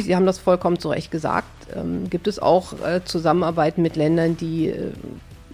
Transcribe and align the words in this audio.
natürlich, 0.00 0.06
Sie 0.06 0.16
haben 0.16 0.26
das 0.26 0.38
vollkommen 0.38 0.78
zu 0.78 0.88
Recht 0.88 1.10
gesagt, 1.10 1.46
ähm, 1.74 2.08
gibt 2.08 2.26
es 2.26 2.38
auch 2.38 2.72
äh, 2.84 3.04
Zusammenarbeit 3.04 3.78
mit 3.78 3.96
Ländern, 3.96 4.36
die 4.36 4.68
äh, 4.68 4.92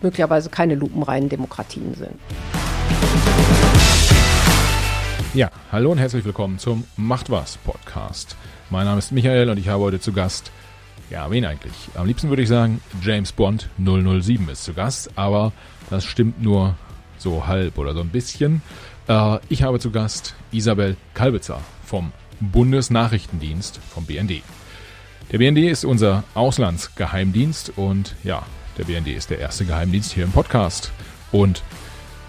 möglicherweise 0.01 0.51
keine 0.51 0.75
lupenreinen 0.75 1.29
Demokratien 1.29 1.95
sind. 1.95 2.15
Ja, 5.35 5.51
hallo 5.71 5.93
und 5.93 5.99
herzlich 5.99 6.25
willkommen 6.25 6.59
zum 6.59 6.85
Macht 6.97 7.31
was 7.31 7.59
Podcast. 7.59 8.37
Mein 8.71 8.87
Name 8.87 8.99
ist 8.99 9.13
Michael 9.13 9.51
und 9.51 9.59
ich 9.59 9.69
habe 9.69 9.83
heute 9.83 10.01
zu 10.01 10.13
Gast, 10.13 10.51
ja, 11.11 11.31
wen 11.31 11.45
eigentlich? 11.45 11.75
Am 11.95 12.07
liebsten 12.07 12.29
würde 12.31 12.43
ich 12.43 12.49
sagen, 12.49 12.81
James 13.03 13.33
Bond 13.33 13.69
007 13.79 14.49
ist 14.49 14.65
zu 14.65 14.73
Gast, 14.73 15.11
aber 15.17 15.53
das 15.91 16.05
stimmt 16.05 16.43
nur 16.43 16.75
so 17.19 17.47
halb 17.47 17.79
oder 17.79 17.95
so 17.95 18.01
ein 18.01 18.09
bisschen. 18.09 18.63
Äh, 19.09 19.39
ich 19.49 19.63
habe 19.63 19.79
zu 19.79 19.91
Gast 19.91 20.35
Isabel 20.53 20.97
Kalbitzer 21.15 21.61
vom 21.85 22.13
Bundesnachrichtendienst 22.41 23.81
vom 23.89 24.05
BND. 24.05 24.43
Der 25.33 25.39
BND 25.39 25.59
ist 25.59 25.85
unser 25.85 26.25
Auslandsgeheimdienst 26.35 27.73
und 27.77 28.15
ja, 28.23 28.45
der 28.79 28.85
BND 28.85 29.09
ist 29.09 29.31
der 29.31 29.39
erste 29.39 29.65
Geheimdienst 29.65 30.13
hier 30.13 30.25
im 30.25 30.33
Podcast. 30.33 30.93
Und 31.33 31.63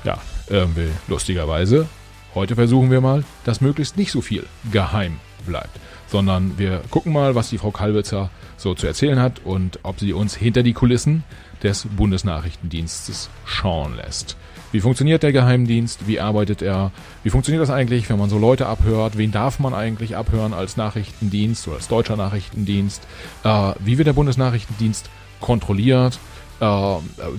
ja, 0.04 0.18
irgendwie 0.50 0.90
lustigerweise, 1.08 1.88
heute 2.34 2.56
versuchen 2.56 2.90
wir 2.90 3.02
mal, 3.02 3.24
dass 3.44 3.62
möglichst 3.62 3.98
nicht 3.98 4.12
so 4.12 4.22
viel 4.22 4.46
geheim 4.72 5.20
bleibt, 5.46 5.80
sondern 6.08 6.58
wir 6.58 6.82
gucken 6.90 7.14
mal, 7.14 7.36
was 7.36 7.50
die 7.50 7.58
Frau 7.58 7.72
Kalbitzer 7.72 8.30
so 8.58 8.74
zu 8.74 8.88
erzählen 8.88 9.20
hat 9.20 9.42
und 9.44 9.80
ob 9.84 10.00
sie 10.00 10.14
uns 10.14 10.36
hinter 10.36 10.64
die 10.64 10.74
Kulissen 10.74 11.24
des 11.64 11.86
Bundesnachrichtendienstes 11.86 13.30
schauen 13.46 13.96
lässt. 13.96 14.38
Wie 14.72 14.82
funktioniert 14.82 15.24
der 15.24 15.32
Geheimdienst? 15.32 16.08
Wie 16.08 16.20
arbeitet 16.20 16.62
er? 16.62 16.92
Wie 17.24 17.30
funktioniert 17.30 17.62
das 17.62 17.70
eigentlich, 17.70 18.10
wenn 18.10 18.20
man 18.20 18.30
so 18.30 18.38
Leute 18.38 18.68
abhört? 18.68 19.18
Wen 19.18 19.32
darf 19.32 19.60
man 19.60 19.74
eigentlich 19.74 20.16
abhören 20.18 20.54
als 20.54 20.76
Nachrichtendienst 20.76 21.68
oder 21.68 21.78
als 21.78 21.88
deutscher 21.88 22.18
Nachrichtendienst? 22.18 23.08
Äh, 23.44 23.74
wie 23.80 23.98
wird 23.98 24.08
der 24.08 24.14
Bundesnachrichtendienst 24.14 25.10
kontrolliert? 25.40 26.20
Äh, 26.60 26.66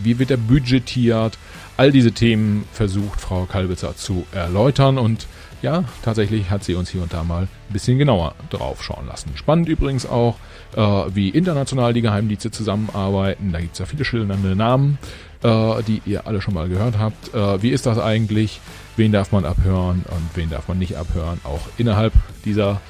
wie 0.02 0.18
wird 0.18 0.30
er 0.30 0.38
budgetiert? 0.38 1.38
All 1.76 1.92
diese 1.92 2.12
Themen 2.12 2.64
versucht 2.72 3.20
Frau 3.20 3.44
Kalbitzer 3.44 3.94
zu 3.94 4.26
erläutern 4.32 4.98
und 4.98 5.26
ja, 5.60 5.84
tatsächlich 6.02 6.50
hat 6.50 6.62
sie 6.62 6.74
uns 6.74 6.88
hier 6.88 7.02
und 7.02 7.12
da 7.12 7.24
mal 7.24 7.42
ein 7.42 7.72
bisschen 7.72 7.98
genauer 7.98 8.34
drauf 8.50 8.82
schauen 8.82 9.06
lassen. 9.06 9.32
Spannend 9.34 9.68
übrigens 9.68 10.06
auch, 10.06 10.36
äh, 10.76 10.80
wie 10.80 11.28
international 11.30 11.92
die 11.92 12.00
Geheimdienste 12.00 12.50
zusammenarbeiten. 12.50 13.52
Da 13.52 13.60
gibt 13.60 13.72
es 13.72 13.80
ja 13.80 13.86
viele 13.86 14.04
schillernde 14.04 14.54
Namen 14.54 14.98
äh, 15.42 15.82
die 15.82 16.02
ihr 16.04 16.26
alle 16.26 16.40
schon 16.40 16.54
mal 16.54 16.68
gehört 16.68 16.98
habt. 16.98 17.34
Äh, 17.34 17.62
wie 17.62 17.70
ist 17.70 17.86
das 17.86 17.98
eigentlich? 17.98 18.60
Wen 18.96 19.12
darf 19.12 19.32
man 19.32 19.44
abhören 19.44 20.04
und 20.08 20.30
wen 20.34 20.50
darf 20.50 20.68
man 20.68 20.78
nicht 20.78 20.96
abhören? 20.96 21.40
Auch 21.44 21.60
innerhalb 21.76 22.12
dieser 22.44 22.80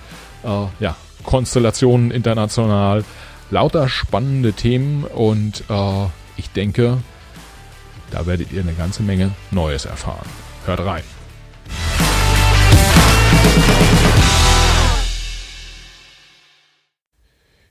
äh, 0.44 0.66
ja, 0.80 0.96
Konstellationen 1.24 2.10
international. 2.10 3.04
Lauter 3.50 3.88
spannende 3.88 4.52
Themen 4.52 5.04
und 5.04 5.64
äh, 5.70 6.06
ich 6.36 6.50
denke, 6.50 6.98
da 8.10 8.26
werdet 8.26 8.52
ihr 8.52 8.60
eine 8.60 8.74
ganze 8.74 9.02
Menge 9.02 9.32
Neues 9.50 9.86
erfahren. 9.86 10.28
Hört 10.66 10.80
rein. 10.80 11.02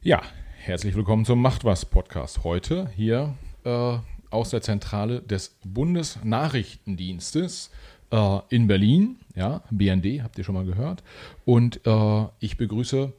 Ja, 0.02 0.22
herzlich 0.64 0.96
willkommen 0.96 1.26
zum 1.26 1.42
Macht 1.42 1.66
was 1.66 1.86
Podcast. 1.86 2.44
Heute 2.44 2.90
hier 2.96 3.36
äh, 3.66 3.98
aus 4.30 4.50
der 4.50 4.62
Zentrale 4.62 5.22
des 5.22 5.56
Bundesnachrichtendienstes 5.64 7.72
äh, 8.12 8.40
in 8.50 8.68
Berlin, 8.68 9.18
ja, 9.36 9.64
BND, 9.70 10.24
habt 10.24 10.38
ihr 10.38 10.44
schon 10.44 10.56
mal 10.56 10.66
gehört. 10.66 11.04
Und 11.46 11.80
äh, 11.86 12.26
ich 12.40 12.58
begrüße 12.58 13.14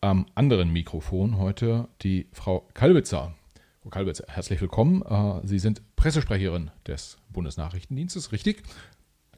am 0.00 0.26
anderen 0.34 0.72
Mikrofon 0.72 1.38
heute 1.38 1.88
die 2.02 2.26
Frau 2.32 2.66
Kalbitzer. 2.74 3.34
Frau 3.82 3.90
Kalbitzer, 3.90 4.24
herzlich 4.28 4.60
willkommen. 4.60 5.02
Äh, 5.02 5.46
Sie 5.46 5.58
sind 5.58 5.82
Pressesprecherin 5.96 6.70
des 6.86 7.18
Bundesnachrichtendienstes, 7.30 8.32
richtig? 8.32 8.62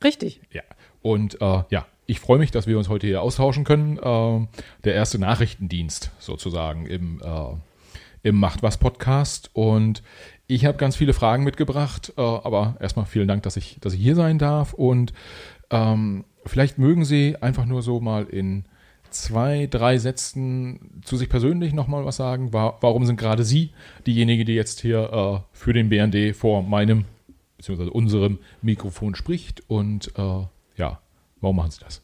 Richtig. 0.03 0.41
Ja. 0.51 0.63
Und 1.03 1.41
äh, 1.41 1.63
ja, 1.71 1.87
ich 2.07 2.21
freue 2.21 2.39
mich, 2.39 2.51
dass 2.51 2.67
wir 2.67 2.79
uns 2.79 2.89
heute 2.89 3.07
hier 3.07 3.23
austauschen 3.23 3.65
können. 3.65 3.99
Äh, 3.99 4.47
der 4.85 4.95
erste 4.95 5.19
Nachrichtendienst 5.19 6.11
sozusagen 6.19 6.87
im, 6.87 7.21
äh, 7.23 7.55
im 8.23 8.37
Macht 8.37 8.63
was 8.63 8.79
Podcast. 8.79 9.51
Und 9.53 10.03
ich 10.47 10.65
habe 10.65 10.79
ganz 10.79 10.97
viele 10.97 11.13
Fragen 11.13 11.45
mitgebracht, 11.45 12.13
äh, 12.17 12.21
aber 12.21 12.77
erstmal 12.81 13.07
vielen 13.07 13.29
Dank, 13.29 13.43
dass 13.45 13.57
ich, 13.57 13.79
dass 13.81 13.95
ich 13.95 14.01
hier 14.01 14.15
sein 14.15 14.39
darf. 14.39 14.73
Und 14.73 15.13
ähm, 15.71 16.25
vielleicht 16.45 16.79
mögen 16.79 17.05
Sie 17.05 17.37
einfach 17.41 17.65
nur 17.65 17.83
so 17.83 18.01
mal 18.01 18.25
in 18.25 18.65
zwei, 19.11 19.67
drei 19.71 19.99
Sätzen 19.99 21.01
zu 21.05 21.17
sich 21.17 21.29
persönlich 21.29 21.73
nochmal 21.73 22.05
was 22.05 22.17
sagen. 22.17 22.53
War, 22.53 22.79
warum 22.81 23.05
sind 23.07 23.19
gerade 23.19 23.45
Sie 23.45 23.73
diejenige, 24.07 24.45
die 24.45 24.55
jetzt 24.55 24.81
hier 24.81 25.13
äh, 25.13 25.47
für 25.53 25.73
den 25.73 25.89
BND 25.89 26.35
vor 26.35 26.63
meinem 26.63 27.05
bzw. 27.59 27.85
unserem 27.85 28.39
Mikrofon 28.63 29.15
spricht? 29.15 29.63
Und 29.69 30.13
äh, 30.17 30.47
ja, 30.77 31.01
warum 31.41 31.57
machen 31.57 31.71
Sie 31.71 31.81
das? 31.81 32.03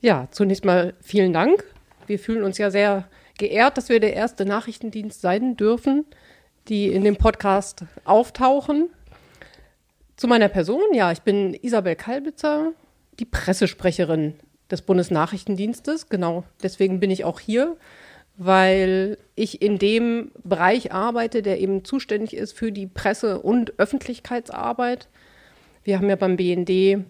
Ja, 0.00 0.28
zunächst 0.30 0.64
mal 0.64 0.94
vielen 1.00 1.32
Dank. 1.32 1.64
Wir 2.06 2.18
fühlen 2.18 2.44
uns 2.44 2.58
ja 2.58 2.70
sehr 2.70 3.08
geehrt, 3.38 3.76
dass 3.76 3.88
wir 3.88 4.00
der 4.00 4.14
erste 4.14 4.44
Nachrichtendienst 4.44 5.20
sein 5.20 5.56
dürfen 5.56 6.04
die 6.68 6.88
in 6.88 7.04
dem 7.04 7.16
Podcast 7.16 7.84
auftauchen. 8.04 8.90
Zu 10.16 10.28
meiner 10.28 10.48
Person, 10.48 10.82
ja, 10.92 11.12
ich 11.12 11.22
bin 11.22 11.54
Isabel 11.54 11.94
Kalbitzer, 11.94 12.72
die 13.18 13.24
Pressesprecherin 13.24 14.34
des 14.70 14.82
Bundesnachrichtendienstes. 14.82 16.08
Genau, 16.08 16.44
deswegen 16.62 17.00
bin 17.00 17.10
ich 17.10 17.24
auch 17.24 17.38
hier, 17.38 17.76
weil 18.36 19.18
ich 19.34 19.62
in 19.62 19.78
dem 19.78 20.32
Bereich 20.42 20.92
arbeite, 20.92 21.42
der 21.42 21.60
eben 21.60 21.84
zuständig 21.84 22.34
ist 22.34 22.52
für 22.52 22.72
die 22.72 22.86
Presse- 22.86 23.40
und 23.40 23.78
Öffentlichkeitsarbeit. 23.78 25.08
Wir 25.84 25.98
haben 25.98 26.08
ja 26.08 26.16
beim 26.16 26.36
BND 26.36 27.04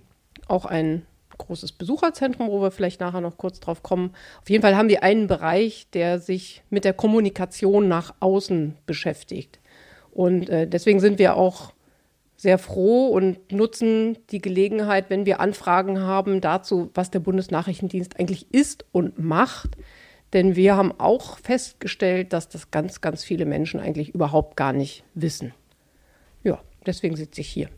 auch 0.48 0.66
ein 0.66 1.06
großes 1.38 1.72
Besucherzentrum, 1.72 2.48
wo 2.48 2.60
wir 2.60 2.70
vielleicht 2.70 3.00
nachher 3.00 3.20
noch 3.20 3.36
kurz 3.36 3.60
drauf 3.60 3.82
kommen. 3.82 4.12
Auf 4.40 4.50
jeden 4.50 4.62
Fall 4.62 4.76
haben 4.76 4.88
wir 4.88 5.02
einen 5.02 5.26
Bereich, 5.26 5.88
der 5.92 6.18
sich 6.18 6.62
mit 6.70 6.84
der 6.84 6.92
Kommunikation 6.92 7.88
nach 7.88 8.14
außen 8.20 8.76
beschäftigt. 8.86 9.58
Und 10.12 10.48
äh, 10.48 10.66
deswegen 10.66 11.00
sind 11.00 11.18
wir 11.18 11.36
auch 11.36 11.72
sehr 12.36 12.58
froh 12.58 13.08
und 13.08 13.50
nutzen 13.50 14.18
die 14.30 14.40
Gelegenheit, 14.40 15.08
wenn 15.08 15.26
wir 15.26 15.40
Anfragen 15.40 16.00
haben 16.00 16.40
dazu, 16.40 16.90
was 16.94 17.10
der 17.10 17.20
Bundesnachrichtendienst 17.20 18.18
eigentlich 18.18 18.46
ist 18.52 18.84
und 18.92 19.18
macht. 19.18 19.70
Denn 20.32 20.56
wir 20.56 20.76
haben 20.76 20.92
auch 20.98 21.38
festgestellt, 21.38 22.32
dass 22.32 22.48
das 22.48 22.70
ganz, 22.70 23.00
ganz 23.00 23.24
viele 23.24 23.46
Menschen 23.46 23.80
eigentlich 23.80 24.14
überhaupt 24.14 24.56
gar 24.56 24.72
nicht 24.72 25.04
wissen. 25.14 25.54
Ja, 26.42 26.60
deswegen 26.84 27.16
sitze 27.16 27.40
ich 27.40 27.48
hier. 27.48 27.68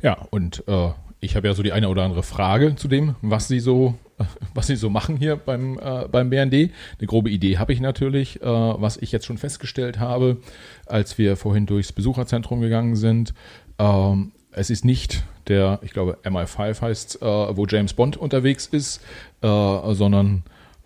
Ja, 0.00 0.26
und 0.30 0.62
äh, 0.68 0.90
ich 1.20 1.36
habe 1.36 1.48
ja 1.48 1.54
so 1.54 1.62
die 1.62 1.72
eine 1.72 1.88
oder 1.88 2.04
andere 2.04 2.22
Frage 2.22 2.76
zu 2.76 2.88
dem, 2.88 3.16
was 3.22 3.48
Sie 3.48 3.60
so, 3.60 3.94
was 4.54 4.68
Sie 4.68 4.76
so 4.76 4.90
machen 4.90 5.16
hier 5.16 5.36
beim, 5.36 5.78
äh, 5.78 6.06
beim 6.10 6.30
BND. 6.30 6.54
Eine 6.54 7.06
grobe 7.06 7.30
Idee 7.30 7.58
habe 7.58 7.72
ich 7.72 7.80
natürlich, 7.80 8.40
äh, 8.40 8.44
was 8.44 8.96
ich 8.96 9.12
jetzt 9.12 9.26
schon 9.26 9.38
festgestellt 9.38 9.98
habe, 9.98 10.38
als 10.86 11.18
wir 11.18 11.36
vorhin 11.36 11.66
durchs 11.66 11.92
Besucherzentrum 11.92 12.60
gegangen 12.60 12.96
sind. 12.96 13.34
Ähm, 13.78 14.32
es 14.52 14.70
ist 14.70 14.84
nicht 14.84 15.24
der, 15.48 15.78
ich 15.82 15.92
glaube, 15.92 16.18
MI5 16.24 16.80
heißt, 16.80 17.22
äh, 17.22 17.24
wo 17.24 17.66
James 17.66 17.94
Bond 17.94 18.16
unterwegs 18.16 18.66
ist, 18.66 19.00
äh, 19.42 19.94
sondern 19.94 20.42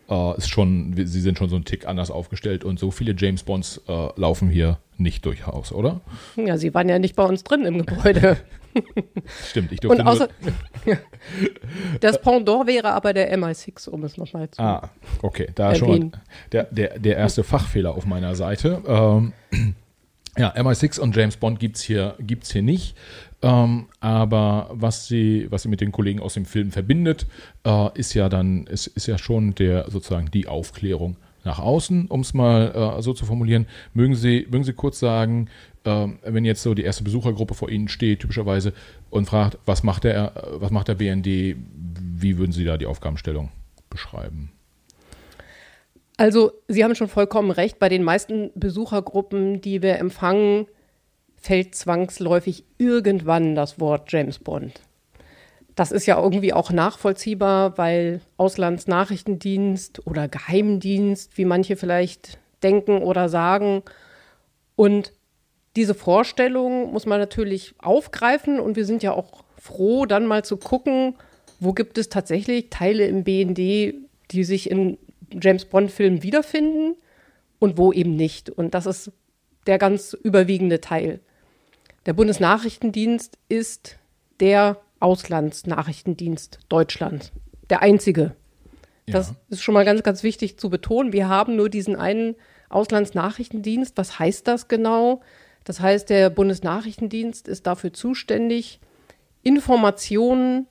äh, 0.08 0.36
ist 0.36 0.48
schon, 0.48 0.94
sie 0.96 1.20
sind 1.20 1.38
schon 1.38 1.48
so 1.48 1.56
einen 1.56 1.64
Tick 1.64 1.86
anders 1.86 2.10
aufgestellt 2.10 2.64
und 2.64 2.78
so 2.78 2.90
viele 2.90 3.14
James 3.16 3.42
Bonds 3.42 3.80
äh, 3.88 4.08
laufen 4.16 4.48
hier 4.48 4.78
nicht 4.98 5.24
durchs 5.26 5.72
oder? 5.72 6.00
Ja, 6.36 6.56
sie 6.58 6.72
waren 6.74 6.88
ja 6.88 6.98
nicht 6.98 7.16
bei 7.16 7.24
uns 7.24 7.42
drin 7.44 7.64
im 7.64 7.84
Gebäude. 7.84 8.36
Stimmt, 9.48 9.72
ich 9.72 9.80
durfte 9.80 10.02
Und 10.02 10.08
außer, 10.08 10.28
Das 12.00 12.20
Pendant 12.20 12.66
wäre 12.66 12.92
aber 12.92 13.12
der 13.12 13.36
MI6, 13.36 13.88
um 13.88 14.04
es 14.04 14.16
nochmal 14.16 14.50
zu 14.50 14.60
Ah, 14.60 14.90
okay, 15.22 15.48
da 15.54 15.72
erwähnen. 15.72 16.12
schon 16.12 16.12
der, 16.52 16.64
der, 16.64 16.98
der 16.98 17.16
erste 17.16 17.44
Fachfehler 17.44 17.94
auf 17.94 18.06
meiner 18.06 18.34
Seite. 18.34 18.82
Ähm, 18.86 19.32
ja, 20.36 20.54
MI6 20.54 21.00
und 21.00 21.14
James 21.16 21.36
Bond 21.36 21.60
gibt 21.60 21.76
es 21.76 21.82
hier, 21.82 22.14
gibt's 22.18 22.52
hier 22.52 22.62
nicht. 22.62 22.96
Ähm, 23.42 23.86
aber 24.00 24.70
was 24.72 25.06
sie, 25.06 25.46
was 25.50 25.62
sie 25.62 25.68
mit 25.68 25.80
den 25.80 25.92
Kollegen 25.92 26.20
aus 26.20 26.34
dem 26.34 26.44
Film 26.44 26.70
verbindet, 26.70 27.26
äh, 27.64 27.88
ist 27.98 28.14
ja 28.14 28.28
dann, 28.28 28.66
ist, 28.66 28.86
ist 28.88 29.06
ja 29.06 29.18
schon 29.18 29.54
der 29.54 29.90
sozusagen 29.90 30.30
die 30.30 30.46
Aufklärung 30.46 31.16
nach 31.44 31.58
außen, 31.58 32.06
um 32.06 32.20
es 32.20 32.34
mal 32.34 32.96
äh, 32.98 33.02
so 33.02 33.12
zu 33.12 33.26
formulieren. 33.26 33.66
Mögen 33.94 34.14
Sie, 34.14 34.46
mögen 34.48 34.62
Sie 34.62 34.74
kurz 34.74 35.00
sagen, 35.00 35.48
äh, 35.84 36.08
wenn 36.22 36.44
jetzt 36.44 36.62
so 36.62 36.74
die 36.74 36.82
erste 36.82 37.04
Besuchergruppe 37.04 37.54
vor 37.54 37.70
Ihnen 37.70 37.88
steht, 37.88 38.20
typischerweise, 38.20 38.72
und 39.10 39.26
fragt, 39.26 39.58
was 39.66 39.82
macht 39.82 40.04
der, 40.04 40.32
was 40.54 40.70
macht 40.70 40.88
der 40.88 40.94
BND, 40.94 41.26
wie 41.26 42.38
würden 42.38 42.52
Sie 42.52 42.64
da 42.64 42.76
die 42.76 42.86
Aufgabenstellung 42.86 43.50
beschreiben? 43.90 44.52
Also, 46.16 46.52
Sie 46.68 46.84
haben 46.84 46.94
schon 46.94 47.08
vollkommen 47.08 47.50
recht. 47.50 47.78
Bei 47.78 47.88
den 47.88 48.02
meisten 48.02 48.50
Besuchergruppen, 48.54 49.60
die 49.60 49.82
wir 49.82 49.98
empfangen, 49.98 50.66
fällt 51.36 51.74
zwangsläufig 51.74 52.64
irgendwann 52.78 53.54
das 53.54 53.80
Wort 53.80 54.12
James 54.12 54.38
Bond. 54.38 54.80
das 55.74 55.90
ist 55.90 56.06
ja 56.06 56.20
irgendwie 56.20 56.52
auch 56.52 56.70
nachvollziehbar, 56.70 57.78
weil 57.78 58.20
Auslandsnachrichtendienst 58.36 60.06
oder 60.06 60.28
Geheimdienst, 60.28 61.38
wie 61.38 61.44
manche 61.44 61.76
vielleicht 61.76 62.38
denken 62.62 63.02
oder 63.02 63.28
sagen. 63.28 63.82
Und 64.76 65.12
diese 65.76 65.94
Vorstellung 65.94 66.92
muss 66.92 67.06
man 67.06 67.18
natürlich 67.18 67.74
aufgreifen 67.78 68.60
und 68.60 68.76
wir 68.76 68.84
sind 68.84 69.02
ja 69.02 69.12
auch 69.12 69.44
froh, 69.58 70.06
dann 70.06 70.26
mal 70.26 70.44
zu 70.44 70.56
gucken, 70.56 71.16
wo 71.60 71.72
gibt 71.72 71.96
es 71.98 72.08
tatsächlich 72.08 72.70
Teile 72.70 73.06
im 73.06 73.24
BND, 73.24 73.94
die 74.30 74.44
sich 74.44 74.70
in 74.70 74.98
James 75.30 75.64
Bond-Filmen 75.64 76.22
wiederfinden 76.22 76.96
und 77.58 77.78
wo 77.78 77.92
eben 77.92 78.16
nicht. 78.16 78.50
Und 78.50 78.74
das 78.74 78.86
ist 78.86 79.12
der 79.66 79.78
ganz 79.78 80.12
überwiegende 80.12 80.80
Teil. 80.80 81.20
Der 82.06 82.12
Bundesnachrichtendienst 82.12 83.38
ist 83.48 83.96
der 84.40 84.78
Auslandsnachrichtendienst 84.98 86.58
Deutschlands. 86.68 87.32
Der 87.70 87.80
einzige. 87.82 88.34
Das 89.06 89.28
ja. 89.28 89.36
ist 89.50 89.62
schon 89.62 89.74
mal 89.74 89.84
ganz, 89.84 90.02
ganz 90.02 90.22
wichtig 90.22 90.58
zu 90.58 90.68
betonen. 90.68 91.12
Wir 91.12 91.28
haben 91.28 91.56
nur 91.56 91.68
diesen 91.68 91.96
einen 91.96 92.34
Auslandsnachrichtendienst. 92.68 93.96
Was 93.96 94.18
heißt 94.18 94.48
das 94.48 94.68
genau? 94.68 95.22
Das 95.64 95.80
heißt, 95.80 96.10
der 96.10 96.30
Bundesnachrichtendienst 96.30 97.48
ist 97.48 97.66
dafür 97.66 97.92
zuständig, 97.92 98.80
Informationen 99.42 100.66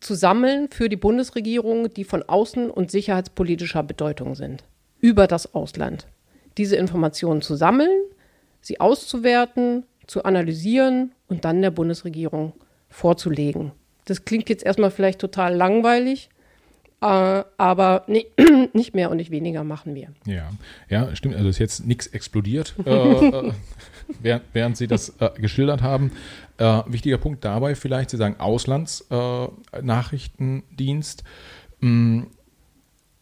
zu 0.00 0.14
sammeln 0.14 0.68
für 0.70 0.88
die 0.88 0.96
Bundesregierung, 0.96 1.92
die 1.92 2.04
von 2.04 2.22
außen- 2.22 2.68
und 2.68 2.90
sicherheitspolitischer 2.90 3.82
Bedeutung 3.82 4.34
sind, 4.34 4.64
über 5.00 5.26
das 5.26 5.54
Ausland. 5.54 6.06
Diese 6.58 6.76
Informationen 6.76 7.42
zu 7.42 7.54
sammeln, 7.56 8.02
sie 8.60 8.80
auszuwerten, 8.80 9.84
zu 10.06 10.24
analysieren 10.24 11.12
und 11.28 11.44
dann 11.44 11.62
der 11.62 11.70
Bundesregierung 11.70 12.52
vorzulegen. 12.88 13.72
Das 14.04 14.24
klingt 14.24 14.48
jetzt 14.48 14.64
erstmal 14.64 14.90
vielleicht 14.90 15.18
total 15.18 15.54
langweilig, 15.54 16.30
äh, 17.00 17.42
aber 17.56 18.04
nee, 18.06 18.26
nicht 18.72 18.94
mehr 18.94 19.10
und 19.10 19.16
nicht 19.16 19.30
weniger 19.30 19.64
machen 19.64 19.94
wir. 19.94 20.08
Ja, 20.26 20.50
ja, 20.88 21.14
stimmt. 21.14 21.34
Also 21.34 21.48
ist 21.48 21.58
jetzt 21.58 21.86
nichts 21.86 22.06
explodiert, 22.06 22.74
äh, 22.86 22.90
äh, 22.90 23.52
während, 24.20 24.44
während, 24.52 24.76
Sie 24.76 24.86
das 24.86 25.14
äh, 25.20 25.30
geschildert 25.36 25.82
haben. 25.82 26.12
Äh, 26.58 26.82
wichtiger 26.86 27.18
Punkt 27.18 27.44
dabei 27.44 27.74
vielleicht, 27.74 28.10
Sie 28.10 28.16
sagen 28.16 28.36
Auslandsnachrichtendienst 28.38 31.24
mm, 31.80 32.22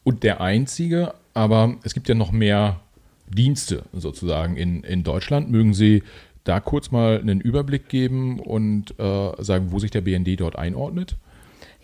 und 0.05 0.23
der 0.23 0.41
einzige, 0.41 1.15
aber 1.33 1.77
es 1.83 1.95
gibt 1.95 2.09
ja 2.09 2.15
noch 2.15 2.33
mehr 2.33 2.81
Dienste 3.27 3.85
sozusagen 3.93 4.57
in, 4.57 4.85
in 4.85 5.03
Deutschland. 5.03 5.51
Mögen 5.51 5.75
Sie 5.75 6.03
da 6.45 6.61
kurz 6.61 6.91
mal 6.91 7.19
einen 7.19 7.41
Überblick 7.41 7.89
geben 7.89 8.39
und 8.39 8.99
äh, 8.99 9.43
sagen, 9.43 9.73
wo 9.73 9.79
sich 9.79 9.91
der 9.91 10.03
BND 10.03 10.41
dort 10.41 10.57
einordnet? 10.57 11.17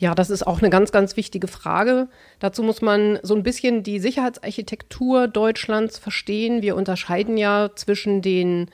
Ja, 0.00 0.14
das 0.14 0.30
ist 0.30 0.46
auch 0.46 0.60
eine 0.60 0.70
ganz, 0.70 0.92
ganz 0.92 1.18
wichtige 1.18 1.46
Frage. 1.46 2.08
Dazu 2.38 2.62
muss 2.62 2.80
man 2.80 3.18
so 3.22 3.34
ein 3.34 3.42
bisschen 3.42 3.82
die 3.82 4.00
Sicherheitsarchitektur 4.00 5.28
Deutschlands 5.28 5.98
verstehen. 5.98 6.62
Wir 6.62 6.74
unterscheiden 6.74 7.36
ja 7.36 7.68
zwischen 7.74 8.22
den 8.22 8.70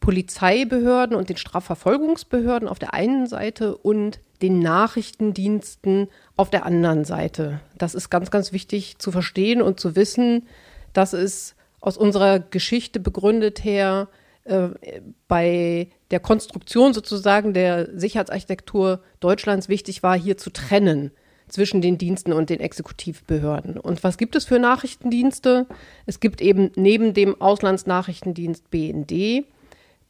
Polizeibehörden 0.00 1.16
und 1.16 1.28
den 1.28 1.36
Strafverfolgungsbehörden 1.36 2.68
auf 2.68 2.80
der 2.80 2.92
einen 2.92 3.28
Seite 3.28 3.76
und 3.76 4.18
den 4.42 4.58
Nachrichtendiensten 4.58 6.08
auf 6.36 6.50
der 6.50 6.66
anderen 6.66 7.04
Seite. 7.04 7.60
Das 7.76 7.94
ist 7.94 8.10
ganz, 8.10 8.32
ganz 8.32 8.52
wichtig 8.52 8.98
zu 8.98 9.12
verstehen 9.12 9.62
und 9.62 9.78
zu 9.78 9.94
wissen, 9.94 10.48
dass 10.92 11.12
es 11.12 11.54
aus 11.80 11.96
unserer 11.96 12.40
Geschichte 12.40 12.98
begründet 12.98 13.62
her 13.62 14.08
äh, 14.48 15.00
bei 15.28 15.88
der 16.10 16.20
Konstruktion 16.20 16.94
sozusagen 16.94 17.52
der 17.52 17.98
Sicherheitsarchitektur 17.98 19.00
Deutschlands 19.20 19.68
wichtig 19.68 20.02
war, 20.02 20.18
hier 20.18 20.36
zu 20.36 20.50
trennen 20.50 21.10
zwischen 21.48 21.80
den 21.80 21.98
Diensten 21.98 22.32
und 22.32 22.50
den 22.50 22.60
Exekutivbehörden. 22.60 23.78
Und 23.78 24.04
was 24.04 24.18
gibt 24.18 24.36
es 24.36 24.44
für 24.44 24.58
Nachrichtendienste? 24.58 25.66
Es 26.06 26.20
gibt 26.20 26.40
eben 26.40 26.70
neben 26.76 27.14
dem 27.14 27.40
Auslandsnachrichtendienst 27.40 28.70
BND 28.70 29.44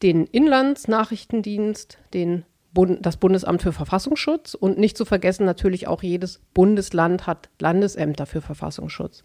den 0.03 0.27
Inlandsnachrichtendienst, 0.27 1.99
den 2.15 2.45
Bund, 2.73 3.05
das 3.05 3.17
Bundesamt 3.17 3.63
für 3.63 3.73
Verfassungsschutz 3.73 4.55
und 4.55 4.79
nicht 4.79 4.97
zu 4.97 5.05
vergessen 5.05 5.45
natürlich 5.45 5.89
auch 5.89 6.03
jedes 6.03 6.41
Bundesland 6.55 7.27
hat 7.27 7.49
Landesämter 7.59 8.27
für 8.27 8.41
Verfassungsschutz. 8.41 9.25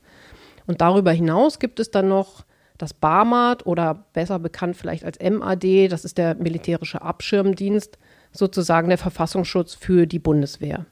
Und 0.66 0.82
darüber 0.82 1.12
hinaus 1.12 1.60
gibt 1.60 1.80
es 1.80 1.92
dann 1.92 2.08
noch 2.08 2.46
das 2.84 2.94
BAMAT 2.94 3.66
oder 3.66 4.06
besser 4.12 4.40
bekannt 4.40 4.76
vielleicht 4.76 5.06
als 5.06 5.18
MAD, 5.20 5.88
das 5.90 6.04
ist 6.04 6.18
der 6.18 6.36
militärische 6.36 7.02
Abschirmdienst, 7.02 7.98
sozusagen 8.34 8.90
der 8.90 8.98
Verfassungsschutz 8.98 9.74
für 9.74 10.06
die 10.06 10.20
Bundeswehr. 10.20 10.86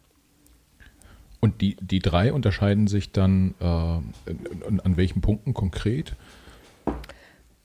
Und 1.42 1.60
die, 1.60 1.76
die 1.82 2.00
drei 2.00 2.32
unterscheiden 2.32 2.88
sich 2.88 3.12
dann 3.12 3.56
äh, 3.60 3.66
an, 3.66 4.80
an 4.84 4.96
welchen 4.96 5.20
Punkten 5.20 5.54
konkret? 5.54 6.16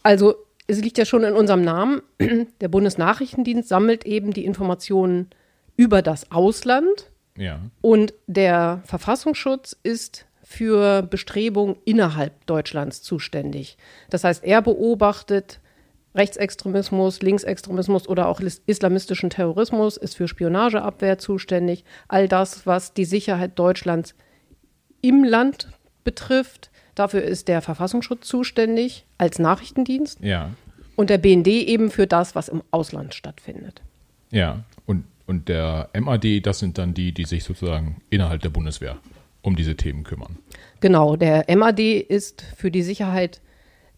Also 0.02 0.34
es 0.67 0.81
liegt 0.81 0.99
ja 0.99 1.05
schon 1.05 1.23
in 1.23 1.34
unserem 1.34 1.62
Namen. 1.62 2.02
Der 2.61 2.69
Bundesnachrichtendienst 2.69 3.69
sammelt 3.69 4.06
eben 4.06 4.32
die 4.32 4.44
Informationen 4.44 5.28
über 5.76 6.02
das 6.02 6.32
Ausland. 6.32 7.12
Ja. 7.37 7.61
Und 7.81 8.12
der 8.26 8.82
Verfassungsschutz 8.87 9.76
ist 9.84 10.26
für 10.49 11.03
Bestrebungen 11.03 11.75
innerhalb 11.85 12.47
Deutschlands 12.47 13.03
zuständig. 13.03 13.77
Das 14.11 14.23
heißt, 14.23 14.45
er 14.45 14.63
beobachtet 14.63 15.59
Rechtsextremismus, 16.15 17.21
Linksextremismus 17.21 18.09
oder 18.09 18.29
auch 18.29 18.41
islamistischen 18.41 19.29
Terrorismus, 19.29 19.97
ist 19.97 20.17
für 20.17 20.29
Spionageabwehr 20.29 21.19
zuständig. 21.19 21.85
All 22.07 22.29
das, 22.29 22.65
was 22.65 22.95
die 22.95 23.05
Sicherheit 23.05 23.59
Deutschlands 23.59 24.15
im 25.03 25.25
Land 25.25 25.69
betrifft, 26.05 26.71
dafür 26.95 27.23
ist 27.23 27.49
der 27.49 27.61
Verfassungsschutz 27.61 28.29
zuständig 28.29 29.05
als 29.19 29.41
Nachrichtendienst. 29.41 30.21
Ja. 30.23 30.53
Und 30.95 31.11
der 31.11 31.19
BND 31.19 31.49
eben 31.49 31.91
für 31.91 32.07
das, 32.07 32.37
was 32.37 32.49
im 32.49 32.63
Ausland 32.71 33.15
stattfindet. 33.15 33.83
Ja, 34.31 34.63
und, 34.87 35.05
und 35.27 35.49
der 35.49 35.91
MAD, 35.93 36.47
das 36.47 36.61
sind 36.61 36.79
dann 36.79 36.95
die, 36.95 37.11
die 37.11 37.25
sich 37.25 37.43
sozusagen 37.43 38.01
innerhalb 38.11 38.43
der 38.43 38.51
Bundeswehr 38.51 38.97
um 39.47 39.55
diese 39.55 39.77
Themen 39.77 40.03
kümmern. 40.03 40.39
Genau, 40.81 41.17
der 41.17 41.45
MAD 41.57 41.81
ist 42.01 42.43
für 42.57 42.71
die 42.71 42.83
Sicherheit 42.83 43.41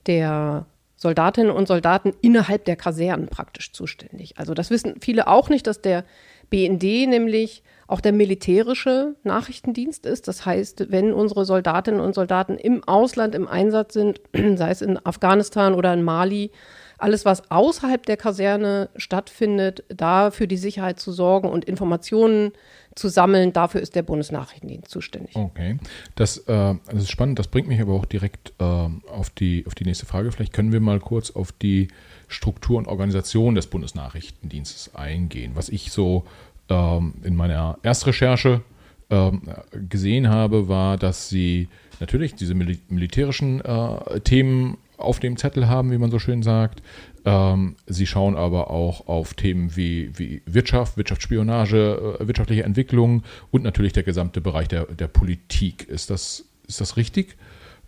der 0.07 0.67
Soldatinnen 0.97 1.51
und 1.51 1.69
Soldaten 1.69 2.13
innerhalb 2.21 2.65
der 2.67 2.77
Kasernen 2.77 3.29
praktisch 3.29 3.73
zuständig. 3.73 4.37
Also 4.37 4.53
das 4.53 4.71
wissen 4.71 4.97
viele 5.01 5.27
auch 5.27 5.49
nicht, 5.49 5.67
dass 5.67 5.81
der 5.81 6.05
BND 6.51 6.83
nämlich 7.09 7.63
auch 7.87 8.01
der 8.01 8.13
militärische 8.13 9.15
Nachrichtendienst 9.23 10.05
ist. 10.05 10.29
Das 10.29 10.45
heißt, 10.45 10.91
wenn 10.91 11.15
unsere 11.15 11.45
Soldatinnen 11.45 12.01
und 12.01 12.15
Soldaten 12.15 12.57
im 12.59 12.85
Ausland 12.85 13.35
im 13.35 13.49
Einsatz 13.49 13.95
sind, 13.95 14.21
sei 14.57 14.71
es 14.71 14.83
in 14.83 14.99
Afghanistan 15.05 15.73
oder 15.73 15.95
in 15.95 16.03
Mali, 16.03 16.51
alles, 16.99 17.25
was 17.25 17.51
außerhalb 17.51 18.05
der 18.05 18.17
Kaserne 18.17 18.91
stattfindet, 18.97 19.85
da 19.89 20.31
für 20.31 20.49
die 20.49 20.57
Sicherheit 20.57 21.01
zu 21.01 21.13
sorgen 21.13 21.49
und 21.49 21.65
Informationen 21.65 22.53
zu 22.95 23.09
sammeln, 23.09 23.53
dafür 23.53 23.81
ist 23.81 23.95
der 23.95 24.03
Bundesnachrichtendienst 24.03 24.91
zuständig. 24.91 25.37
Okay, 25.37 25.79
das, 26.17 26.39
äh, 26.39 26.75
das 26.91 27.05
ist 27.05 27.11
spannend. 27.11 27.39
Das 27.39 27.47
bringt 27.47 27.69
mich 27.69 27.81
aber 27.81 27.95
auch 27.95 28.05
direkt 28.05 28.53
äh, 28.59 28.65
auf, 28.65 29.31
die, 29.31 29.65
auf 29.67 29.75
die 29.77 29.85
nächste 29.85 30.07
Frage. 30.07 30.33
Vielleicht 30.33 30.53
können 30.53 30.73
wir 30.73 30.81
mal 30.81 30.99
kurz 30.99 31.31
auf 31.31 31.53
die 31.53 31.89
Struktur 32.27 32.77
und 32.77 32.89
Organisation 32.89 33.55
des 33.55 33.69
Bundesnachrichtendienstes 33.69 34.95
eingehen. 34.95 35.53
Was 35.55 35.69
ich 35.69 35.93
so 35.93 36.25
ähm, 36.69 37.15
in 37.23 37.37
meiner 37.37 37.79
Erstrecherche 37.83 38.63
ähm, 39.11 39.43
gesehen 39.89 40.29
habe, 40.29 40.69
war, 40.69 40.97
dass 40.97 41.29
sie 41.29 41.69
natürlich 42.01 42.35
diese 42.35 42.55
Mil 42.55 42.79
militärischen 42.89 43.61
äh, 43.61 44.21
Themen 44.21 44.77
auf 44.99 45.21
dem 45.21 45.37
Zettel 45.37 45.69
haben, 45.69 45.91
wie 45.91 45.99
man 45.99 46.11
so 46.11 46.19
schön 46.19 46.43
sagt. 46.43 46.83
Ähm, 47.25 47.77
sie 47.87 48.07
schauen 48.07 48.37
aber 48.37 48.71
auch 48.71 49.07
auf 49.07 49.35
Themen 49.35 49.77
wie, 49.77 50.11
wie 50.19 50.43
Wirtschaft, 50.45 50.97
Wirtschaftsspionage, 50.97 52.19
äh, 52.21 52.27
wirtschaftliche 52.27 52.65
Entwicklung 52.65 53.23
und 53.51 53.65
natürlich 53.65 53.93
der 53.93 54.03
gesamte 54.03 54.41
Bereich 54.41 54.69
der, 54.69 54.87
der 54.87 55.09
Politik. 55.09 55.89
Ist 55.89 56.11
das, 56.11 56.45
ist 56.67 56.81
das 56.81 56.97
richtig? 56.97 57.37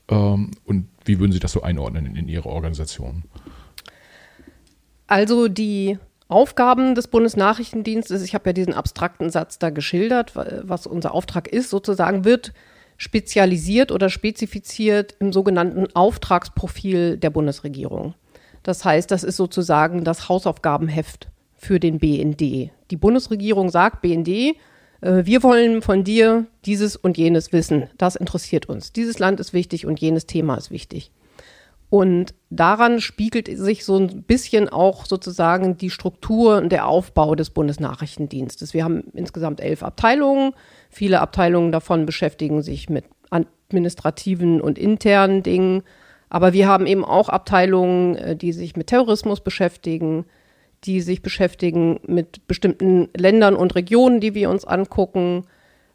Ähm, 0.09 0.52
und 0.64 0.88
wie 1.05 1.19
würden 1.19 1.33
Sie 1.33 1.40
das 1.40 1.52
so 1.52 1.62
einordnen 1.62 2.07
in, 2.07 2.17
in 2.17 2.29
Ihre 2.29 2.49
Organisation? 2.49 3.25
Also 5.07 5.49
die 5.49 5.99
Aufgaben 6.29 6.95
des 6.95 7.09
Bundesnachrichtendienstes, 7.09 8.23
ich 8.23 8.35
habe 8.35 8.50
ja 8.50 8.52
diesen 8.52 8.73
abstrakten 8.73 9.31
Satz 9.31 9.59
da 9.59 9.71
geschildert, 9.71 10.37
was 10.37 10.87
unser 10.87 11.12
Auftrag 11.12 11.49
ist, 11.49 11.71
sozusagen, 11.71 12.25
wird 12.25 12.52
spezialisiert 13.00 13.92
oder 13.92 14.11
spezifiziert 14.11 15.16
im 15.21 15.33
sogenannten 15.33 15.87
Auftragsprofil 15.95 17.16
der 17.16 17.30
Bundesregierung. 17.30 18.12
Das 18.62 18.85
heißt, 18.85 19.11
das 19.11 19.25
ist 19.25 19.38
sozusagen 19.38 20.04
das 20.04 20.28
Hausaufgabenheft 20.28 21.28
für 21.57 21.80
den 21.80 21.99
BND. 21.99 22.71
Die 22.90 22.97
Bundesregierung 22.97 23.71
sagt, 23.71 24.02
BND, 24.02 24.28
äh, 24.28 24.54
wir 25.00 25.42
wollen 25.42 25.80
von 25.80 26.04
dir 26.04 26.45
dieses 26.66 26.95
und 26.95 27.16
jenes 27.16 27.54
wissen. 27.54 27.88
Das 27.97 28.16
interessiert 28.16 28.69
uns. 28.69 28.92
Dieses 28.92 29.19
Land 29.19 29.40
ist 29.40 29.54
wichtig 29.54 29.87
und 29.87 29.99
jenes 29.99 30.26
Thema 30.26 30.57
ist 30.57 30.71
wichtig. 30.71 31.11
Und 31.88 32.35
daran 32.50 33.00
spiegelt 33.00 33.49
sich 33.49 33.87
so 33.87 33.97
ein 33.97 34.25
bisschen 34.25 34.69
auch 34.69 35.07
sozusagen 35.07 35.78
die 35.78 35.90
Struktur 35.90 36.59
und 36.59 36.71
der 36.71 36.87
Aufbau 36.87 37.35
des 37.35 37.49
Bundesnachrichtendienstes. 37.49 38.75
Wir 38.75 38.85
haben 38.85 39.04
insgesamt 39.14 39.61
elf 39.61 39.83
Abteilungen. 39.83 40.52
Viele 40.90 41.20
Abteilungen 41.20 41.73
davon 41.73 42.04
beschäftigen 42.04 42.62
sich 42.62 42.90
mit 42.90 43.04
administrativen 43.30 44.61
und 44.61 44.78
internen 44.78 45.42
Dingen. 45.42 45.82
Aber 46.28 46.52
wir 46.52 46.68
haben 46.68 46.87
eben 46.87 47.04
auch 47.04 47.28
Abteilungen, 47.28 48.16
äh, 48.16 48.37
die 48.37 48.52
sich 48.52 48.76
mit 48.76 48.88
Terrorismus 48.88 49.40
beschäftigen, 49.40 50.26
die 50.85 51.00
sich 51.00 51.23
beschäftigen 51.23 52.00
mit 52.06 52.47
bestimmten 52.49 53.09
Ländern 53.16 53.54
und 53.54 53.75
Regionen, 53.75 54.20
die 54.20 54.35
wir 54.35 54.50
uns 54.50 54.64
angucken. 54.64 55.44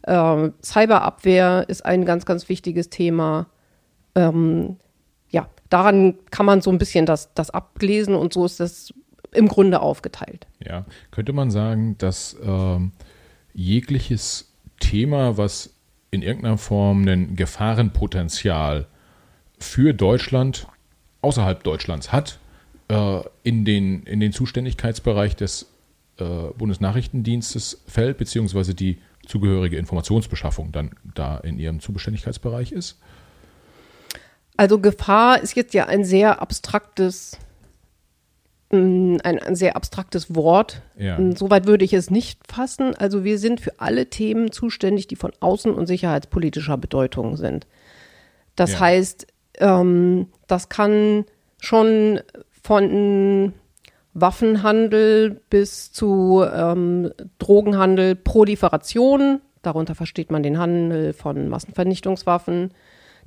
Ähm, 0.08 0.54
Cyberabwehr 0.64 1.66
ist 1.68 1.86
ein 1.86 2.06
ganz, 2.06 2.26
ganz 2.26 2.50
wichtiges 2.50 2.90
Thema. 2.90 3.48
Ähm, 4.14 4.78
ja, 5.30 5.50
daran 5.70 6.16
kann 6.32 6.46
man 6.46 6.62
so 6.62 6.70
ein 6.70 6.78
bisschen 6.78 7.06
das, 7.06 7.34
das 7.34 7.50
ablesen 7.50 8.16
und 8.16 8.34
so 8.34 8.46
ist 8.46 8.60
das 8.60 8.94
im 9.34 9.48
Grunde 9.48 9.82
aufgeteilt. 9.82 10.48
Ja, 10.66 10.86
könnte 11.12 11.34
man 11.34 11.52
sagen, 11.52 11.98
dass 11.98 12.38
ähm, 12.44 12.92
jegliches 13.54 14.55
Thema, 14.80 15.38
was 15.38 15.74
in 16.12 16.22
irgendeiner 16.22 16.58
Form 16.58 17.08
ein 17.08 17.36
Gefahrenpotenzial 17.36 18.88
für 19.60 19.94
Deutschland 19.94 20.68
außerhalb 21.22 21.64
Deutschlands 21.64 22.12
hat, 22.12 22.40
äh, 22.88 23.22
in, 23.44 23.66
den, 23.66 24.04
in 24.04 24.20
den 24.20 24.32
Zuständigkeitsbereich 24.32 25.36
des 25.36 25.68
äh, 26.18 26.24
Bundesnachrichtendienstes 26.58 27.82
fällt, 27.88 28.18
beziehungsweise 28.18 28.76
die 28.76 29.00
zugehörige 29.26 29.78
Informationsbeschaffung 29.78 30.72
dann 30.72 30.92
da 31.16 31.38
in 31.38 31.60
ihrem 31.60 31.80
Zuständigkeitsbereich 31.80 32.72
ist? 32.72 33.00
Also 34.58 34.80
Gefahr 34.80 35.42
ist 35.42 35.56
jetzt 35.56 35.74
ja 35.74 35.88
ein 35.88 36.06
sehr 36.06 36.42
abstraktes, 36.42 37.38
ein, 38.72 39.22
ein 39.22 39.56
sehr 39.56 39.76
abstraktes 39.76 40.34
Wort. 40.36 40.82
Ja. 40.98 41.20
Soweit 41.36 41.68
würde 41.68 41.86
ich 41.86 41.94
es 41.94 42.10
nicht 42.10 42.40
fassen. 42.52 42.96
Also 42.96 43.24
wir 43.24 43.38
sind 43.38 43.62
für 43.62 43.80
alle 43.80 44.08
Themen 44.08 44.52
zuständig, 44.52 45.08
die 45.08 45.16
von 45.16 45.32
außen- 45.40 45.72
und 45.72 45.86
sicherheitspolitischer 45.88 46.78
Bedeutung 46.78 47.38
sind. 47.38 47.68
Das 48.56 48.74
Ja. 48.74 48.80
heißt, 48.82 49.28
ähm, 49.60 50.28
das 50.48 50.70
kann 50.70 51.26
schon 51.60 52.22
von 52.64 53.54
Waffenhandel 54.14 55.42
bis 55.50 55.92
zu 55.92 56.44
ähm, 56.52 57.12
Drogenhandel, 57.38 58.16
Proliferation, 58.16 59.42
darunter 59.62 59.94
versteht 59.94 60.32
man 60.32 60.42
den 60.42 60.58
Handel 60.58 61.14
von 61.14 61.50
Massenvernichtungswaffen, 61.50 62.72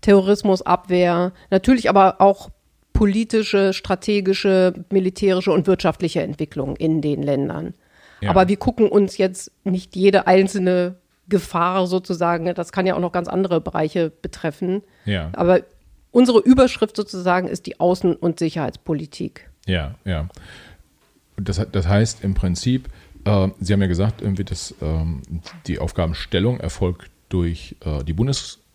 Terrorismusabwehr, 0.00 1.32
natürlich 1.50 1.90
aber 1.90 2.20
auch 2.20 2.50
politische, 2.98 3.72
strategische, 3.74 4.74
militärische 4.90 5.52
und 5.52 5.68
wirtschaftliche 5.68 6.20
Entwicklung 6.20 6.74
in 6.74 7.00
den 7.00 7.22
Ländern. 7.22 7.74
Ja. 8.20 8.30
Aber 8.30 8.48
wir 8.48 8.56
gucken 8.56 8.88
uns 8.88 9.18
jetzt 9.18 9.52
nicht 9.62 9.94
jede 9.94 10.26
einzelne 10.26 10.96
Gefahr 11.28 11.86
sozusagen, 11.86 12.52
das 12.56 12.72
kann 12.72 12.86
ja 12.86 12.96
auch 12.96 13.00
noch 13.00 13.12
ganz 13.12 13.28
andere 13.28 13.60
Bereiche 13.60 14.10
betreffen. 14.10 14.82
Ja. 15.04 15.30
Aber 15.34 15.60
unsere 16.10 16.40
Überschrift 16.40 16.96
sozusagen 16.96 17.46
ist 17.46 17.66
die 17.66 17.76
Außen- 17.76 18.16
und 18.16 18.40
Sicherheitspolitik. 18.40 19.48
Ja, 19.66 19.94
ja. 20.04 20.28
Das, 21.36 21.64
das 21.70 21.86
heißt 21.86 22.24
im 22.24 22.34
Prinzip, 22.34 22.88
äh, 23.26 23.46
Sie 23.60 23.72
haben 23.72 23.80
ja 23.80 23.86
gesagt, 23.86 24.22
irgendwie 24.22 24.44
das, 24.44 24.74
ähm, 24.82 25.22
die 25.68 25.78
Aufgabenstellung 25.78 26.58
erfolgt 26.58 27.12
durch 27.28 27.76
äh, 27.84 28.02
die 28.02 28.12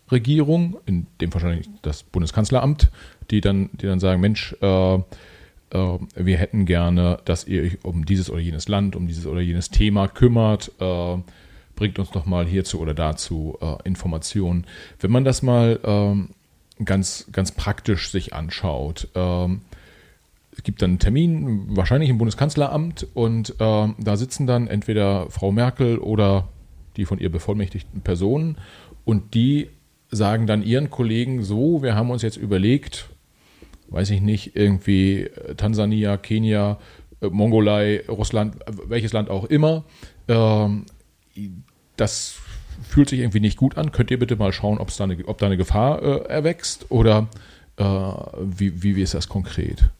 Bundesregierung, 0.08 0.76
in 0.86 1.06
dem 1.20 1.32
wahrscheinlich 1.32 1.68
das 1.82 2.02
Bundeskanzleramt, 2.02 2.90
die 3.30 3.40
dann, 3.40 3.70
die 3.72 3.86
dann 3.86 4.00
sagen, 4.00 4.20
Mensch, 4.20 4.54
äh, 4.60 4.94
äh, 4.94 5.00
wir 5.70 6.36
hätten 6.36 6.66
gerne, 6.66 7.18
dass 7.24 7.46
ihr 7.46 7.62
euch 7.62 7.84
um 7.84 8.04
dieses 8.04 8.30
oder 8.30 8.40
jenes 8.40 8.68
Land, 8.68 8.96
um 8.96 9.06
dieses 9.06 9.26
oder 9.26 9.40
jenes 9.40 9.70
Thema 9.70 10.08
kümmert. 10.08 10.72
Äh, 10.80 11.18
bringt 11.76 11.98
uns 11.98 12.10
doch 12.10 12.24
mal 12.24 12.46
hierzu 12.46 12.78
oder 12.80 12.94
dazu 12.94 13.58
äh, 13.60 13.76
Informationen. 13.84 14.66
Wenn 15.00 15.10
man 15.10 15.24
das 15.24 15.42
mal 15.42 15.80
ähm, 15.82 16.30
ganz, 16.84 17.26
ganz 17.32 17.50
praktisch 17.50 18.10
sich 18.10 18.32
anschaut, 18.32 19.08
ähm, 19.14 19.62
es 20.56 20.62
gibt 20.62 20.82
dann 20.82 20.90
einen 20.90 20.98
Termin, 21.00 21.76
wahrscheinlich 21.76 22.10
im 22.10 22.18
Bundeskanzleramt, 22.18 23.08
und 23.12 23.56
da 23.58 24.16
sitzen 24.16 24.46
dann 24.46 24.68
entweder 24.68 25.28
Frau 25.28 25.50
Merkel 25.50 25.98
oder 25.98 26.46
die 26.96 27.06
von 27.06 27.18
ihr 27.18 27.28
bevollmächtigten 27.28 28.02
Personen 28.02 28.58
und 29.04 29.34
die 29.34 29.68
sagen 30.14 30.46
dann 30.46 30.62
ihren 30.62 30.90
Kollegen 30.90 31.42
so, 31.42 31.82
wir 31.82 31.94
haben 31.94 32.10
uns 32.10 32.22
jetzt 32.22 32.36
überlegt, 32.36 33.08
weiß 33.88 34.10
ich 34.10 34.20
nicht, 34.20 34.56
irgendwie 34.56 35.22
äh, 35.22 35.54
Tansania, 35.54 36.16
Kenia, 36.16 36.78
äh, 37.20 37.28
Mongolei, 37.28 38.02
Russland, 38.08 38.56
äh, 38.66 38.72
welches 38.86 39.12
Land 39.12 39.30
auch 39.30 39.44
immer, 39.44 39.84
ähm, 40.28 40.86
das 41.96 42.36
fühlt 42.82 43.08
sich 43.08 43.20
irgendwie 43.20 43.40
nicht 43.40 43.56
gut 43.56 43.76
an. 43.76 43.92
Könnt 43.92 44.10
ihr 44.10 44.18
bitte 44.18 44.36
mal 44.36 44.52
schauen, 44.52 44.78
ob's 44.78 44.96
da 44.96 45.04
eine, 45.04 45.16
ob 45.26 45.38
da 45.38 45.46
eine 45.46 45.56
Gefahr 45.56 46.02
äh, 46.02 46.28
erwächst 46.28 46.90
oder 46.90 47.28
äh, 47.76 47.84
wie, 47.84 48.82
wie, 48.82 48.96
wie 48.96 49.02
ist 49.02 49.14
das 49.14 49.28
konkret? 49.28 49.90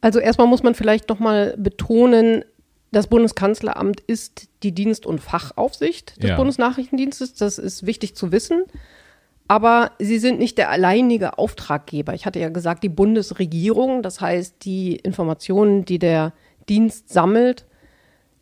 Also 0.00 0.18
erstmal 0.18 0.48
muss 0.48 0.64
man 0.64 0.74
vielleicht 0.74 1.08
noch 1.08 1.20
mal 1.20 1.54
betonen, 1.56 2.44
das 2.92 3.06
Bundeskanzleramt 3.06 4.00
ist 4.00 4.48
die 4.62 4.72
Dienst- 4.72 5.06
und 5.06 5.20
Fachaufsicht 5.20 6.22
des 6.22 6.30
Ja. 6.30 6.36
Bundesnachrichtendienstes. 6.36 7.34
Das 7.34 7.58
ist 7.58 7.86
wichtig 7.86 8.14
zu 8.14 8.30
wissen. 8.32 8.64
Aber 9.48 9.92
sie 9.98 10.18
sind 10.18 10.38
nicht 10.38 10.56
der 10.56 10.70
alleinige 10.70 11.38
Auftraggeber. 11.38 12.14
Ich 12.14 12.26
hatte 12.26 12.38
ja 12.38 12.48
gesagt, 12.48 12.82
die 12.84 12.88
Bundesregierung, 12.88 14.02
das 14.02 14.20
heißt, 14.20 14.64
die 14.64 14.96
Informationen, 14.96 15.84
die 15.84 15.98
der 15.98 16.32
Dienst 16.68 17.08
sammelt, 17.08 17.66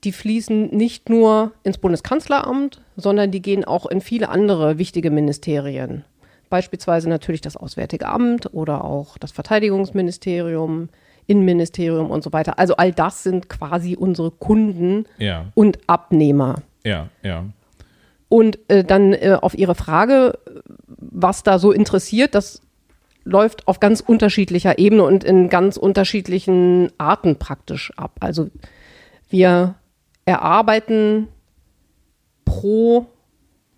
die 0.04 0.12
fließen 0.12 0.68
nicht 0.76 1.08
nur 1.08 1.52
ins 1.62 1.78
Bundeskanzleramt, 1.78 2.80
sondern 2.96 3.30
die 3.30 3.42
gehen 3.42 3.64
auch 3.64 3.86
in 3.86 4.00
viele 4.00 4.28
andere 4.28 4.78
wichtige 4.78 5.10
Ministerien. 5.10 6.04
Beispielsweise 6.48 7.08
natürlich 7.08 7.40
das 7.40 7.56
Auswärtige 7.56 8.06
Amt 8.06 8.52
oder 8.52 8.84
auch 8.84 9.18
das 9.18 9.30
Verteidigungsministerium, 9.32 10.88
Innenministerium 11.30 12.10
und 12.10 12.22
so 12.24 12.32
weiter. 12.32 12.58
Also 12.58 12.76
all 12.76 12.92
das 12.92 13.22
sind 13.22 13.48
quasi 13.48 13.96
unsere 13.96 14.30
Kunden 14.30 15.06
Ja, 15.18 15.46
und 15.54 15.78
Abnehmer. 15.86 16.56
ja, 16.84 17.08
ja. 17.22 17.44
Und 18.28 18.58
äh, 18.68 18.84
dann 18.84 19.12
äh, 19.12 19.36
auf 19.40 19.58
Ihre 19.58 19.74
Frage, 19.74 20.38
was 20.86 21.42
da 21.42 21.58
so 21.58 21.72
interessiert, 21.72 22.34
das 22.36 22.62
läuft 23.24 23.66
auf 23.66 23.80
ganz 23.80 24.00
unterschiedlicher 24.00 24.78
Ebene 24.78 25.02
und 25.02 25.24
in 25.24 25.48
ganz 25.48 25.76
unterschiedlichen 25.76 26.90
Arten 26.96 27.36
praktisch 27.36 27.92
ab. 27.96 28.12
Also 28.20 28.48
wir 29.28 29.74
erarbeiten 30.26 31.28
pro 32.44 33.06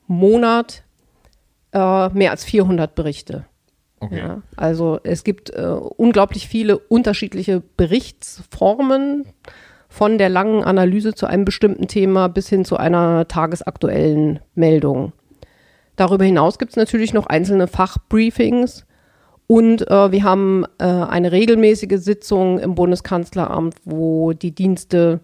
Monat 0.07 0.83
äh, 1.73 2.09
mehr 2.11 2.31
als 2.31 2.45
400 2.45 2.95
Berichte. 2.95 3.47
Okay. 4.03 4.19
Ja, 4.19 4.43
also 4.57 4.99
es 5.05 5.23
gibt 5.23 5.51
äh, 5.51 5.63
unglaublich 5.63 6.49
viele 6.49 6.77
unterschiedliche 6.77 7.63
Berichtsformen 7.77 9.27
von 9.89 10.19
der 10.19 10.29
langen 10.29 10.65
Analyse 10.65 11.15
zu 11.15 11.27
einem 11.27 11.45
bestimmten 11.45 11.87
Thema 11.87 12.29
bis 12.29 12.49
hin 12.49 12.65
zu 12.65 12.77
einer 12.79 13.29
tagesaktuellen 13.29 14.41
Meldung. 14.57 15.13
Darüber 15.95 16.25
hinaus 16.25 16.59
gibt 16.59 16.73
es 16.73 16.77
natürlich 16.77 17.15
noch 17.15 17.27
einzelne 17.27 17.69
Fachbriefings 17.69 18.87
und 19.47 19.89
äh, 19.89 20.11
wir 20.11 20.25
haben 20.25 20.65
äh, 20.79 20.85
eine 20.85 21.31
regelmäßige 21.31 22.01
Sitzung 22.01 22.59
im 22.59 22.75
Bundeskanzleramt, 22.75 23.77
wo 23.85 24.33
die 24.33 24.53
Dienste 24.53 25.21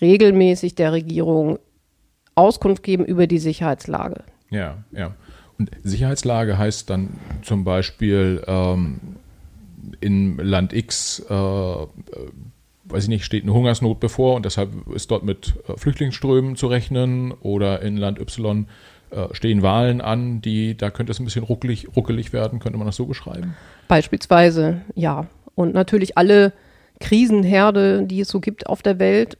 regelmäßig 0.00 0.76
der 0.76 0.92
Regierung 0.92 1.58
Auskunft 2.36 2.84
geben 2.84 3.04
über 3.04 3.26
die 3.26 3.40
Sicherheitslage. 3.40 4.22
Ja, 4.50 4.78
ja. 4.92 5.14
Sicherheitslage 5.82 6.58
heißt 6.58 6.88
dann 6.88 7.10
zum 7.42 7.64
Beispiel 7.64 8.42
ähm, 8.46 9.00
in 10.00 10.36
Land 10.38 10.72
X, 10.72 11.24
äh, 11.28 11.34
äh, 11.34 11.86
weiß 12.84 13.04
ich 13.04 13.08
nicht, 13.08 13.24
steht 13.24 13.42
eine 13.42 13.52
Hungersnot 13.52 14.00
bevor 14.00 14.36
und 14.36 14.44
deshalb 14.44 14.70
ist 14.94 15.10
dort 15.10 15.24
mit 15.24 15.54
äh, 15.68 15.76
Flüchtlingsströmen 15.76 16.56
zu 16.56 16.66
rechnen 16.66 17.32
oder 17.32 17.82
in 17.82 17.96
Land 17.96 18.18
Y 18.18 18.66
äh, 19.10 19.26
stehen 19.32 19.62
Wahlen 19.62 20.00
an, 20.00 20.40
die, 20.40 20.76
da 20.76 20.90
könnte 20.90 21.12
es 21.12 21.18
ein 21.18 21.24
bisschen 21.24 21.44
ruckelig, 21.44 21.88
ruckelig 21.96 22.32
werden, 22.32 22.60
könnte 22.60 22.78
man 22.78 22.86
das 22.86 22.96
so 22.96 23.06
beschreiben? 23.06 23.56
Beispielsweise, 23.88 24.82
ja. 24.94 25.26
Und 25.54 25.74
natürlich 25.74 26.16
alle 26.16 26.52
Krisenherde, 27.00 28.04
die 28.04 28.20
es 28.20 28.28
so 28.28 28.40
gibt 28.40 28.66
auf 28.66 28.82
der 28.82 28.98
Welt, 28.98 29.36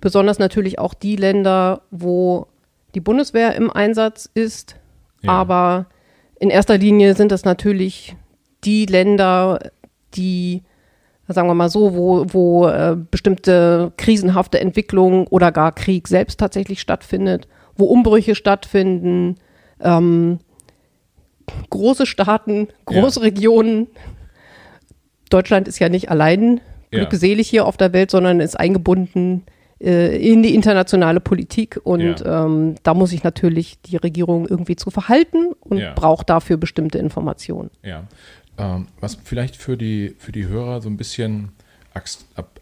besonders 0.00 0.38
natürlich 0.38 0.78
auch 0.78 0.94
die 0.94 1.16
Länder, 1.16 1.82
wo 1.90 2.46
die 2.94 3.00
Bundeswehr 3.00 3.54
im 3.54 3.70
Einsatz 3.70 4.28
ist. 4.34 4.76
Ja. 5.22 5.32
Aber 5.32 5.86
in 6.38 6.50
erster 6.50 6.78
Linie 6.78 7.14
sind 7.14 7.32
das 7.32 7.44
natürlich 7.44 8.16
die 8.64 8.86
Länder, 8.86 9.58
die, 10.14 10.62
sagen 11.28 11.48
wir 11.48 11.54
mal 11.54 11.68
so, 11.70 11.94
wo, 11.94 12.26
wo 12.28 12.66
äh, 12.68 12.96
bestimmte 13.10 13.92
krisenhafte 13.96 14.60
Entwicklung 14.60 15.26
oder 15.28 15.52
gar 15.52 15.72
Krieg 15.72 16.08
selbst 16.08 16.40
tatsächlich 16.40 16.80
stattfindet, 16.80 17.48
wo 17.76 17.86
Umbrüche 17.86 18.34
stattfinden, 18.34 19.36
ähm, 19.80 20.38
große 21.70 22.06
Staaten, 22.06 22.68
große 22.84 23.22
Regionen, 23.22 23.88
Deutschland 25.30 25.68
ist 25.68 25.78
ja 25.78 25.88
nicht 25.88 26.10
allein 26.10 26.60
Ja. 26.90 27.00
glückselig 27.00 27.48
hier 27.48 27.66
auf 27.66 27.76
der 27.76 27.92
Welt, 27.92 28.10
sondern 28.10 28.40
ist 28.40 28.58
eingebunden 28.58 29.44
äh, 29.80 30.16
in 30.16 30.42
die 30.42 30.54
internationale 30.54 31.20
Politik. 31.20 31.80
Und 31.84 32.20
Ja. 32.20 32.44
ähm, 32.44 32.74
da 32.82 32.94
muss 32.94 33.10
sich 33.10 33.22
natürlich 33.24 33.80
die 33.82 33.96
Regierung 33.96 34.46
irgendwie 34.46 34.76
zu 34.76 34.90
verhalten 34.90 35.52
und 35.60 35.78
Ja. 35.78 35.94
braucht 35.94 36.28
dafür 36.30 36.56
bestimmte 36.56 36.98
Informationen. 36.98 37.70
Ja. 37.82 38.04
Ähm, 38.58 38.88
was 39.00 39.16
vielleicht 39.24 39.56
für 39.56 39.76
die, 39.76 40.14
für 40.18 40.32
die 40.32 40.46
Hörer 40.46 40.82
so 40.82 40.88
ein 40.90 40.96
bisschen 40.96 41.52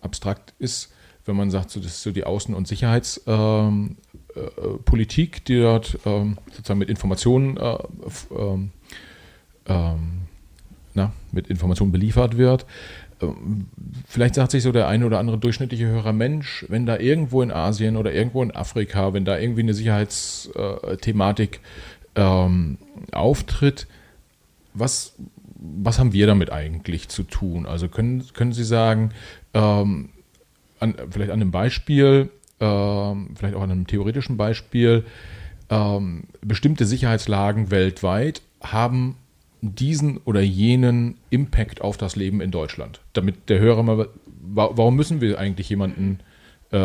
abstrakt 0.00 0.54
ist, 0.58 0.92
wenn 1.24 1.36
man 1.36 1.50
sagt, 1.50 1.70
so, 1.70 1.80
das 1.80 1.92
ist 1.92 2.02
so 2.02 2.10
die 2.12 2.24
Außen- 2.24 2.54
und 2.54 2.66
Sicherheitspolitik, 2.66 3.26
ähm, 3.26 3.96
äh, 4.88 5.40
die 5.46 5.60
dort 5.60 5.98
ähm, 6.06 6.38
sozusagen 6.52 6.78
mit 6.78 6.88
Informationen 6.88 7.56
äh, 7.58 7.76
ähm, 8.36 8.70
ähm, 9.66 9.98
na, 10.94 11.12
mit 11.32 11.48
Informationen 11.48 11.92
beliefert 11.92 12.38
wird. 12.38 12.64
Vielleicht 14.06 14.36
sagt 14.36 14.52
sich 14.52 14.62
so 14.62 14.72
der 14.72 14.88
eine 14.88 15.04
oder 15.06 15.18
andere 15.18 15.38
durchschnittliche 15.38 15.86
Hörer, 15.86 16.12
Mensch, 16.12 16.64
wenn 16.68 16.86
da 16.86 16.98
irgendwo 16.98 17.42
in 17.42 17.50
Asien 17.50 17.96
oder 17.96 18.12
irgendwo 18.12 18.42
in 18.42 18.54
Afrika, 18.54 19.12
wenn 19.12 19.24
da 19.24 19.38
irgendwie 19.38 19.62
eine 19.62 19.74
Sicherheitsthematik 19.74 21.60
ähm, 22.14 22.78
auftritt, 23.12 23.86
was, 24.74 25.14
was 25.56 25.98
haben 25.98 26.12
wir 26.12 26.26
damit 26.26 26.52
eigentlich 26.52 27.08
zu 27.08 27.24
tun? 27.24 27.66
Also 27.66 27.88
können, 27.88 28.24
können 28.34 28.52
Sie 28.52 28.64
sagen, 28.64 29.10
ähm, 29.54 30.10
an, 30.78 30.94
vielleicht 31.10 31.30
an 31.30 31.40
einem 31.40 31.50
Beispiel, 31.50 32.30
ähm, 32.60 33.30
vielleicht 33.34 33.54
auch 33.54 33.62
an 33.62 33.70
einem 33.70 33.86
theoretischen 33.86 34.36
Beispiel, 34.36 35.04
ähm, 35.70 36.24
bestimmte 36.40 36.86
Sicherheitslagen 36.86 37.70
weltweit 37.70 38.42
haben 38.60 39.16
diesen 39.60 40.18
oder 40.18 40.40
jenen 40.40 41.16
Impact 41.30 41.80
auf 41.80 41.96
das 41.96 42.16
Leben 42.16 42.40
in 42.40 42.50
Deutschland. 42.50 43.00
Damit 43.12 43.48
der 43.48 43.58
Hörer 43.58 43.82
mal, 43.82 43.98
wa- 44.26 44.70
warum 44.72 44.96
müssen 44.96 45.20
wir 45.20 45.38
eigentlich 45.38 45.68
jemanden 45.68 46.20
äh, 46.70 46.78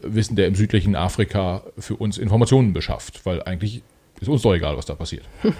wissen, 0.00 0.34
der 0.36 0.46
im 0.46 0.54
südlichen 0.54 0.96
Afrika 0.96 1.62
für 1.78 1.96
uns 1.96 2.18
Informationen 2.18 2.72
beschafft? 2.72 3.24
Weil 3.26 3.42
eigentlich 3.42 3.82
ist 4.20 4.28
uns 4.28 4.42
doch 4.42 4.54
egal, 4.54 4.76
was 4.76 4.86
da 4.86 4.94
passiert. 4.94 5.24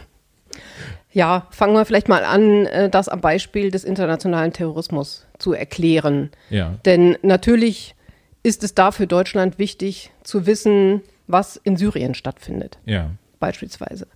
Ja, 1.12 1.47
fangen 1.50 1.75
wir 1.75 1.85
vielleicht 1.85 2.09
mal 2.09 2.25
an, 2.25 2.66
äh, 2.66 2.88
das 2.90 3.09
am 3.09 3.21
Beispiel 3.21 3.71
des 3.71 3.85
internationalen 3.85 4.52
Terrorismus 4.52 5.26
zu 5.38 5.52
erklären. 5.52 6.30
Ja, 6.50 6.76
Denn 6.85 7.16
natürlich 7.23 7.95
ist 8.42 8.62
es 8.62 8.75
da 8.75 8.90
für 8.92 9.07
Deutschland 9.07 9.59
wichtig 9.59 10.11
zu 10.23 10.47
wissen, 10.47 11.02
was 11.26 11.57
in 11.57 11.76
Syrien 11.76 12.14
stattfindet, 12.14 12.78
ja, 12.85 13.11
beispielsweise. 13.40 14.07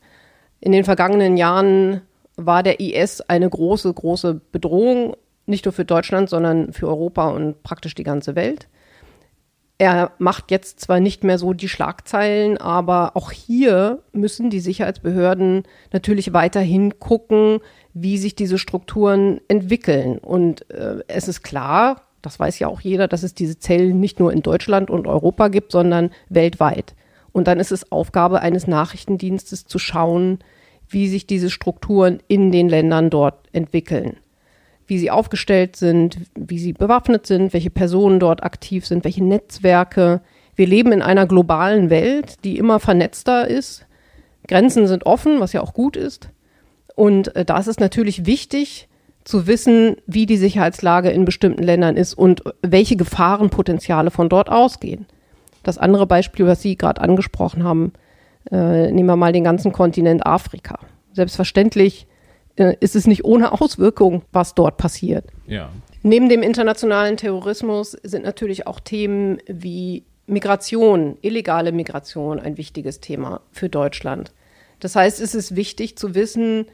In 0.61 0.73
den 0.73 0.85
vergangenen 0.85 1.37
Jahren 1.37 2.01
war 2.37 2.63
der 2.63 2.81
IS 2.81 3.21
eine 3.23 3.49
große, 3.49 3.93
große 3.93 4.41
Bedrohung, 4.53 5.17
nicht 5.47 5.65
nur 5.65 5.73
für 5.73 5.85
Deutschland, 5.85 6.31
sondern 6.31 6.73
für 6.73 6.89
Europa 6.89 7.29
und 7.29 7.63
praktisch 7.63 7.95
die 7.95 8.03
ganze 8.03 8.35
Welt. 8.35 8.69
Er 9.77 10.13
macht 10.19 10.51
jetzt 10.51 10.81
zwar 10.81 11.01
nicht 11.01 11.25
mehr 11.25 11.37
so 11.37 11.53
die 11.53 11.69
Schlagzeilen, 11.69 12.59
aber 12.59 13.17
auch 13.17 13.33
hier 13.33 14.03
müssen 14.13 14.49
die 14.49 14.61
Sicherheitsbehörden 14.61 15.65
natürlich 15.93 16.33
weiterhin 16.33 17.01
gucken, 17.01 17.59
wie 17.93 18.17
sich 18.19 18.37
diese 18.37 18.59
Strukturen 18.59 19.41
entwickeln. 19.49 20.19
Und 20.19 20.71
äh, 20.71 20.99
es 21.09 21.27
ist 21.27 21.43
klar, 21.43 22.03
das 22.23 22.39
weiß 22.39 22.59
ja 22.61 22.69
auch 22.69 22.81
jeder, 22.81 23.09
dass 23.09 23.25
es 23.25 23.35
diese 23.35 23.59
Zellen 23.59 24.01
nicht 24.01 24.21
nur 24.21 24.33
in 24.33 24.43
Deutschland 24.43 24.91
und 24.91 25.07
Europa 25.07 25.49
gibt, 25.49 25.73
sondern 25.73 26.11
weltweit. 26.29 26.95
Und 27.33 27.49
dann 27.49 27.59
ist 27.59 27.73
es 27.73 27.91
Aufgabe 27.91 28.41
eines 28.41 28.69
Nachrichtendienstes 28.69 29.67
zu 29.67 29.81
schauen, 29.81 30.39
wie 30.89 31.09
sich 31.09 31.27
diese 31.27 31.51
Strukturen 31.51 32.21
in 32.29 32.53
den 32.53 32.69
Ländern 32.69 33.11
dort 33.11 33.49
entwickeln 33.53 34.17
wie 34.87 34.99
sie 34.99 35.11
aufgestellt 35.11 35.77
sind, 35.77 36.19
wie 36.35 36.59
sie 36.59 36.73
bewaffnet 36.73 37.27
sind, 37.27 37.53
welche 37.53 37.71
Personen 37.71 38.21
dort 38.21 38.43
aktiv 38.43 38.87
sind, 38.87 39.05
welche 39.05 39.25
Netzwerke. 39.25 40.21
Wir 40.55 40.67
leben 40.67 40.93
in 40.93 41.03
einer 41.03 41.27
globalen 41.27 41.91
Welt, 41.91 42.45
die 42.45 42.59
immer 42.59 42.81
vernetzter 42.81 43.49
ist. 43.49 43.87
Grenzen 44.47 44.87
sind 44.87 45.07
offen, 45.07 45.41
was 45.41 45.53
ja 45.53 45.63
auch 45.63 45.73
gut 45.73 45.97
ist. 45.97 46.29
Und 46.95 47.35
äh, 47.35 47.45
da 47.45 47.59
ist 47.59 47.67
es 47.67 47.81
natürlich 47.81 48.27
wichtig 48.27 48.89
zu 49.25 49.47
wissen, 49.47 49.97
wie 50.07 50.27
die 50.27 50.37
Sicherheitslage 50.37 51.11
in 51.11 51.25
bestimmten 51.25 51.63
Ländern 51.63 51.97
ist 51.97 52.13
und 52.13 52.43
welche 52.61 52.97
Gefahrenpotenziale 52.97 54.11
von 54.11 54.29
dort 54.29 54.51
ausgehen. 54.51 55.07
Das 55.63 55.79
andere 55.79 56.07
Beispiel, 56.07 56.47
was 56.47 56.61
Sie 56.61 56.77
gerade 56.77 57.01
angesprochen 57.01 57.65
haben, 57.65 57.95
äh, 58.51 58.91
nehmen 58.91 59.07
wir 59.07 59.17
mal 59.17 59.33
den 59.33 59.45
ganzen 59.45 59.73
Kontinent 59.73 60.27
Afrika. 60.27 60.79
Selbstverständlich 61.13 62.07
äh, 62.57 62.77
ist 62.81 62.97
es 62.97 63.07
nicht 63.07 63.25
ohne 63.25 63.53
Auswirkung, 63.61 64.23
was 64.33 64.55
dort 64.55 64.77
passiert. 64.77 65.27
ja, 65.47 65.71
Neben 66.03 66.29
dem 66.29 66.43
internationalen 66.43 67.17
Terrorismus 67.17 67.93
sind 68.03 68.25
natürlich 68.25 68.67
auch 68.67 68.79
Themen 68.79 69.39
wie 69.47 70.05
Migration, 70.27 71.17
illegale 71.23 71.73
Migration 71.73 72.39
ein 72.39 72.59
wichtiges 72.59 73.01
Thema 73.01 73.41
für 73.51 73.69
Deutschland. 73.69 74.33
Das 74.81 74.97
heißt, 74.97 75.21
es 75.21 75.35
ist 75.35 75.57
wichtig 75.57 75.97
zu 75.97 76.15
wissen, 76.15 76.67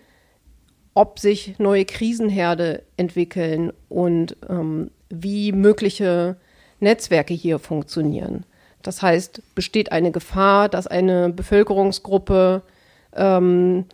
ob 0.94 1.20
sich 1.20 1.58
neue 1.58 1.84
Krisenherde 1.84 2.82
entwickeln 2.96 3.72
und 3.88 4.36
ähm, 4.48 4.90
wie 5.08 5.52
mögliche 5.52 6.36
Netzwerke 6.80 7.34
hier 7.34 7.58
funktionieren. 7.58 8.44
Das 8.82 9.02
heißt, 9.02 9.54
besteht 9.54 9.92
eine 9.92 10.10
Gefahr, 10.10 10.68
dass 10.68 10.86
eine 10.86 11.30
Bevölkerungsgruppe 11.30 12.62
ähm, 13.14 13.84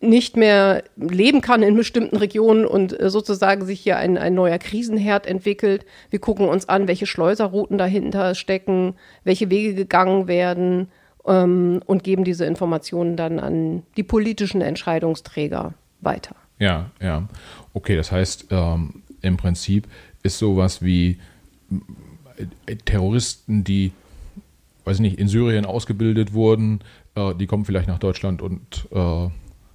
nicht 0.00 0.36
mehr 0.36 0.82
leben 0.96 1.42
kann 1.42 1.62
in 1.62 1.76
bestimmten 1.76 2.16
Regionen 2.16 2.64
und 2.64 2.98
äh, 2.98 3.10
sozusagen 3.10 3.66
sich 3.66 3.80
hier 3.80 3.98
ein, 3.98 4.16
ein 4.16 4.34
neuer 4.34 4.58
Krisenherd 4.58 5.26
entwickelt. 5.26 5.84
Wir 6.08 6.18
gucken 6.18 6.48
uns 6.48 6.68
an, 6.68 6.88
welche 6.88 7.06
Schleuserrouten 7.06 7.76
dahinter 7.76 8.34
stecken, 8.34 8.94
welche 9.24 9.50
Wege 9.50 9.74
gegangen 9.74 10.26
werden 10.26 10.88
ähm, 11.26 11.82
und 11.84 12.02
geben 12.02 12.24
diese 12.24 12.46
Informationen 12.46 13.16
dann 13.16 13.38
an 13.38 13.82
die 13.96 14.02
politischen 14.02 14.62
Entscheidungsträger 14.62 15.74
weiter. 16.00 16.34
ja, 16.58 16.90
ja. 17.00 17.28
Okay, 17.74 17.94
das 17.94 18.10
heißt, 18.10 18.46
ähm, 18.50 19.02
im 19.20 19.36
Prinzip 19.36 19.86
ist 20.22 20.38
sowas 20.38 20.82
wie 20.82 21.18
äh, 22.66 22.76
Terroristen, 22.76 23.64
die, 23.64 23.92
weiß 24.90 24.96
ich 24.96 25.02
nicht, 25.02 25.18
in 25.18 25.28
Syrien 25.28 25.64
ausgebildet 25.64 26.32
wurden, 26.32 26.80
äh, 27.14 27.32
die 27.36 27.46
kommen 27.46 27.64
vielleicht 27.64 27.86
nach 27.86 28.00
Deutschland 28.00 28.42
und 28.42 28.88
äh, 28.90 29.28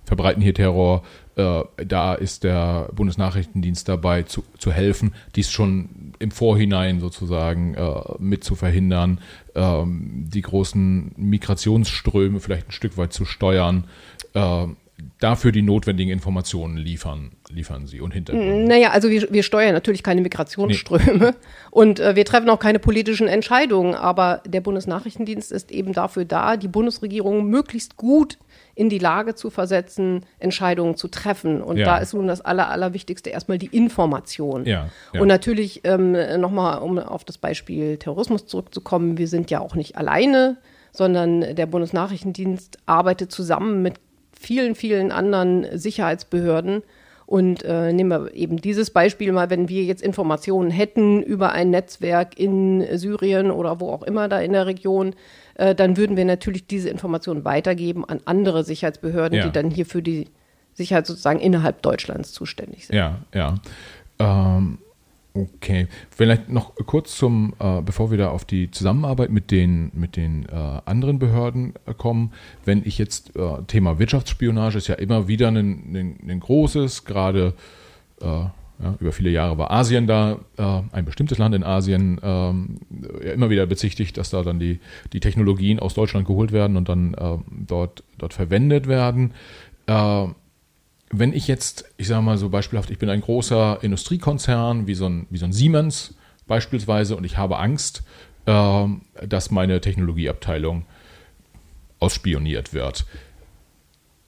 verbreiten 0.04 0.42
hier 0.42 0.54
Terror. 0.54 1.04
Äh, 1.38 1.64
da 1.86 2.14
ist 2.16 2.44
der 2.44 2.90
Bundesnachrichtendienst 2.94 3.88
dabei 3.88 4.24
zu, 4.24 4.44
zu 4.58 4.74
helfen, 4.74 5.14
dies 5.36 5.52
schon 5.52 6.14
im 6.20 6.32
Vorhinein 6.32 7.00
sozusagen 7.00 7.76
äh, 7.76 8.02
mit 8.20 8.44
zu 8.44 8.56
verhindern, 8.56 9.22
ähm, 9.56 10.26
die 10.28 10.42
großen 10.42 11.14
Migrationsströme 11.16 12.42
vielleicht 12.42 12.68
ein 12.68 12.74
Stück 12.74 12.98
weit 12.98 13.14
zu 13.14 13.24
steuern. 13.24 13.86
Dafür 15.20 15.52
die 15.52 15.62
notwendigen 15.62 16.12
Informationen 16.12 16.78
liefern, 16.78 17.32
liefern 17.50 17.86
sie 17.86 18.00
und 18.00 18.12
Hintergründe. 18.12 18.66
Naja, 18.66 18.92
also 18.92 19.10
wir, 19.10 19.28
wir 19.30 19.44
steuern 19.44 19.74
natürlich 19.74 20.04
keine 20.04 20.22
Migrationsströme 20.22 21.36
und 21.72 22.00
äh, 22.00 22.16
wir 22.16 22.24
treffen 22.24 22.50
auch 22.50 22.60
keine 22.60 22.80
politischen 22.80 23.28
Entscheidungen, 23.28 23.94
aber 23.94 24.42
der 24.48 24.62
Bundesnachrichtendienst 24.62 25.52
ist 25.52 25.72
eben 25.72 25.92
dafür 25.92 26.24
da, 26.24 26.56
die 26.56 26.70
Bundesregierung 26.70 27.50
möglichst 27.50 27.98
gut 27.98 28.38
in 28.74 28.90
die 28.90 29.00
Lage 29.00 29.36
zu 29.36 29.50
versetzen, 29.50 30.26
Entscheidungen 30.40 30.96
zu 30.96 31.10
treffen. 31.10 31.62
Und 31.62 31.78
Ja. 31.78 31.86
da 31.86 31.98
ist 31.98 32.14
nun 32.14 32.28
das 32.28 32.40
Aller, 32.42 32.70
Allerwichtigste 32.70 33.30
erstmal 33.30 33.58
die 33.58 33.68
Information. 33.68 34.66
Ja, 34.66 34.90
ja. 35.14 35.22
Und 35.22 35.28
natürlich 35.28 35.82
ähm, 35.84 36.16
nochmal, 36.40 36.82
um 36.82 37.00
auf 37.00 37.26
das 37.26 37.38
Beispiel 37.38 37.98
Terrorismus 37.98 38.48
zurückzukommen, 38.48 39.18
wir 39.18 39.28
sind 39.28 39.52
ja 39.52 39.60
auch 39.60 39.76
nicht 39.76 39.98
alleine, 39.98 40.58
sondern 40.92 41.56
der 41.56 41.66
Bundesnachrichtendienst 41.66 42.80
arbeitet 42.86 43.32
zusammen 43.32 43.82
mit 43.82 43.96
vielen, 44.40 44.76
vielen 44.76 45.12
anderen 45.12 45.66
Sicherheitsbehörden. 45.78 46.84
Und 47.28 47.64
äh, 47.64 47.92
nehmen 47.92 48.10
wir 48.12 48.36
eben 48.36 48.58
dieses 48.58 48.92
Beispiel 48.92 49.32
mal, 49.32 49.50
wenn 49.50 49.68
wir 49.68 49.84
jetzt 49.84 50.04
Informationen 50.04 50.70
hätten 50.70 51.24
über 51.24 51.54
ein 51.54 51.72
Netzwerk 51.72 52.38
in 52.40 52.86
Syrien 52.98 53.50
oder 53.50 53.80
wo 53.80 53.90
auch 53.90 54.04
immer 54.04 54.30
da 54.30 54.40
in 54.40 54.54
der 54.54 54.68
Region, 54.68 55.16
äh, 55.56 55.74
dann 55.74 55.98
würden 55.98 56.18
wir 56.18 56.26
natürlich 56.26 56.68
diese 56.68 56.90
Informationen 56.90 57.44
weitergeben 57.44 58.06
an 58.06 58.20
andere 58.26 58.64
Sicherheitsbehörden, 58.64 59.40
Ja. 59.40 59.46
die 59.46 59.52
dann 59.52 59.72
hier 59.72 59.88
für 59.88 60.04
die 60.04 60.28
Sicherheit 60.74 61.08
sozusagen 61.08 61.40
innerhalb 61.40 61.82
Deutschlands 61.82 62.32
zuständig 62.32 62.86
sind. 62.86 62.96
Ja, 62.98 63.18
ja. 63.34 63.56
Ähm, 64.20 64.78
okay. 65.36 65.88
Vielleicht 66.10 66.50
noch 66.50 66.74
kurz 66.86 67.16
zum, 67.18 67.54
äh, 67.60 67.82
bevor 67.82 68.10
wir 68.12 68.18
da 68.18 68.30
auf 68.30 68.46
die 68.46 68.72
Zusammenarbeit 68.72 69.30
mit 69.30 69.52
den, 69.52 69.92
mit 69.94 70.16
den 70.16 70.46
äh, 70.46 70.82
anderen 70.86 71.20
Behörden 71.20 71.74
äh, 71.86 71.94
kommen. 71.94 72.32
Wenn 72.64 72.82
ich 72.86 72.98
jetzt, 72.98 73.36
äh, 73.36 73.64
Thema 73.68 74.00
Wirtschaftsspionage 74.00 74.78
ist 74.78 74.88
ja 74.88 74.96
immer 74.96 75.28
wieder 75.28 75.50
ein, 75.50 75.58
ein, 75.58 76.20
ein 76.28 76.40
großes, 76.40 77.06
gerade 77.06 77.54
äh, 78.22 78.26
ja, 78.26 78.96
über 79.00 79.14
viele 79.14 79.30
Jahre 79.30 79.58
war 79.58 79.72
Asien 79.72 80.06
da, 80.08 80.40
äh, 80.58 80.82
ein 80.92 81.06
bestimmtes 81.06 81.38
Land 81.38 81.56
in 81.56 81.64
Asien, 81.64 82.20
ähm, 82.24 82.78
ja, 83.24 83.32
immer 83.32 83.50
wieder 83.50 83.66
bezichtigt, 83.66 84.18
dass 84.18 84.32
da 84.32 84.44
dann 84.44 84.60
die, 84.60 84.80
die 85.14 85.20
Technologien 85.20 85.80
aus 85.80 85.94
Deutschland 85.94 86.28
geholt 86.28 86.52
werden 86.52 86.76
und 86.76 86.90
dann 86.90 87.16
dort, 87.50 88.04
dort 88.18 88.34
verwendet 88.34 88.88
werden. 88.88 89.32
Wenn 91.18 91.34
ich 91.34 91.48
jetzt, 91.48 91.86
ich 91.98 92.08
sage 92.08 92.22
mal 92.22 92.38
so 92.38 92.50
beispielhaft, 92.50 92.90
ich 92.90 93.00
bin 93.00 93.10
ein 93.10 93.22
großer 93.22 93.80
Industriekonzern, 93.82 94.88
wie 94.88 94.96
so 94.96 95.08
ein, 95.08 95.28
wie 95.30 95.38
so 95.38 95.46
ein 95.46 95.54
Siemens 95.54 96.16
beispielsweise, 96.48 97.16
und 97.16 97.24
ich 97.24 97.38
habe 97.38 97.58
Angst, 97.58 98.04
äh, 98.46 98.86
dass 99.26 99.52
meine 99.52 99.82
Technologieabteilung 99.82 100.86
ausspioniert 102.00 102.74
wird. 102.74 103.06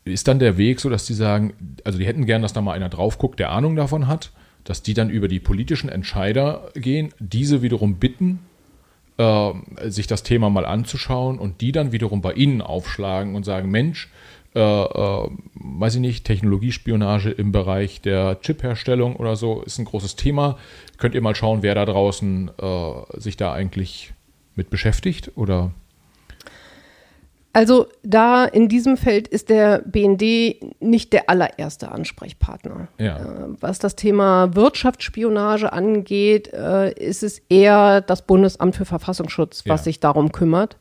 Ist 0.06 0.28
dann 0.28 0.40
der 0.40 0.58
Weg 0.58 0.80
so, 0.80 0.90
dass 0.90 1.06
die 1.06 1.14
sagen, 1.14 1.54
also 1.84 2.00
die 2.00 2.06
hätten 2.06 2.26
gern, 2.26 2.42
dass 2.42 2.54
da 2.54 2.62
mal 2.62 2.74
einer 2.74 2.90
drauf 2.90 3.18
guckt, 3.18 3.40
der 3.40 3.52
Ahnung 3.52 3.76
davon 3.76 4.08
hat, 4.08 4.32
dass 4.64 4.82
die 4.82 4.94
dann 4.94 5.10
über 5.10 5.28
die 5.28 5.40
politischen 5.40 5.90
Entscheider 5.90 6.72
gehen, 6.74 7.14
diese 7.20 7.62
wiederum 7.62 7.96
bitten, 7.96 8.40
äh, 9.18 9.54
sich 9.86 10.08
das 10.08 10.24
Thema 10.24 10.50
mal 10.50 10.66
anzuschauen 10.66 11.40
und 11.40 11.62
die 11.62 11.72
dann 11.72 11.92
wiederum 11.92 12.22
bei 12.22 12.34
ihnen 12.34 12.62
aufschlagen 12.62 13.36
und 13.36 13.44
sagen, 13.44 13.70
Mensch, 13.70 14.10
äh, 14.58 14.84
äh, 15.26 15.30
weiß 15.56 15.96
ich 15.96 16.02
nicht, 16.02 16.26
Technologiespionage 16.26 17.30
im 17.30 17.52
Bereich 17.52 18.02
der 18.02 18.40
Chipherstellung 18.42 19.16
oder 19.16 19.36
so 19.36 19.62
ist 19.62 19.78
ein 19.78 19.86
großes 19.86 20.16
Thema. 20.16 20.58
Könnt 20.98 21.16
ihr 21.16 21.22
mal 21.22 21.36
schauen, 21.36 21.62
wer 21.62 21.76
da 21.76 21.86
draußen 21.86 22.50
äh, 22.60 23.20
sich 23.20 23.38
da 23.38 23.54
eigentlich 23.54 24.14
mit 24.56 24.70
beschäftigt 24.70 25.32
oder? 25.36 25.72
Also 27.54 27.88
da 28.04 28.46
in 28.46 28.68
diesem 28.68 28.98
Feld 28.98 29.28
ist 29.28 29.50
der 29.50 29.80
BND 29.80 30.58
nicht 30.80 31.12
der 31.12 31.28
allererste 31.30 31.92
Ansprechpartner. 31.92 32.88
Ja. 33.00 33.18
Äh, 33.18 33.48
was 33.60 33.80
das 33.80 33.96
Thema 33.96 34.54
Wirtschaftsspionage 34.56 35.74
angeht, 35.74 36.54
äh, 36.54 36.92
ist 36.94 37.24
es 37.24 37.40
eher 37.50 38.02
das 38.02 38.22
Bundesamt 38.28 38.76
für 38.76 38.86
Verfassungsschutz, 38.86 39.64
was 39.66 39.82
Ja. 39.82 39.84
sich 39.86 40.00
darum 40.00 40.32
kümmert. 40.32 40.78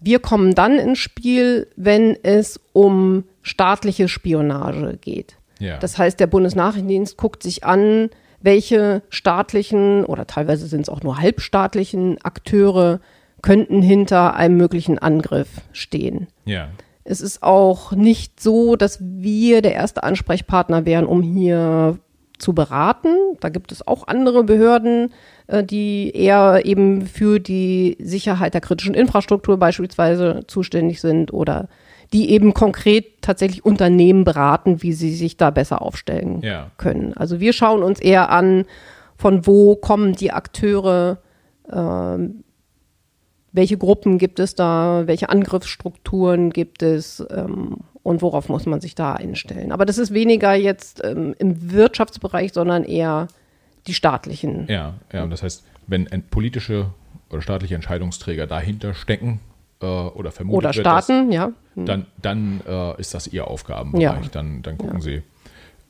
Wir 0.00 0.18
kommen 0.18 0.54
dann 0.54 0.78
ins 0.78 0.98
Spiel, 0.98 1.68
wenn 1.76 2.16
es 2.22 2.60
um 2.72 3.24
staatliche 3.42 4.08
Spionage 4.08 4.98
geht. 5.00 5.36
Ja. 5.58 5.78
Das 5.78 5.96
heißt, 5.98 6.20
der 6.20 6.26
Bundesnachrichtendienst 6.26 7.16
guckt 7.16 7.42
sich 7.42 7.64
an, 7.64 8.10
welche 8.40 9.02
staatlichen 9.08 10.04
oder 10.04 10.26
teilweise 10.26 10.66
sind 10.66 10.82
es 10.82 10.88
auch 10.88 11.02
nur 11.02 11.18
halbstaatlichen 11.18 12.18
Akteure 12.22 13.00
könnten 13.42 13.82
hinter 13.82 14.34
einem 14.34 14.56
möglichen 14.56 14.98
Angriff 14.98 15.48
stehen. 15.72 16.28
ja. 16.44 16.68
Es 17.08 17.20
ist 17.20 17.44
auch 17.44 17.92
nicht 17.92 18.40
so, 18.40 18.74
dass 18.74 18.98
wir 19.00 19.62
der 19.62 19.74
erste 19.74 20.02
Ansprechpartner 20.02 20.84
wären, 20.84 21.06
um 21.06 21.22
hier 21.22 22.00
zu 22.38 22.52
beraten. 22.52 23.08
Da 23.40 23.48
gibt 23.48 23.72
es 23.72 23.86
auch 23.86 24.06
andere 24.06 24.44
Behörden, 24.44 25.12
äh, 25.46 25.64
die 25.64 26.10
eher 26.14 26.62
eben 26.64 27.06
für 27.06 27.38
die 27.40 27.96
Sicherheit 28.00 28.54
der 28.54 28.60
kritischen 28.60 28.94
Infrastruktur 28.94 29.56
beispielsweise 29.58 30.40
zuständig 30.46 31.00
sind 31.00 31.32
oder 31.32 31.68
die 32.12 32.30
eben 32.30 32.54
konkret 32.54 33.20
tatsächlich 33.20 33.64
Unternehmen 33.64 34.24
beraten, 34.24 34.82
wie 34.82 34.92
sie 34.92 35.12
sich 35.14 35.36
da 35.36 35.50
besser 35.50 35.82
aufstellen 35.82 36.40
Ja. 36.42 36.70
können. 36.76 37.14
Also 37.14 37.40
wir 37.40 37.52
schauen 37.52 37.82
uns 37.82 38.00
eher 38.00 38.30
an, 38.30 38.64
von 39.16 39.46
wo 39.46 39.74
kommen 39.76 40.12
die 40.12 40.30
Akteure, 40.32 41.18
ähm, 41.72 42.44
welche 43.52 43.78
Gruppen 43.78 44.18
gibt 44.18 44.38
es 44.38 44.54
da, 44.54 45.04
welche 45.06 45.30
Angriffsstrukturen 45.30 46.50
gibt 46.50 46.82
es 46.82 47.24
ähm, 47.30 47.78
und 48.06 48.22
worauf 48.22 48.48
muss 48.48 48.66
man 48.66 48.80
sich 48.80 48.94
da 48.94 49.14
einstellen. 49.14 49.72
Aber 49.72 49.84
das 49.84 49.98
ist 49.98 50.14
weniger 50.14 50.54
jetzt 50.54 51.02
ähm, 51.04 51.34
im 51.40 51.72
Wirtschaftsbereich, 51.72 52.52
sondern 52.52 52.84
eher 52.84 53.26
die 53.88 53.94
staatlichen. 53.94 54.66
Ja, 54.68 54.94
ja, 55.12 55.26
das 55.26 55.42
heißt, 55.42 55.64
wenn 55.88 56.06
politische 56.30 56.90
oder 57.30 57.42
staatliche 57.42 57.74
Entscheidungsträger 57.74 58.46
dahinter 58.46 58.94
stecken 58.94 59.40
äh, 59.82 59.86
oder 59.86 60.30
vermutet 60.30 60.58
Oder 60.58 60.68
wird, 60.68 60.86
Staaten, 60.86 61.32
ja. 61.32 61.52
dass, 61.74 61.84
dann, 61.84 62.06
dann 62.22 62.60
äh, 62.64 63.00
ist 63.00 63.12
das 63.12 63.26
ihr 63.26 63.48
Aufgabenbereich. 63.48 64.24
Ja. 64.24 64.30
Dann, 64.30 64.62
dann 64.62 64.78
gucken 64.78 65.00
sie, 65.00 65.22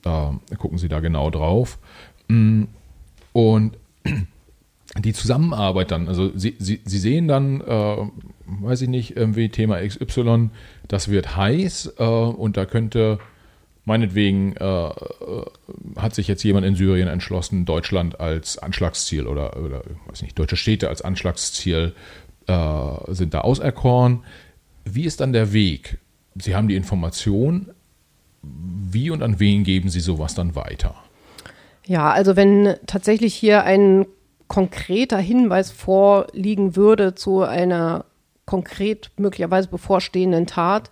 äh, 0.07 0.57
gucken 0.57 0.79
sie 0.79 0.89
da 0.89 1.01
genau 1.01 1.29
drauf. 1.29 1.79
Mm, 2.29 2.65
Und 3.35 3.77
die 4.99 5.13
Zusammenarbeit 5.13 5.91
dann, 5.91 6.09
also 6.09 6.31
sie, 6.35 6.57
sie, 6.59 6.81
sie 6.83 6.99
sehen 6.99 7.29
dann, 7.29 7.61
äh, 7.61 8.07
weiß 8.47 8.83
ich 8.83 8.89
nicht, 8.89 9.17
irgendwie 9.17 9.49
Thema 9.49 9.81
XY, 9.81 10.51
das 10.89 11.09
wird 11.11 11.37
heiß 11.37 11.95
äh, 11.99 12.05
und 12.05 12.57
da 12.57 12.65
könnte 12.65 13.19
meinetwegen 13.85 14.57
äh, 14.57 14.89
äh, 14.89 14.93
hat 15.97 16.15
sich 16.15 16.29
jetzt 16.29 16.43
jemand 16.43 16.67
in 16.67 16.75
Syrien 16.75 17.09
entschlossen, 17.09 17.65
Deutschland 17.65 18.21
als 18.21 18.59
Anschlagsziel 18.59 19.27
oder, 19.27 19.57
oder 19.57 19.83
weiß 20.09 20.23
nicht, 20.23 20.39
deutsche 20.39 20.57
Städte 20.57 20.89
als 20.89 21.03
Anschlagsziel 21.03 21.95
äh, 22.47 22.93
sind 23.09 23.33
da 23.33 23.41
auserkoren. 23.41 24.25
Wie 24.85 25.05
ist 25.05 25.21
dann 25.21 25.33
der 25.33 25.53
Weg? 25.53 25.99
Sie 26.35 26.55
haben 26.55 26.69
die 26.69 26.77
Information. 26.77 27.71
Wie 28.43 29.11
und 29.11 29.23
an 29.23 29.41
wen 29.41 29.65
geben 29.65 29.89
Sie 29.89 30.01
sowas 30.01 30.35
dann 30.35 30.55
weiter? 30.55 30.95
Ja, 31.87 32.11
also 32.11 32.37
wenn 32.37 32.75
tatsächlich 32.87 33.35
hier 33.35 33.65
ein 33.65 34.07
konkreter 34.49 35.19
Hinweis 35.19 35.71
vorliegen 35.71 36.77
würde 36.77 37.15
zu 37.15 37.43
einer 37.43 38.05
konkret 38.47 39.11
möglicherweise 39.19 39.69
bevorstehenden 39.69 40.47
Tat, 40.47 40.91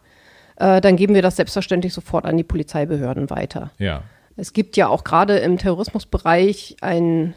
äh, 0.57 0.81
dann 0.81 0.97
geben 0.97 1.15
wir 1.15 1.23
das 1.23 1.37
selbstverständlich 1.37 1.95
sofort 1.95 2.27
an 2.27 2.37
die 2.37 2.45
Polizeibehörden 2.45 3.31
weiter. 3.31 3.71
Ja, 3.79 4.03
Es 4.37 4.53
gibt 4.53 4.77
ja 4.77 4.89
auch 4.89 5.05
gerade 5.05 5.39
im 5.39 5.59
Terrorismusbereich 5.59 6.77
ein, 6.81 7.35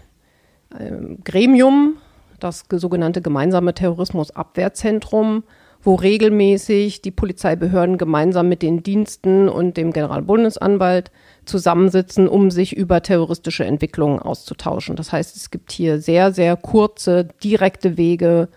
ähm, 0.77 1.19
Gremium, 1.23 1.97
das 2.39 2.65
sogenannte 2.71 3.21
gemeinsame 3.21 3.73
Terrorismusabwehrzentrum, 3.73 5.43
wo 5.84 5.95
regelmäßig 5.95 7.01
die 7.01 7.12
Polizeibehörden 7.12 7.97
gemeinsam 7.97 8.49
mit 8.49 8.62
den 8.62 8.84
Diensten 8.84 9.47
und 9.47 9.77
dem 9.77 9.93
Generalbundesanwalt 9.93 11.12
zusammensitzen, 11.45 12.27
um 12.27 12.51
sich 12.51 12.75
über 12.75 13.01
terroristische 13.01 13.63
Entwicklungen 13.63 14.19
auszutauschen. 14.19 14.95
Das 14.95 15.12
heißt, 15.12 15.36
es 15.36 15.51
gibt 15.51 15.71
hier 15.71 15.99
sehr, 15.99 16.34
sehr 16.34 16.58
kurze, 16.58 17.25
direkte 17.43 17.95
Wege, 17.95 18.49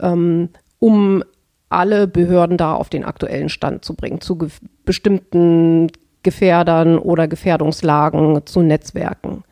ähm, 0.00 0.50
um 0.78 1.22
alle 1.68 2.06
Behörden 2.06 2.56
da 2.56 2.74
auf 2.74 2.88
den 2.88 3.04
aktuellen 3.04 3.48
Stand 3.48 3.84
zu 3.84 3.94
bringen, 3.94 4.20
zu 4.20 4.36
ge 4.36 4.48
bestimmten 4.84 5.88
Gefährdern 6.22 6.98
oder 6.98 7.28
Gefährdungslagen, 7.28 8.46
zu 8.46 8.62
Netzwerken. 8.62 9.44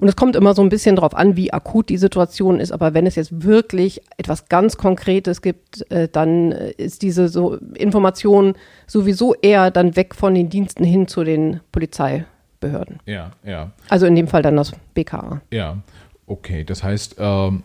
Und 0.00 0.08
es 0.08 0.16
kommt 0.16 0.36
immer 0.36 0.54
so 0.54 0.62
ein 0.62 0.68
bisschen 0.68 0.96
drauf 0.96 1.14
an, 1.14 1.36
wie 1.36 1.52
akut 1.52 1.88
die 1.88 1.96
Situation 1.96 2.60
ist. 2.60 2.72
Aber 2.72 2.94
wenn 2.94 3.06
es 3.06 3.14
jetzt 3.14 3.44
wirklich 3.44 4.02
etwas 4.16 4.48
ganz 4.48 4.76
Konkretes 4.76 5.42
gibt, 5.42 5.90
äh, 5.90 6.08
dann 6.08 6.52
äh, 6.52 6.70
ist 6.72 7.02
diese 7.02 7.28
so 7.28 7.56
Information 7.74 8.54
sowieso 8.86 9.34
eher 9.34 9.70
dann 9.70 9.96
weg 9.96 10.14
von 10.14 10.34
den 10.34 10.48
Diensten 10.48 10.84
hin 10.84 11.06
zu 11.08 11.24
den 11.24 11.60
Polizeibehörden. 11.72 12.98
ja, 13.06 13.32
ja. 13.44 13.72
Also 13.88 14.06
in 14.06 14.16
dem 14.16 14.28
Fall 14.28 14.42
dann 14.42 14.56
das 14.56 14.72
BKA. 14.94 15.40
Ja, 15.50 15.78
okay. 16.26 16.64
Das 16.64 16.82
heißt, 16.82 17.16
ähm, 17.18 17.62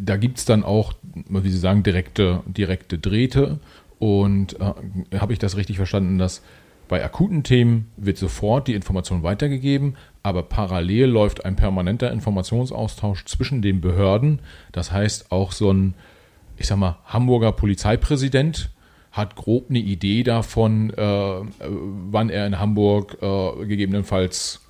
da 0.00 0.16
gibt 0.16 0.38
es 0.38 0.44
dann 0.44 0.64
auch, 0.64 0.94
wie 1.28 1.50
Sie 1.50 1.58
sagen, 1.58 1.82
direkte, 1.82 2.42
direkte 2.46 2.98
Drähte. 2.98 3.58
Und 3.98 4.60
äh, 4.60 5.18
habe 5.18 5.32
ich 5.32 5.38
das 5.38 5.56
richtig 5.56 5.76
verstanden, 5.76 6.18
dass 6.18 6.42
bei 6.88 7.04
akuten 7.04 7.42
Themen 7.42 7.90
wird 7.96 8.16
sofort 8.16 8.68
die 8.68 8.74
Information 8.74 9.22
weitergegeben, 9.22 9.96
aber 10.22 10.42
parallel 10.44 11.06
läuft 11.06 11.44
ein 11.44 11.56
permanenter 11.56 12.12
Informationsaustausch 12.12 13.24
zwischen 13.24 13.60
den 13.60 13.80
Behörden. 13.80 14.40
Das 14.70 14.92
heißt, 14.92 15.32
auch 15.32 15.50
so 15.52 15.72
ein, 15.72 15.94
ich 16.56 16.66
sag 16.66 16.76
mal, 16.76 16.98
Hamburger 17.06 17.52
Polizeipräsident 17.52 18.70
hat 19.10 19.34
grob 19.34 19.70
eine 19.70 19.78
Idee 19.78 20.22
davon, 20.22 20.90
äh, 20.90 21.40
wann 22.10 22.30
er 22.30 22.46
in 22.46 22.58
Hamburg 22.58 23.16
äh, 23.20 23.64
gegebenenfalls 23.64 24.60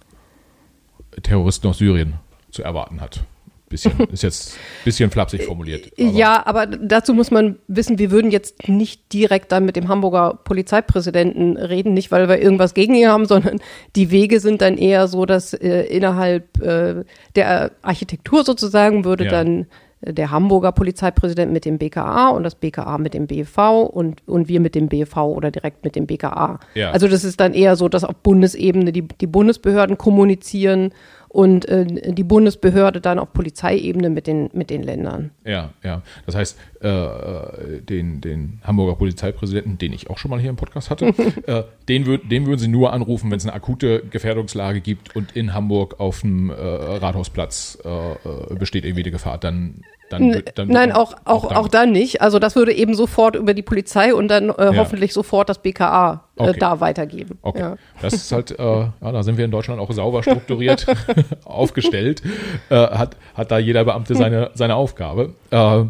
Terroristen 1.23 1.67
aus 1.67 1.79
Syrien 1.79 2.15
zu 2.51 2.62
erwarten 2.62 3.01
hat. 3.01 3.25
Bisschen, 3.68 3.92
ist 4.12 4.22
jetzt 4.22 4.55
ein 4.55 4.85
bisschen 4.85 5.11
flapsig 5.11 5.42
formuliert. 5.42 5.90
aber- 5.98 6.09
ja, 6.11 6.46
aber 6.46 6.66
dazu 6.66 7.12
muss 7.14 7.33
man 7.33 7.57
wissen, 7.66 7.98
wir 7.98 8.12
würden 8.12 8.31
jetzt 8.31 8.68
nicht 8.68 9.12
direkt 9.12 9.50
dann 9.50 9.64
mit 9.64 9.74
dem 9.74 9.88
Hamburger 9.88 10.38
Polizeipräsidenten 10.44 11.57
reden, 11.57 11.92
nicht 11.92 12.11
weil 12.12 12.29
wir 12.29 12.40
irgendwas 12.40 12.74
gegen 12.74 12.94
ihn 12.94 13.09
haben, 13.09 13.24
sondern 13.26 13.59
die 13.96 14.11
Wege 14.12 14.38
sind 14.40 14.62
dann 14.62 14.79
eher 14.79 15.09
so, 15.09 15.26
dass 15.26 15.52
äh, 15.55 15.83
innerhalb 15.85 16.61
äh, 16.62 17.05
der 17.35 17.72
Architektur 17.83 18.44
sozusagen 18.44 19.05
würde 19.05 19.24
Ja. 19.24 19.31
dann 19.31 19.66
äh, 20.02 20.12
der 20.12 20.31
Hamburger 20.31 20.70
Polizeipräsident 20.70 21.52
mit 21.52 21.64
dem 21.64 21.79
BKA 21.79 22.29
und 22.29 22.44
das 22.44 22.55
BKA 22.55 22.98
mit 22.98 23.14
dem 23.14 23.26
BV 23.26 23.83
und, 23.83 24.22
und 24.29 24.46
wir 24.48 24.61
mit 24.61 24.76
dem 24.76 24.88
BV 24.88 25.16
oder 25.16 25.50
direkt 25.50 25.85
mit 25.85 25.96
dem 25.96 26.07
BKA. 26.07 26.61
Ja. 26.74 26.92
Also 26.92 27.09
das 27.09 27.24
ist 27.24 27.40
dann 27.40 27.52
eher 27.52 27.74
so, 27.74 27.88
dass 27.88 28.05
auf 28.05 28.14
Bundesebene 28.22 28.92
die, 28.92 29.02
die 29.02 29.26
Bundesbehörden 29.26 29.98
kommunizieren 29.98 30.92
und 31.37 31.68
äh, 31.68 31.85
die 32.14 32.25
Bundesbehörde 32.25 33.03
dann 33.03 33.18
auf 33.18 33.35
Polizeiebene 33.35 34.09
mit 34.09 34.27
den, 34.27 34.49
mit 34.55 34.70
den 34.70 34.83
Ländern. 34.83 35.33
Ja, 35.44 35.68
ja. 35.85 36.01
Das 36.25 36.35
heißt, 36.35 36.59
äh, 36.81 37.83
den, 37.83 38.22
den 38.22 38.61
Hamburger 38.64 38.94
Polizeipräsidenten, 38.94 39.77
den 39.77 39.92
ich 39.92 40.09
auch 40.09 40.16
schon 40.16 40.31
mal 40.31 40.40
hier 40.40 40.49
im 40.49 40.57
Podcast 40.57 40.88
hatte, 40.88 41.09
äh, 41.46 41.64
den, 41.90 42.07
würd, 42.07 42.33
den 42.33 42.46
würden 42.46 42.59
Sie 42.59 42.68
nur 42.68 42.94
anrufen, 42.94 43.31
wenn 43.31 43.37
es 43.37 43.44
eine 43.44 43.53
akute 43.53 44.03
Gefährdungslage 44.11 44.81
gibt 44.81 45.14
und 45.14 45.37
in 45.37 45.53
Hamburg 45.53 46.01
auf 46.01 46.22
dem 46.22 46.49
äh, 46.49 46.55
Rathausplatz 46.55 47.77
äh, 47.85 48.12
äh, 48.12 48.55
besteht 48.59 48.87
irgendwie 48.87 49.03
die 49.03 49.11
Gefahr. 49.11 49.37
Dann, 49.37 49.83
dann, 50.11 50.42
dann 50.55 50.69
Nein, 50.69 50.92
auch, 50.92 51.14
auch, 51.25 51.49
dann- 51.49 51.57
auch 51.57 51.69
dann 51.69 51.92
nicht. 51.92 52.23
Also 52.23 52.38
das 52.38 52.55
würde 52.57 52.73
eben 52.73 52.95
sofort 52.95 53.35
über 53.37 53.55
die 53.55 53.62
Polizei 53.62 54.14
und 54.14 54.29
dann 54.29 54.51
äh, 54.51 54.66
Ja. 54.66 54.77
hoffentlich 54.77 55.12
sofort 55.12 55.49
das 55.49 55.59
BKA 55.59 56.25
äh, 56.37 56.42
okay. 56.42 56.59
da 56.59 56.81
weitergeben. 56.81 57.38
Okay. 57.42 57.61
Ja. 57.61 57.77
Das 58.01 58.12
ist 58.14 58.31
halt, 58.33 58.53
äh, 58.59 58.62
ja, 58.62 58.92
da 59.01 59.23
sind 59.23 59.37
wir 59.37 59.45
in 59.45 59.51
Deutschland 59.51 59.81
auch 59.81 59.90
sauber 59.92 60.23
strukturiert 60.23 60.87
aufgestellt. 61.45 62.23
Äh, 62.71 62.77
hat, 62.77 63.16
hat 63.35 63.51
da 63.51 63.59
jeder 63.59 63.85
Beamte 63.85 64.14
seine, 64.14 64.51
seine 64.55 64.77
Aufgabe. 64.77 65.35
Äh, 65.51 65.85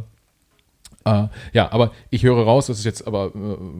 äh, 1.04 1.28
ja, 1.52 1.70
aber 1.70 1.92
ich 2.10 2.24
höre 2.24 2.42
raus, 2.42 2.66
das 2.66 2.78
ist 2.80 2.84
jetzt 2.84 3.06
aber 3.06 3.26
äh, 3.26 3.30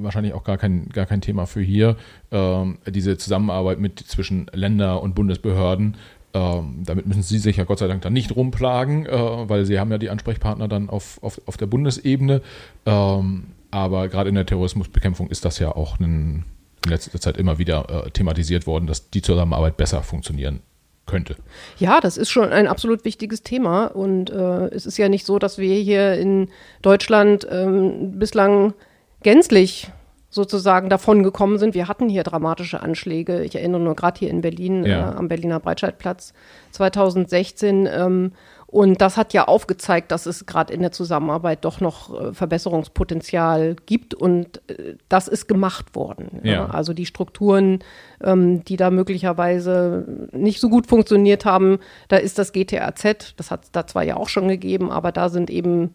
wahrscheinlich 0.02 0.32
auch 0.32 0.44
gar 0.44 0.58
kein, 0.58 0.88
gar 0.90 1.06
kein 1.06 1.20
Thema 1.20 1.46
für 1.46 1.60
hier, 1.60 1.96
ähm, 2.30 2.78
diese 2.86 3.16
Zusammenarbeit 3.18 3.80
mit 3.80 3.98
zwischen 3.98 4.46
Länder 4.52 5.02
und 5.02 5.14
Bundesbehörden. 5.16 5.96
Ähm, 6.36 6.82
damit 6.84 7.06
müssen 7.06 7.22
Sie 7.22 7.38
sich 7.38 7.56
ja 7.56 7.64
Gott 7.64 7.78
sei 7.78 7.88
Dank 7.88 8.02
dann 8.02 8.12
nicht 8.12 8.36
rumplagen, 8.36 9.06
äh, 9.06 9.48
weil 9.48 9.64
Sie 9.64 9.80
haben 9.80 9.90
ja 9.90 9.96
die 9.96 10.10
Ansprechpartner 10.10 10.68
dann 10.68 10.90
auf, 10.90 11.18
auf, 11.22 11.40
auf 11.46 11.56
der 11.56 11.66
Bundesebene. 11.66 12.42
Ähm, 12.84 13.46
aber 13.70 14.08
gerade 14.08 14.28
in 14.28 14.34
der 14.34 14.44
Terrorismusbekämpfung 14.44 15.28
ist 15.30 15.46
das 15.46 15.58
ja 15.58 15.74
auch 15.74 15.98
in 15.98 16.44
letzter 16.86 17.18
Zeit 17.18 17.38
immer 17.38 17.58
wieder 17.58 18.06
äh, 18.06 18.10
thematisiert 18.10 18.66
worden, 18.66 18.86
dass 18.86 19.08
die 19.10 19.22
Zusammenarbeit 19.22 19.78
besser 19.78 20.02
funktionieren 20.02 20.60
könnte. 21.06 21.36
Ja, 21.78 22.00
das 22.00 22.18
ist 22.18 22.30
schon 22.30 22.52
ein 22.52 22.66
absolut 22.66 23.04
wichtiges 23.06 23.42
Thema. 23.42 23.86
Und 23.86 24.28
äh, 24.28 24.66
es 24.66 24.84
ist 24.84 24.98
ja 24.98 25.08
nicht 25.08 25.24
so, 25.24 25.38
dass 25.38 25.56
wir 25.56 25.74
hier 25.76 26.14
in 26.14 26.48
Deutschland 26.82 27.46
ähm, 27.50 28.18
bislang 28.18 28.74
gänzlich 29.22 29.90
sozusagen 30.36 30.88
davon 30.88 31.24
gekommen 31.24 31.58
sind. 31.58 31.74
Wir 31.74 31.88
hatten 31.88 32.08
hier 32.08 32.22
dramatische 32.22 32.80
Anschläge. 32.80 33.42
Ich 33.42 33.56
erinnere 33.56 33.80
nur 33.80 33.96
gerade 33.96 34.20
hier 34.20 34.30
in 34.30 34.42
Berlin 34.42 34.84
ja. 34.84 35.10
äh, 35.10 35.16
am 35.16 35.26
Berliner 35.26 35.58
Breitscheidplatz 35.58 36.32
2016. 36.70 37.88
Ähm, 37.90 38.32
und 38.66 39.00
das 39.00 39.16
hat 39.16 39.32
ja 39.32 39.48
aufgezeigt, 39.48 40.12
dass 40.12 40.26
es 40.26 40.44
gerade 40.44 40.72
in 40.74 40.82
der 40.82 40.92
Zusammenarbeit 40.92 41.64
doch 41.64 41.80
noch 41.80 42.12
äh, 42.12 42.34
Verbesserungspotenzial 42.34 43.76
gibt 43.86 44.12
und 44.12 44.60
äh, 44.68 44.96
das 45.08 45.28
ist 45.28 45.48
gemacht 45.48 45.94
worden. 45.94 46.40
Ja. 46.42 46.52
Ja. 46.52 46.66
Also 46.66 46.92
die 46.92 47.06
Strukturen, 47.06 47.78
ähm, 48.22 48.64
die 48.64 48.76
da 48.76 48.90
möglicherweise 48.90 50.28
nicht 50.32 50.60
so 50.60 50.68
gut 50.68 50.86
funktioniert 50.86 51.44
haben, 51.44 51.78
da 52.08 52.16
ist 52.16 52.38
das 52.38 52.52
GTRZ, 52.52 53.34
das 53.36 53.50
hat 53.50 53.64
es 53.64 53.70
da 53.70 53.86
zwar 53.86 54.02
ja 54.02 54.16
auch 54.16 54.28
schon 54.28 54.48
gegeben, 54.48 54.90
aber 54.90 55.10
da 55.12 55.28
sind 55.28 55.48
eben 55.48 55.94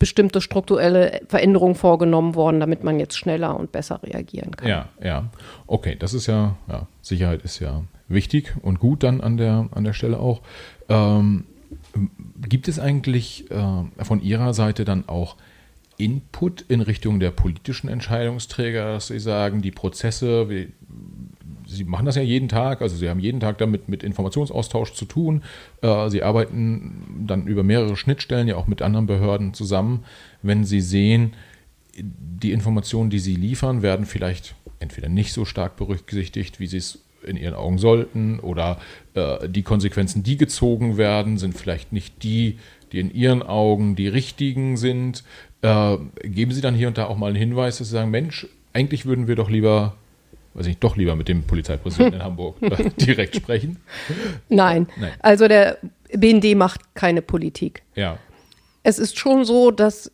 bestimmte 0.00 0.40
strukturelle 0.40 1.20
Veränderungen 1.28 1.74
vorgenommen 1.76 2.34
worden, 2.34 2.58
damit 2.58 2.82
man 2.82 2.98
jetzt 2.98 3.18
schneller 3.18 3.54
und 3.54 3.70
besser 3.70 4.02
reagieren 4.02 4.56
kann. 4.56 4.68
Ja, 4.68 4.88
ja. 5.00 5.30
Okay, 5.66 5.94
das 5.96 6.14
ist 6.14 6.26
ja, 6.26 6.56
ja 6.68 6.88
Sicherheit 7.02 7.42
ist 7.42 7.60
ja 7.60 7.84
wichtig 8.08 8.54
und 8.62 8.80
gut 8.80 9.02
dann 9.02 9.20
an 9.20 9.36
der, 9.36 9.68
an 9.72 9.84
der 9.84 9.92
Stelle 9.92 10.18
auch. 10.18 10.40
Ähm, 10.88 11.44
Gibt 12.48 12.66
es 12.66 12.80
eigentlich 12.80 13.50
äh, 13.50 14.04
von 14.04 14.22
Ihrer 14.22 14.54
Seite 14.54 14.86
dann 14.86 15.06
auch 15.06 15.36
Input 15.98 16.62
in 16.62 16.80
Richtung 16.80 17.20
der 17.20 17.30
politischen 17.30 17.88
Entscheidungsträger, 17.88 18.94
dass 18.94 19.08
Sie 19.08 19.20
sagen, 19.20 19.60
die 19.60 19.70
Prozesse, 19.70 20.48
wie, 20.48 20.72
Sie 21.70 21.84
machen 21.84 22.06
das 22.06 22.16
ja 22.16 22.22
jeden 22.22 22.48
Tag, 22.48 22.82
also 22.82 22.96
Sie 22.96 23.08
haben 23.08 23.20
jeden 23.20 23.40
Tag 23.40 23.58
damit 23.58 23.88
mit 23.88 24.02
Informationsaustausch 24.02 24.92
zu 24.94 25.04
tun. 25.04 25.42
Äh, 25.82 26.08
Sie 26.10 26.22
arbeiten 26.22 27.24
dann 27.26 27.46
über 27.46 27.62
mehrere 27.62 27.96
Schnittstellen 27.96 28.48
ja 28.48 28.56
auch 28.56 28.66
mit 28.66 28.82
anderen 28.82 29.06
Behörden 29.06 29.54
zusammen. 29.54 30.04
Wenn 30.42 30.64
Sie 30.64 30.80
sehen, 30.80 31.34
die 31.96 32.52
Informationen, 32.52 33.10
die 33.10 33.18
Sie 33.18 33.36
liefern, 33.36 33.82
werden 33.82 34.06
vielleicht 34.06 34.54
entweder 34.80 35.08
nicht 35.08 35.32
so 35.32 35.44
stark 35.44 35.76
berücksichtigt, 35.76 36.58
wie 36.58 36.66
Sie 36.66 36.78
es 36.78 36.98
in 37.22 37.36
ihren 37.36 37.54
Augen 37.54 37.78
sollten 37.78 38.40
oder 38.40 38.78
äh, 39.14 39.48
die 39.48 39.62
Konsequenzen, 39.62 40.22
die 40.22 40.36
gezogen 40.36 40.96
werden, 40.96 41.38
sind 41.38 41.56
vielleicht 41.56 41.92
nicht 41.92 42.22
die, 42.22 42.58
die 42.92 43.00
in 43.00 43.14
ihren 43.14 43.42
Augen 43.42 43.94
die 43.94 44.08
richtigen 44.08 44.76
sind. 44.76 45.22
Äh, 45.62 45.98
geben 46.22 46.52
Sie 46.52 46.62
dann 46.62 46.74
hier 46.74 46.88
und 46.88 46.98
da 46.98 47.06
auch 47.06 47.16
mal 47.16 47.28
einen 47.28 47.36
Hinweis, 47.36 47.78
dass 47.78 47.88
Sie 47.88 47.92
sagen, 47.92 48.10
Mensch, 48.10 48.46
eigentlich 48.72 49.06
würden 49.06 49.28
wir 49.28 49.36
doch 49.36 49.50
lieber, 49.50 49.96
weiß 50.54 50.66
ich 50.66 50.70
nicht, 50.70 50.84
doch 50.84 50.96
lieber 50.96 51.16
mit 51.16 51.28
dem 51.28 51.44
Polizeipräsidenten 51.44 52.16
in 52.16 52.22
Hamburg 52.22 52.56
direkt 52.96 53.36
sprechen? 53.36 53.78
Nein. 54.48 54.88
Nein. 54.96 55.12
Also 55.20 55.48
der 55.48 55.78
BND 56.12 56.56
macht 56.56 56.94
keine 56.94 57.22
Politik. 57.22 57.82
Ja. 57.94 58.18
Es 58.82 58.98
ist 58.98 59.18
schon 59.18 59.44
so, 59.44 59.70
dass 59.70 60.10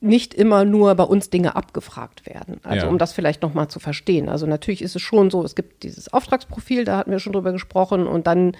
nicht 0.00 0.34
immer 0.34 0.64
nur 0.64 0.94
bei 0.94 1.04
uns 1.04 1.30
Dinge 1.30 1.56
abgefragt 1.56 2.26
werden. 2.26 2.60
Also 2.62 2.86
ja. 2.86 2.90
um 2.90 2.98
das 2.98 3.12
vielleicht 3.12 3.42
nochmal 3.42 3.68
zu 3.68 3.80
verstehen. 3.80 4.28
Also 4.28 4.46
natürlich 4.46 4.82
ist 4.82 4.94
es 4.94 5.02
schon 5.02 5.30
so, 5.30 5.42
es 5.42 5.54
gibt 5.54 5.82
dieses 5.82 6.12
Auftragsprofil, 6.12 6.84
da 6.84 6.98
hatten 6.98 7.10
wir 7.10 7.18
schon 7.18 7.32
drüber 7.32 7.52
gesprochen, 7.52 8.06
und 8.06 8.26
dann 8.26 8.56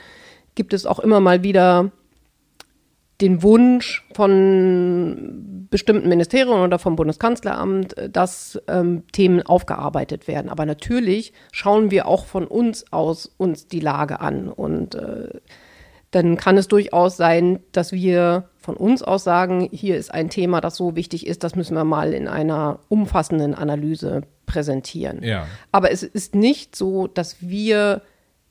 gibt 0.55 0.73
es 0.73 0.87
auch 0.87 0.99
immer 0.99 1.21
mal 1.21 1.43
wieder 1.43 1.91
den 3.21 3.43
Wunsch 3.43 4.07
von 4.15 5.67
bestimmten 5.71 6.09
Ministerien 6.09 6.49
oder 6.49 6.79
vom 6.79 6.97
Bundeskanzleramt, 6.97 7.95
dass 8.11 8.61
ähm, 8.69 9.05
Themen 9.13 9.43
aufgearbeitet 9.43 10.29
werden. 10.29 10.51
Aber 10.51 10.67
natürlich 10.67 11.33
schauen 11.51 11.91
wir 11.91 12.07
auch 12.07 12.27
von 12.27 12.47
uns 12.47 12.93
aus 12.93 13.27
uns 13.39 13.69
die 13.69 13.81
Lage 13.81 14.21
an 14.21 14.49
und 14.49 14.95
äh, 14.95 15.31
dann 16.11 16.37
kann 16.37 16.57
es 16.57 16.69
durchaus 16.69 17.17
sein, 17.17 17.61
dass 17.73 17.93
wir 17.93 18.49
von 18.57 18.77
uns 18.77 19.03
aus 19.03 19.25
sagen, 19.25 19.69
hier 19.73 19.97
ist 19.97 20.13
ein 20.13 20.31
Thema, 20.31 20.61
das 20.61 20.77
so 20.77 20.97
wichtig 20.97 21.27
ist, 21.27 21.45
das 21.45 21.57
müssen 21.57 21.75
wir 21.75 21.85
mal 21.85 22.13
in 22.13 22.29
einer 22.29 22.81
umfassenden 22.89 23.55
Analyse 23.55 24.23
präsentieren. 24.47 25.23
Ja. 25.23 25.47
Aber 25.73 25.91
es 25.91 26.03
ist 26.03 26.35
nicht 26.35 26.77
so, 26.77 27.07
dass 27.07 27.37
wir 27.41 28.03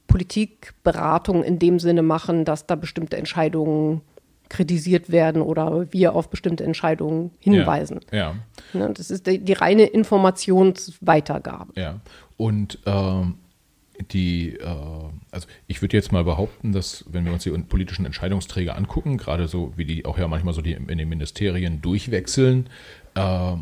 Politikberatung 0.08 1.44
in 1.44 1.58
dem 1.58 1.80
Sinne 1.80 2.04
machen, 2.04 2.46
dass 2.46 2.68
da 2.68 2.76
bestimmte 2.76 3.18
Entscheidungen 3.18 4.02
kritisiert 4.50 5.12
werden 5.12 5.42
oder 5.42 5.92
wir 5.92 6.14
auf 6.16 6.30
bestimmte 6.30 6.64
Entscheidungen 6.64 7.32
hinweisen. 7.40 8.00
Ja. 8.12 8.36
ja. 8.74 8.80
Ne, 8.80 8.94
das 8.94 9.12
ist 9.12 9.28
die, 9.28 9.40
die, 9.40 9.54
reine 9.54 9.86
Informationsweitergabe. 9.86 11.74
Ja. 11.76 12.00
Und 12.38 12.80
ähm 12.86 13.36
die, 14.12 14.58
äh, 14.58 14.66
also 15.32 15.48
ich 15.68 15.82
würde 15.82 15.96
jetzt 15.96 16.12
mal 16.12 16.24
behaupten, 16.24 16.72
dass 16.72 17.06
wenn 17.08 17.26
wir 17.26 17.34
uns 17.34 17.44
die 17.44 17.52
politischen 17.52 18.06
Entscheidungsträger 18.06 18.76
angucken, 18.76 19.18
gerade 19.18 19.48
so 19.48 19.74
wie 19.76 19.86
die 19.86 20.06
auch 20.06 20.18
ja 20.18 20.28
manchmal 20.28 20.54
so 20.54 20.62
die 20.62 20.74
in 20.74 20.98
den 20.98 21.10
Ministerien 21.10 21.82
durchwechseln, 21.82 22.70
äh, 23.16 23.54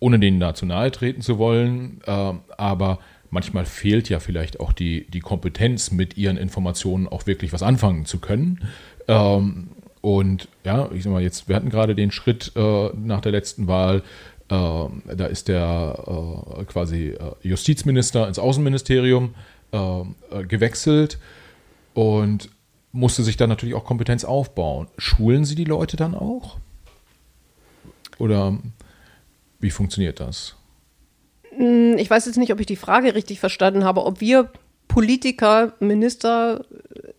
ohne 0.00 0.18
denen 0.18 0.40
da 0.40 0.54
zu 0.54 0.66
nahe 0.66 0.90
treten 0.90 1.20
zu 1.20 1.38
wollen, 1.38 2.00
äh, 2.06 2.32
aber 2.56 2.98
manchmal 3.30 3.66
fehlt 3.66 4.08
ja 4.08 4.20
vielleicht 4.20 4.60
auch 4.60 4.72
die, 4.72 5.06
die 5.10 5.20
Kompetenz, 5.20 5.90
mit 5.90 6.16
ihren 6.16 6.36
Informationen 6.36 7.06
auch 7.06 7.26
wirklich 7.26 7.52
was 7.52 7.62
anfangen 7.62 8.06
zu 8.06 8.18
können. 8.18 8.64
Ähm, 9.08 9.68
und 10.06 10.46
ja, 10.62 10.88
ich 10.92 11.02
sag 11.02 11.12
mal, 11.12 11.20
jetzt, 11.20 11.48
wir 11.48 11.56
hatten 11.56 11.68
gerade 11.68 11.96
den 11.96 12.12
Schritt 12.12 12.52
äh, 12.54 12.90
nach 12.94 13.20
der 13.20 13.32
letzten 13.32 13.66
Wahl, 13.66 14.04
äh, 14.48 14.54
da 15.16 15.26
ist 15.26 15.48
der 15.48 15.98
äh, 16.60 16.64
quasi 16.64 17.08
äh, 17.08 17.32
Justizminister 17.42 18.28
ins 18.28 18.38
Außenministerium 18.38 19.34
ähm, 19.72 20.14
äh, 20.30 20.44
gewechselt 20.44 21.18
und 21.92 22.50
musste 22.92 23.24
sich 23.24 23.36
dann 23.36 23.48
natürlich 23.48 23.74
auch 23.74 23.84
Kompetenz 23.84 24.24
aufbauen. 24.24 24.86
Schulen 24.96 25.44
Sie 25.44 25.56
die 25.56 25.64
Leute 25.64 25.96
dann 25.96 26.14
auch? 26.14 26.58
Oder 28.18 28.56
wie 29.58 29.70
funktioniert 29.70 30.20
das? 30.20 30.54
Hm, 31.50 31.98
ich 31.98 32.08
weiß 32.08 32.26
jetzt 32.26 32.38
nicht, 32.38 32.52
ob 32.52 32.60
ich 32.60 32.66
die 32.66 32.76
Frage 32.76 33.16
richtig 33.16 33.40
verstanden 33.40 33.82
habe, 33.82 34.04
ob 34.04 34.20
wir 34.20 34.52
Politiker, 34.86 35.72
Minister 35.80 36.64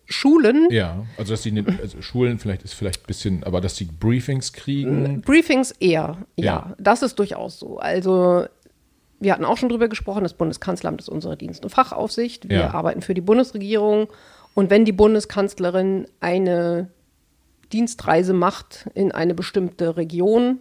schulen. 0.08 0.68
Ja, 0.70 1.04
also 1.16 1.32
dass 1.32 1.42
die 1.42 1.64
also 1.80 2.00
Schulen 2.02 2.38
vielleicht 2.38 2.62
ist 2.62 2.74
vielleicht 2.74 3.02
ein 3.02 3.06
bisschen, 3.06 3.44
aber 3.44 3.60
dass 3.60 3.74
die 3.74 3.84
Briefings 3.84 4.52
kriegen. 4.52 5.20
Briefings 5.20 5.72
eher, 5.72 6.18
ja. 6.36 6.44
ja. 6.44 6.74
Das 6.78 7.02
ist 7.02 7.18
durchaus 7.18 7.58
so. 7.58 7.78
Also 7.78 8.46
wir 9.20 9.32
hatten 9.32 9.44
auch 9.44 9.56
schon 9.56 9.68
drüber 9.68 9.88
gesprochen, 9.88 10.22
das 10.22 10.34
Bundeskanzleramt 10.34 11.00
ist 11.00 11.08
unsere 11.08 11.36
Dienst- 11.36 11.64
und 11.64 11.70
Fachaufsicht. 11.70 12.48
Wir 12.48 12.58
ja. 12.58 12.74
arbeiten 12.74 13.02
für 13.02 13.14
die 13.14 13.20
Bundesregierung. 13.20 14.08
Und 14.54 14.70
wenn 14.70 14.84
die 14.84 14.92
Bundeskanzlerin 14.92 16.06
eine 16.20 16.88
Dienstreise 17.72 18.32
macht 18.32 18.88
in 18.94 19.12
eine 19.12 19.34
bestimmte 19.34 19.96
Region, 19.96 20.60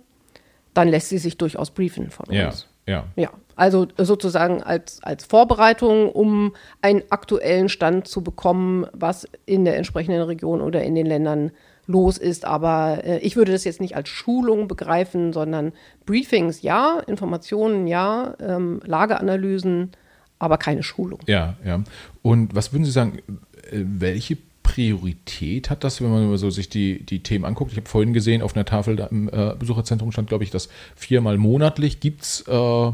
dann 0.73 0.89
lässt 0.89 1.09
sie 1.09 1.17
sich 1.17 1.37
durchaus 1.37 1.71
briefen 1.71 2.09
von 2.09 2.27
uns. 2.27 2.67
Ja, 2.85 3.05
ja. 3.15 3.31
Also 3.57 3.87
sozusagen 3.97 4.63
als, 4.63 5.03
als 5.03 5.25
Vorbereitung, 5.25 6.09
um 6.11 6.53
einen 6.81 7.01
aktuellen 7.09 7.69
Stand 7.69 8.07
zu 8.07 8.23
bekommen, 8.23 8.85
was 8.93 9.27
in 9.45 9.65
der 9.65 9.75
entsprechenden 9.77 10.21
Region 10.21 10.61
oder 10.61 10.83
in 10.83 10.95
den 10.95 11.07
Ländern 11.07 11.51
los 11.87 12.17
ist. 12.17 12.45
Aber 12.45 13.03
äh, 13.03 13.17
ich 13.19 13.35
würde 13.35 13.51
das 13.51 13.63
jetzt 13.63 13.81
nicht 13.81 13.95
als 13.95 14.09
Schulung 14.09 14.67
begreifen, 14.67 15.33
sondern 15.33 15.73
Briefings 16.05 16.61
ja, 16.61 16.99
Informationen 17.07 17.87
ja, 17.87 18.35
ähm, 18.39 18.79
Lageanalysen, 18.85 19.91
aber 20.37 20.57
keine 20.57 20.83
Schulung. 20.83 21.19
Ja, 21.25 21.55
ja. 21.65 21.83
Und 22.21 22.53
was 22.53 22.73
würden 22.73 22.85
Sie 22.85 22.91
sagen, 22.91 23.19
äh, 23.71 23.83
welche 23.83 24.37
Priorität 24.61 25.69
hat 25.69 25.83
das, 25.83 26.01
wenn 26.01 26.11
man 26.11 26.37
so 26.37 26.49
sich 26.49 26.69
die, 26.69 27.03
die 27.03 27.23
Themen 27.23 27.45
anguckt? 27.45 27.71
Ich 27.71 27.77
habe 27.77 27.89
vorhin 27.89 28.13
gesehen, 28.13 28.41
auf 28.41 28.55
einer 28.55 28.65
Tafel 28.65 28.99
im 29.09 29.29
äh, 29.29 29.55
Besucherzentrum 29.57 30.11
stand, 30.11 30.27
glaube 30.27 30.43
ich, 30.43 30.51
dass 30.51 30.69
viermal 30.95 31.37
monatlich 31.37 32.01
gibt 32.01 32.21
es, 32.23 32.41
äh, 32.47 32.91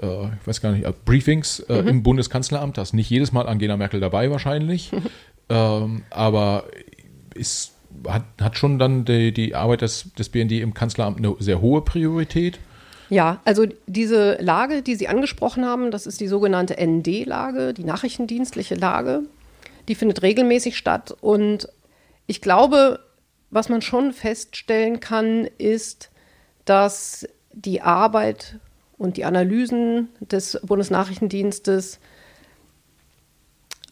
ich 0.00 0.46
weiß 0.46 0.60
gar 0.60 0.72
nicht, 0.72 0.86
äh, 0.86 0.92
Briefings 1.04 1.60
äh, 1.60 1.82
mhm. 1.82 1.88
im 1.88 2.02
Bundeskanzleramt. 2.02 2.78
Da 2.78 2.82
ist 2.82 2.94
nicht 2.94 3.10
jedes 3.10 3.32
Mal 3.32 3.48
Angela 3.48 3.76
Merkel 3.76 4.00
dabei 4.00 4.30
wahrscheinlich. 4.30 4.92
ähm, 5.48 6.02
aber 6.10 6.64
ist 7.34 7.72
hat, 8.06 8.24
hat 8.40 8.56
schon 8.56 8.78
dann 8.78 9.04
die, 9.04 9.32
die 9.32 9.54
Arbeit 9.54 9.80
des, 9.80 10.12
des 10.14 10.28
BND 10.28 10.52
im 10.52 10.74
Kanzleramt 10.74 11.18
eine 11.18 11.34
sehr 11.38 11.60
hohe 11.60 11.82
Priorität? 11.82 12.58
Ja, 13.10 13.40
also 13.44 13.66
diese 13.86 14.36
Lage, 14.40 14.82
die 14.82 14.94
Sie 14.94 15.08
angesprochen 15.08 15.64
haben, 15.64 15.90
das 15.90 16.06
ist 16.06 16.20
die 16.20 16.28
sogenannte 16.28 16.76
ND-Lage, 16.78 17.72
die 17.72 17.84
nachrichtendienstliche 17.84 18.74
Lage. 18.74 19.22
Die 19.88 19.94
findet 19.94 20.22
regelmäßig 20.22 20.76
statt. 20.76 21.16
Und 21.20 21.68
ich 22.26 22.42
glaube, 22.42 23.00
was 23.50 23.70
man 23.70 23.80
schon 23.80 24.12
feststellen 24.12 25.00
kann, 25.00 25.46
ist, 25.56 26.10
dass 26.66 27.26
die 27.54 27.80
Arbeit 27.80 28.58
und 28.98 29.16
die 29.16 29.24
Analysen 29.24 30.08
des 30.20 30.60
Bundesnachrichtendienstes 30.62 32.00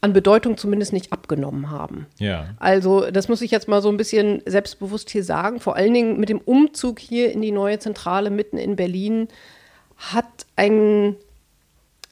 an 0.00 0.12
Bedeutung 0.12 0.56
zumindest 0.56 0.92
nicht 0.92 1.12
abgenommen 1.12 1.70
haben. 1.70 2.06
Ja. 2.18 2.54
Also 2.58 3.10
das 3.10 3.28
muss 3.28 3.40
ich 3.40 3.50
jetzt 3.50 3.66
mal 3.66 3.82
so 3.82 3.88
ein 3.88 3.96
bisschen 3.96 4.42
selbstbewusst 4.46 5.10
hier 5.10 5.24
sagen. 5.24 5.58
Vor 5.58 5.76
allen 5.76 5.94
Dingen 5.94 6.20
mit 6.20 6.28
dem 6.28 6.38
Umzug 6.38 6.98
hier 7.00 7.32
in 7.32 7.40
die 7.40 7.50
neue 7.50 7.78
Zentrale 7.78 8.30
mitten 8.30 8.58
in 8.58 8.76
Berlin 8.76 9.28
hat 9.96 10.46
ein, 10.54 11.16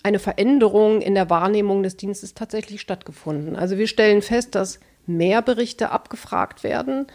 eine 0.02 0.18
Veränderung 0.18 1.02
in 1.02 1.14
der 1.14 1.28
Wahrnehmung 1.30 1.82
des 1.82 1.96
Dienstes 1.96 2.34
tatsächlich 2.34 2.80
stattgefunden. 2.80 3.54
Also 3.54 3.76
wir 3.76 3.86
stellen 3.86 4.22
fest, 4.22 4.54
dass 4.54 4.80
mehr 5.06 5.42
Berichte 5.42 5.90
abgefragt 5.90 6.64
werden, 6.64 7.06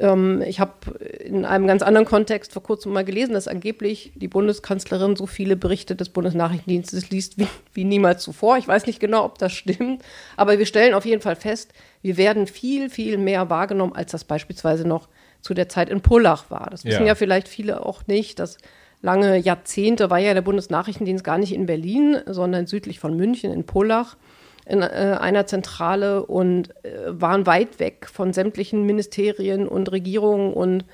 ähm, 0.00 0.42
ich 0.42 0.60
habe 0.60 0.98
in 0.98 1.44
einem 1.44 1.66
ganz 1.66 1.82
anderen 1.82 2.06
Kontext 2.06 2.52
vor 2.52 2.62
kurzem 2.62 2.92
mal 2.92 3.04
gelesen, 3.04 3.34
dass 3.34 3.48
angeblich 3.48 4.12
die 4.14 4.28
Bundeskanzlerin 4.28 5.16
so 5.16 5.26
viele 5.26 5.56
Berichte 5.56 5.94
des 5.94 6.08
Bundesnachrichtendienstes 6.08 7.10
liest 7.10 7.38
wie, 7.38 7.46
wie 7.72 7.84
niemals 7.84 8.22
zuvor. 8.22 8.58
Ich 8.58 8.66
weiß 8.66 8.86
nicht 8.86 9.00
genau, 9.00 9.24
ob 9.24 9.38
das 9.38 9.52
stimmt, 9.52 10.02
aber 10.36 10.58
wir 10.58 10.66
stellen 10.66 10.94
auf 10.94 11.04
jeden 11.04 11.22
Fall 11.22 11.36
fest, 11.36 11.72
wir 12.02 12.16
werden 12.16 12.46
viel, 12.46 12.90
viel 12.90 13.18
mehr 13.18 13.50
wahrgenommen, 13.50 13.94
als 13.94 14.10
das 14.10 14.24
beispielsweise 14.24 14.86
noch 14.86 15.08
zu 15.40 15.54
der 15.54 15.68
Zeit 15.68 15.90
in 15.90 16.00
Pullach 16.00 16.50
war. 16.50 16.68
Das 16.70 16.84
wissen 16.84 17.02
ja, 17.02 17.08
ja 17.08 17.14
vielleicht 17.14 17.48
viele 17.48 17.84
auch 17.84 18.06
nicht, 18.06 18.38
dass 18.38 18.58
lange 19.02 19.36
Jahrzehnte 19.36 20.10
war 20.10 20.18
ja 20.18 20.34
der 20.34 20.42
Bundesnachrichtendienst 20.42 21.22
gar 21.22 21.38
nicht 21.38 21.52
in 21.52 21.66
Berlin, 21.66 22.18
sondern 22.26 22.66
südlich 22.66 22.98
von 22.98 23.16
München 23.16 23.52
in 23.52 23.64
Pullach 23.64 24.16
in 24.66 24.82
äh, 24.82 25.16
einer 25.20 25.46
Zentrale 25.46 26.24
und 26.24 26.70
äh, 26.84 26.90
waren 27.08 27.46
weit 27.46 27.80
weg 27.80 28.08
von 28.10 28.32
sämtlichen 28.32 28.84
Ministerien 28.86 29.68
und 29.68 29.92
Regierungen 29.92 30.52
und 30.52 30.84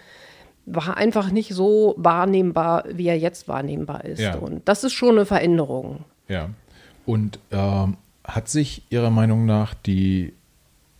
war 0.67 0.97
einfach 0.97 1.31
nicht 1.31 1.55
so 1.55 1.95
wahrnehmbar, 1.97 2.85
wie 2.93 3.07
er 3.07 3.19
jetzt 3.19 3.49
wahrnehmbar 3.49 4.05
ist. 4.05 4.21
Ja. 4.21 4.37
Und 4.37 4.69
das 4.69 4.85
ist 4.85 4.93
schon 4.93 5.11
eine 5.11 5.27
Veränderung. 5.27 6.05
Ja. 6.29 6.51
Und 7.07 7.39
ähm, 7.51 7.97
hat 8.25 8.49
sich 8.49 8.83
Ihrer 8.91 9.11
Meinung 9.11 9.47
nach 9.47 9.75
die 9.75 10.33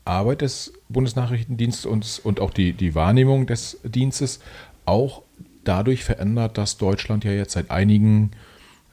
Arbeit 0.05 0.41
des 0.41 0.73
Bundesnachrichtendienstes 0.89 1.87
und, 1.87 2.21
und 2.25 2.41
auch 2.41 2.51
die, 2.51 2.73
die 2.73 2.95
Wahrnehmung 2.95 3.47
des 3.47 3.79
Dienstes 3.85 4.41
auch 4.87 5.23
dadurch 5.63 6.05
verändert, 6.05 6.59
dass 6.59 6.79
Deutschland 6.79 7.25
ja 7.25 7.33
jetzt 7.33 7.53
seit 7.53 7.71
einigen 7.71 8.33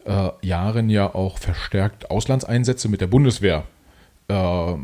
äh, 0.07 0.29
Jahren 0.41 0.89
ja 0.89 1.13
auch 1.13 1.37
verstärkt 1.37 2.09
Auslandseinsätze 2.09 2.89
mit 2.89 3.01
der 3.01 3.07
Bundeswehr 3.07 3.63
äh, 4.29 4.71
äh, 4.71 4.75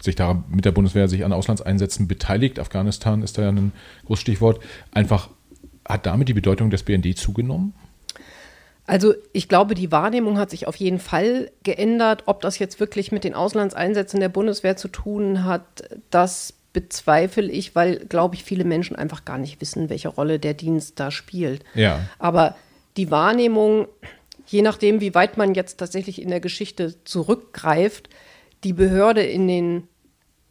sich 0.00 0.16
da 0.16 0.42
mit 0.48 0.64
der 0.64 0.72
Bundeswehr 0.72 1.08
sich 1.08 1.24
an 1.24 1.32
Auslandseinsätzen 1.32 2.06
beteiligt. 2.06 2.58
Afghanistan 2.58 3.22
ist 3.22 3.38
da 3.38 3.42
ja 3.42 3.48
ein 3.48 3.72
großes 4.06 4.20
Stichwort. 4.20 4.60
Einfach 4.92 5.28
hat 5.88 6.06
damit 6.06 6.28
die 6.28 6.34
Bedeutung 6.34 6.70
des 6.70 6.82
BND 6.82 7.16
zugenommen? 7.16 7.74
Also 8.86 9.14
ich 9.32 9.48
glaube, 9.48 9.74
die 9.74 9.90
Wahrnehmung 9.90 10.38
hat 10.38 10.50
sich 10.50 10.66
auf 10.66 10.76
jeden 10.76 10.98
Fall 10.98 11.50
geändert. 11.62 12.24
Ob 12.26 12.42
das 12.42 12.58
jetzt 12.58 12.80
wirklich 12.80 13.12
mit 13.12 13.24
den 13.24 13.34
Auslandseinsätzen 13.34 14.20
der 14.20 14.28
Bundeswehr 14.28 14.76
zu 14.76 14.88
tun 14.88 15.44
hat, 15.44 15.64
das 16.10 16.52
bezweifle 16.74 17.50
ich, 17.50 17.74
weil, 17.74 18.00
glaube 18.06 18.34
ich, 18.34 18.44
viele 18.44 18.64
Menschen 18.64 18.96
einfach 18.96 19.24
gar 19.24 19.38
nicht 19.38 19.60
wissen, 19.60 19.88
welche 19.88 20.08
Rolle 20.08 20.38
der 20.38 20.54
Dienst 20.54 21.00
da 21.00 21.10
spielt. 21.10 21.64
Ja. 21.74 22.00
Aber 22.18 22.56
die 22.96 23.10
Wahrnehmung, 23.10 23.88
je 24.46 24.62
nachdem, 24.62 25.00
wie 25.00 25.14
weit 25.14 25.36
man 25.36 25.54
jetzt 25.54 25.78
tatsächlich 25.78 26.20
in 26.20 26.30
der 26.30 26.40
Geschichte 26.40 27.02
zurückgreift, 27.04 28.08
die 28.62 28.72
Behörde 28.72 29.22
in 29.22 29.48
den 29.48 29.88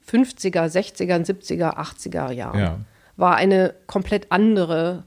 50er, 0.08 0.66
60er, 0.66 1.26
70er, 1.26 1.78
80er 1.78 2.32
Jahren 2.32 2.60
ja. 2.60 2.80
war 3.16 3.36
eine 3.36 3.74
komplett 3.88 4.32
andere 4.32 5.04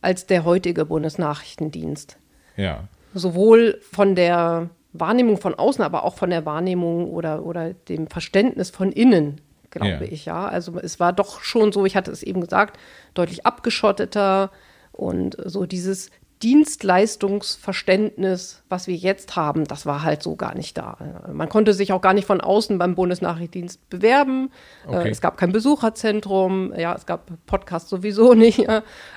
als 0.00 0.26
der 0.26 0.44
heutige 0.44 0.84
Bundesnachrichtendienst. 0.84 2.18
Ja. 2.56 2.88
Sowohl 3.14 3.80
von 3.90 4.14
der 4.14 4.68
Wahrnehmung 4.92 5.38
von 5.38 5.54
außen, 5.54 5.82
aber 5.82 6.04
auch 6.04 6.14
von 6.14 6.30
der 6.30 6.44
Wahrnehmung 6.44 7.10
oder, 7.10 7.44
oder 7.44 7.72
dem 7.72 8.06
Verständnis 8.06 8.70
von 8.70 8.92
innen, 8.92 9.40
glaube 9.70 9.88
ja. 9.88 10.00
ich, 10.02 10.26
ja. 10.26 10.46
Also 10.46 10.78
es 10.78 11.00
war 11.00 11.12
doch 11.12 11.42
schon 11.42 11.72
so, 11.72 11.86
ich 11.86 11.96
hatte 11.96 12.10
es 12.10 12.22
eben 12.22 12.40
gesagt, 12.40 12.78
deutlich 13.14 13.46
abgeschotteter 13.46 14.50
und 14.92 15.36
so 15.44 15.66
dieses 15.66 16.10
Dienstleistungsverständnis, 16.42 18.62
was 18.68 18.86
wir 18.86 18.96
jetzt 18.96 19.36
haben, 19.36 19.64
das 19.64 19.86
war 19.86 20.02
halt 20.02 20.22
so 20.22 20.36
gar 20.36 20.54
nicht 20.54 20.76
da. 20.76 20.98
Man 21.32 21.48
konnte 21.48 21.72
sich 21.72 21.92
auch 21.92 22.00
gar 22.00 22.12
nicht 22.12 22.26
von 22.26 22.40
außen 22.40 22.78
beim 22.78 22.94
Bundesnachrichtendienst 22.94 23.88
bewerben. 23.88 24.50
Äh, 24.86 24.96
okay. 24.96 25.10
Es 25.10 25.20
gab 25.20 25.36
kein 25.36 25.52
Besucherzentrum, 25.52 26.74
ja, 26.76 26.94
es 26.94 27.06
gab 27.06 27.30
Podcasts 27.46 27.88
sowieso 27.88 28.34
nicht. 28.34 28.66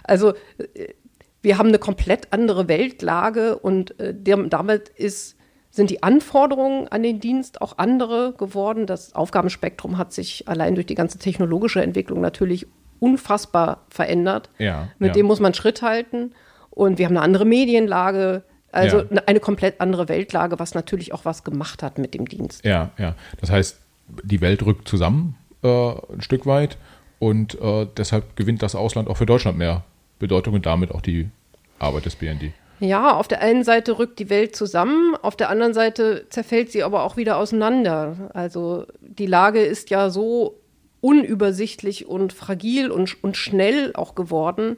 Also 0.04 0.34
äh, 0.58 0.94
wir 1.42 1.58
haben 1.58 1.70
eine 1.70 1.80
komplett 1.80 2.34
andere 2.34 2.68
Weltlage 2.68 3.58
und 3.58 4.00
äh, 4.00 4.14
damit 4.16 4.90
ist 4.90 5.36
sind 5.70 5.92
die 5.92 6.02
Anforderungen 6.02 6.88
an 6.88 7.04
den 7.04 7.20
Dienst 7.20 7.62
auch 7.62 7.78
andere 7.78 8.34
geworden. 8.34 8.88
Das 8.88 9.14
Aufgabenspektrum 9.14 10.00
hat 10.00 10.12
sich 10.12 10.48
allein 10.48 10.74
durch 10.74 10.88
die 10.88 10.96
ganze 10.96 11.20
technologische 11.20 11.84
Entwicklung 11.84 12.20
natürlich 12.20 12.66
unfassbar 13.00 13.86
verändert. 13.90 14.50
Ja, 14.58 14.88
Mit 14.98 15.10
ja. 15.10 15.14
dem 15.14 15.28
muss 15.28 15.40
man 15.40 15.54
Schritt 15.54 15.84
halten. 15.84 16.34
Und 16.78 17.00
wir 17.00 17.08
haben 17.08 17.18
eine 17.18 17.24
andere 17.24 17.44
Medienlage, 17.44 18.44
also 18.72 19.00
ja. 19.00 19.24
eine 19.26 19.40
komplett 19.40 19.82
andere 19.82 20.10
Weltlage, 20.10 20.60
was 20.60 20.76
natürlich 20.76 21.12
auch 21.12 21.26
was 21.26 21.44
gemacht 21.44 21.82
hat 21.82 21.98
mit 21.98 22.14
dem 22.14 22.28
Dienst. 22.28 22.64
Ja, 22.64 22.92
ja. 23.00 23.16
Das 23.42 23.50
heißt, 23.50 23.80
die 24.24 24.42
Welt 24.42 24.64
rückt 24.64 24.88
zusammen 24.88 25.36
äh, 25.64 25.68
ein 25.68 26.22
Stück 26.22 26.46
weit 26.46 26.78
und 27.18 27.60
äh, 27.60 27.88
deshalb 27.98 28.36
gewinnt 28.36 28.62
das 28.62 28.76
Ausland 28.76 29.10
auch 29.10 29.18
für 29.18 29.26
Deutschland 29.26 29.58
mehr 29.58 29.86
Bedeutung 30.20 30.54
und 30.54 30.68
damit 30.68 30.92
auch 30.92 31.02
die 31.02 31.30
Arbeit 31.80 32.06
des 32.06 32.16
BND. 32.16 32.52
Ja, 32.80 33.16
auf 33.16 33.28
der 33.28 33.42
einen 33.42 33.64
Seite 33.64 33.98
rückt 33.98 34.20
die 34.20 34.30
Welt 34.30 34.56
zusammen, 34.56 35.16
auf 35.20 35.36
der 35.36 35.50
anderen 35.50 35.74
Seite 35.74 36.28
zerfällt 36.30 36.72
sie 36.72 36.84
aber 36.84 37.06
auch 37.06 37.18
wieder 37.18 37.38
auseinander. 37.38 38.30
Also 38.36 38.86
die 39.02 39.26
Lage 39.26 39.62
ist 39.62 39.90
ja 39.90 40.12
so 40.12 40.60
unübersichtlich 41.02 42.08
und 42.08 42.34
fragil 42.34 42.92
und, 42.92 43.24
und 43.24 43.36
schnell 43.36 43.94
auch 43.96 44.14
geworden, 44.14 44.78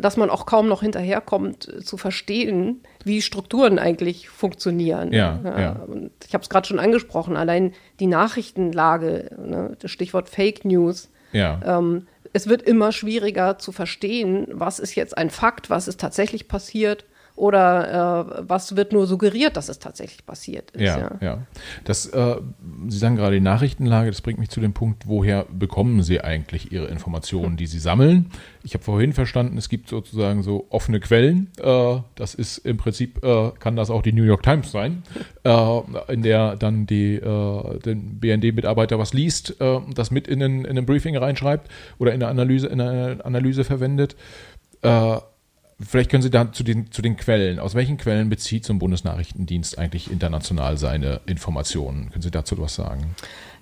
dass 0.00 0.16
man 0.16 0.30
auch 0.30 0.46
kaum 0.46 0.68
noch 0.68 0.82
hinterherkommt 0.82 1.68
äh, 1.68 1.80
zu 1.80 1.96
verstehen, 1.96 2.82
wie 3.04 3.22
Strukturen 3.22 3.78
eigentlich 3.78 4.28
funktionieren. 4.28 5.12
Ja, 5.12 5.40
ja. 5.44 5.60
ja. 5.60 5.72
Und 5.86 6.10
ich 6.26 6.34
habe 6.34 6.42
es 6.42 6.48
gerade 6.48 6.66
schon 6.66 6.80
angesprochen, 6.80 7.36
allein 7.36 7.72
die 8.00 8.06
Nachrichtenlage, 8.06 9.30
ne, 9.38 9.76
das 9.78 9.90
Stichwort 9.90 10.28
Fake 10.28 10.64
News. 10.64 11.10
Ja. 11.32 11.60
Ähm, 11.64 12.06
es 12.32 12.48
wird 12.48 12.62
immer 12.62 12.90
schwieriger 12.90 13.58
zu 13.58 13.70
verstehen, 13.70 14.48
was 14.50 14.80
ist 14.80 14.96
jetzt 14.96 15.16
ein 15.16 15.30
Fakt, 15.30 15.70
was 15.70 15.86
ist 15.86 16.00
tatsächlich 16.00 16.48
passiert 16.48 17.04
oder 17.36 18.38
äh, 18.38 18.44
was 18.48 18.76
wird 18.76 18.92
nur 18.92 19.06
suggeriert, 19.06 19.56
dass 19.56 19.68
es 19.68 19.80
tatsächlich 19.80 20.24
passiert 20.24 20.70
ist. 20.70 20.82
Ja, 20.82 20.98
ja. 20.98 21.10
ja. 21.20 21.46
Das, 21.82 22.06
äh, 22.06 22.36
Sie 22.88 22.98
sagen 22.98 23.16
gerade 23.16 23.34
die 23.34 23.40
Nachrichtenlage, 23.40 24.10
das 24.10 24.20
bringt 24.20 24.38
mich 24.38 24.50
zu 24.50 24.60
dem 24.60 24.72
Punkt, 24.72 25.08
woher 25.08 25.44
bekommen 25.50 26.02
Sie 26.02 26.20
eigentlich 26.20 26.70
Ihre 26.70 26.86
Informationen, 26.86 27.56
die 27.56 27.66
Sie 27.66 27.80
sammeln? 27.80 28.30
Ich 28.62 28.74
habe 28.74 28.84
vorhin 28.84 29.12
verstanden, 29.12 29.58
es 29.58 29.68
gibt 29.68 29.88
sozusagen 29.88 30.44
so 30.44 30.66
offene 30.70 31.00
Quellen. 31.00 31.50
Äh, 31.60 31.96
das 32.14 32.34
ist 32.34 32.58
im 32.58 32.76
Prinzip, 32.76 33.24
äh, 33.24 33.50
kann 33.58 33.74
das 33.74 33.90
auch 33.90 34.02
die 34.02 34.12
New 34.12 34.24
York 34.24 34.44
Times 34.44 34.70
sein, 34.70 35.02
äh, 35.42 35.80
in 36.12 36.22
der 36.22 36.54
dann 36.54 36.86
die, 36.86 37.16
äh, 37.16 37.78
den 37.80 38.20
BND-Mitarbeiter 38.20 38.98
was 38.98 39.12
liest, 39.12 39.56
das 39.94 40.10
mit 40.10 40.28
in 40.28 40.42
ein, 40.42 40.64
in 40.64 40.86
Briefing 40.86 41.16
reinschreibt 41.16 41.70
oder 41.98 42.12
in 42.12 42.22
eine 42.22 42.30
Analyse, 42.30 42.68
in 42.68 42.80
eine 42.80 43.24
Analyse 43.24 43.64
verwendet. 43.64 44.16
Vielleicht 45.80 46.10
können 46.10 46.22
Sie 46.22 46.30
da 46.30 46.52
zu 46.52 46.62
den, 46.62 46.90
zu 46.92 47.02
den 47.02 47.16
Quellen, 47.16 47.58
aus 47.58 47.74
welchen 47.74 47.96
Quellen 47.96 48.28
bezieht 48.28 48.64
so 48.64 48.72
ein 48.72 48.78
Bundesnachrichtendienst 48.78 49.78
eigentlich 49.78 50.10
international 50.10 50.78
seine 50.78 51.20
Informationen? 51.26 52.10
Können 52.10 52.22
Sie 52.22 52.30
dazu 52.30 52.56
was 52.58 52.74
sagen? 52.76 53.14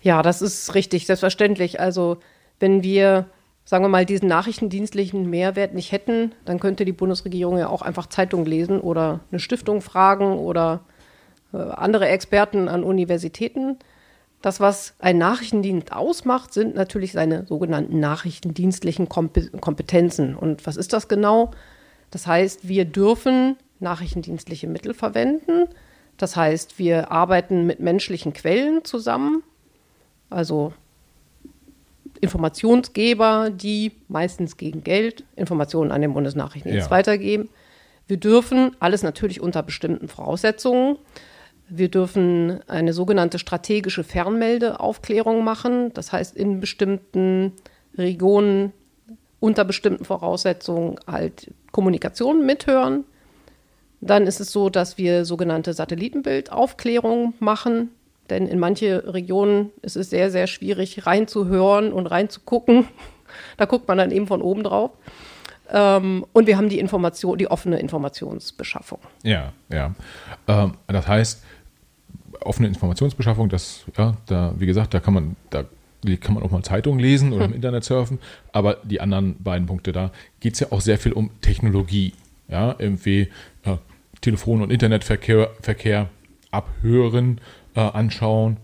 Ja, 0.02 0.22
das 0.22 0.42
ist 0.42 0.74
richtig, 0.74 1.06
selbstverständlich. 1.06 1.80
Also 1.80 2.18
wenn 2.60 2.82
wir, 2.82 3.26
sagen 3.64 3.84
wir 3.84 3.88
mal, 3.88 4.04
diesen 4.04 4.28
nachrichtendienstlichen 4.28 5.28
Mehrwert 5.30 5.74
nicht 5.74 5.92
hätten, 5.92 6.32
dann 6.44 6.60
könnte 6.60 6.84
die 6.84 6.92
Bundesregierung 6.92 7.56
ja 7.56 7.68
auch 7.68 7.82
einfach 7.82 8.06
Zeitung 8.06 8.44
lesen 8.44 8.80
oder 8.80 9.20
eine 9.30 9.40
Stiftung 9.40 9.80
fragen 9.80 10.36
oder 10.36 10.84
äh, 11.54 11.56
andere 11.56 12.08
Experten 12.08 12.68
an 12.68 12.84
Universitäten. 12.84 13.78
Das, 14.42 14.58
was 14.60 14.94
ein 14.98 15.18
Nachrichtendienst 15.18 15.92
ausmacht, 15.92 16.52
sind 16.52 16.74
natürlich 16.74 17.12
seine 17.12 17.46
sogenannten 17.46 18.00
nachrichtendienstlichen 18.00 19.08
Kompetenzen. 19.08 20.34
Und 20.34 20.66
was 20.66 20.76
ist 20.76 20.92
das 20.92 21.06
genau? 21.06 21.52
Das 22.12 22.28
heißt, 22.28 22.68
wir 22.68 22.84
dürfen 22.84 23.56
nachrichtendienstliche 23.80 24.68
Mittel 24.68 24.94
verwenden. 24.94 25.66
Das 26.16 26.36
heißt, 26.36 26.78
wir 26.78 27.10
arbeiten 27.10 27.66
mit 27.66 27.80
menschlichen 27.80 28.32
Quellen 28.32 28.84
zusammen, 28.84 29.42
also 30.30 30.72
Informationsgeber, 32.20 33.50
die 33.50 33.92
meistens 34.06 34.56
gegen 34.56 34.84
Geld 34.84 35.24
Informationen 35.34 35.90
an 35.90 36.02
den 36.02 36.14
Bundesnachrichtendienst 36.14 36.86
ja. 36.86 36.90
weitergeben. 36.90 37.48
Wir 38.06 38.18
dürfen, 38.18 38.76
alles 38.78 39.02
natürlich 39.02 39.40
unter 39.40 39.62
bestimmten 39.62 40.06
Voraussetzungen, 40.06 40.98
wir 41.74 41.88
dürfen 41.88 42.60
eine 42.68 42.92
sogenannte 42.92 43.38
strategische 43.38 44.04
Fernmeldeaufklärung 44.04 45.42
machen. 45.42 45.92
Das 45.94 46.12
heißt, 46.12 46.36
in 46.36 46.60
bestimmten 46.60 47.52
Regionen 47.96 48.72
unter 49.42 49.64
bestimmten 49.64 50.04
Voraussetzungen 50.04 51.00
halt 51.04 51.52
Kommunikation 51.72 52.46
mithören. 52.46 53.02
Dann 54.00 54.28
ist 54.28 54.38
es 54.38 54.52
so, 54.52 54.70
dass 54.70 54.98
wir 54.98 55.24
sogenannte 55.24 55.72
Satellitenbildaufklärung 55.72 57.34
machen. 57.40 57.90
Denn 58.30 58.46
in 58.46 58.60
manche 58.60 59.12
Regionen 59.12 59.70
ist 59.82 59.96
es 59.96 60.10
sehr, 60.10 60.30
sehr 60.30 60.46
schwierig 60.46 61.06
reinzuhören 61.06 61.92
und 61.92 62.06
reinzugucken. 62.06 62.86
Da 63.56 63.64
guckt 63.64 63.88
man 63.88 63.96
dann 63.96 64.10
eben 64.10 64.26
von 64.26 64.42
oben 64.42 64.62
drauf. 64.62 64.90
Ähm, 65.70 66.26
und 66.34 66.46
wir 66.46 66.58
haben 66.58 66.68
die 66.68 66.78
Information, 66.78 67.38
die 67.38 67.50
offene 67.50 67.78
Informationsbeschaffung. 67.80 68.98
Ja, 69.22 69.54
ja. 69.70 69.94
Ähm, 70.46 70.74
das 70.86 71.08
heißt, 71.08 71.42
offene 72.40 72.68
Informationsbeschaffung, 72.68 73.48
das, 73.48 73.84
ja, 73.96 74.12
da, 74.26 74.52
wie 74.58 74.66
gesagt, 74.66 74.92
da 74.92 75.00
kann 75.00 75.14
man, 75.14 75.36
da 75.48 75.64
kann 76.20 76.34
man 76.34 76.42
auch 76.42 76.50
mal 76.50 76.62
Zeitungen 76.62 77.00
lesen 77.00 77.32
oder 77.32 77.46
im. 77.48 77.54
Internet 77.54 77.84
surfen, 77.84 78.18
aber 78.52 78.78
die 78.84 79.00
anderen 79.00 79.36
beiden 79.42 79.66
Punkte, 79.66 79.92
da 79.92 80.10
geht 80.40 80.54
es 80.54 80.60
ja 80.60 80.68
auch 80.70 80.80
sehr 80.80 80.98
viel 80.98 81.12
um 81.12 81.30
Technologie. 81.40 82.12
Ja, 82.48 82.74
irgendwie 82.78 83.28
äh, 83.64 83.76
Telefon- 84.20 84.62
und 84.62 84.70
Internetverkehr 84.70 85.50
Verkehr 85.62 86.10
abhören, 86.50 87.40
äh, 87.74 87.80
anschauen. 87.80 88.58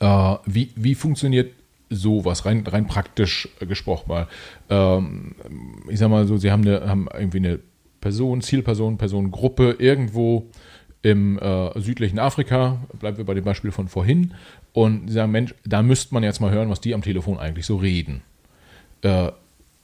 Äh, 0.00 0.36
wie, 0.46 0.70
wie 0.74 0.94
funktioniert 0.94 1.52
sowas, 1.90 2.44
rein, 2.44 2.66
rein 2.66 2.86
praktisch 2.86 3.48
gesprochen 3.60 4.08
mal? 4.08 4.28
Ähm, 4.70 5.34
ich 5.88 5.98
sag 5.98 6.08
mal 6.08 6.26
so, 6.26 6.36
Sie 6.36 6.50
haben, 6.50 6.66
eine, 6.66 6.88
haben 6.88 7.08
irgendwie 7.12 7.38
eine 7.38 7.58
Person, 8.00 8.40
Zielperson, 8.40 8.96
Personengruppe 8.96 9.76
irgendwo 9.78 10.48
im 11.02 11.38
äh, 11.38 11.80
südlichen 11.80 12.18
Afrika, 12.18 12.78
bleiben 12.98 13.18
wir 13.18 13.24
bei 13.24 13.34
dem 13.34 13.44
Beispiel 13.44 13.70
von 13.70 13.88
vorhin, 13.88 14.34
und 14.72 15.08
sie 15.08 15.14
sagen, 15.14 15.32
Mensch, 15.32 15.54
da 15.64 15.82
müsste 15.82 16.14
man 16.14 16.22
jetzt 16.22 16.40
mal 16.40 16.50
hören, 16.50 16.70
was 16.70 16.80
die 16.80 16.94
am 16.94 17.02
Telefon 17.02 17.38
eigentlich 17.38 17.66
so 17.66 17.76
reden. 17.76 18.22
Äh, 19.02 19.32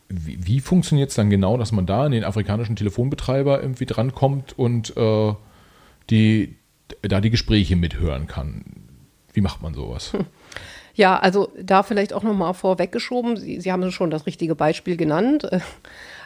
wie, 0.08 0.46
wie 0.46 0.60
funktioniert 0.60 1.10
es 1.10 1.16
dann 1.16 1.30
genau, 1.30 1.56
dass 1.56 1.72
man 1.72 1.86
da 1.86 2.04
an 2.04 2.12
den 2.12 2.24
afrikanischen 2.24 2.76
Telefonbetreiber 2.76 3.60
irgendwie 3.60 3.86
drankommt 3.86 4.58
und 4.58 4.96
äh, 4.96 5.34
die, 6.10 6.56
da 7.02 7.20
die 7.20 7.30
Gespräche 7.30 7.76
mithören 7.76 8.26
kann? 8.26 8.64
Wie 9.32 9.40
macht 9.40 9.62
man 9.62 9.74
sowas? 9.74 10.12
Ja, 10.96 11.18
also 11.18 11.50
da 11.60 11.82
vielleicht 11.82 12.12
auch 12.12 12.22
nochmal 12.22 12.54
vorweggeschoben. 12.54 13.36
Sie, 13.36 13.60
Sie 13.60 13.72
haben 13.72 13.90
schon 13.90 14.10
das 14.10 14.26
richtige 14.26 14.54
Beispiel 14.54 14.96
genannt. 14.96 15.48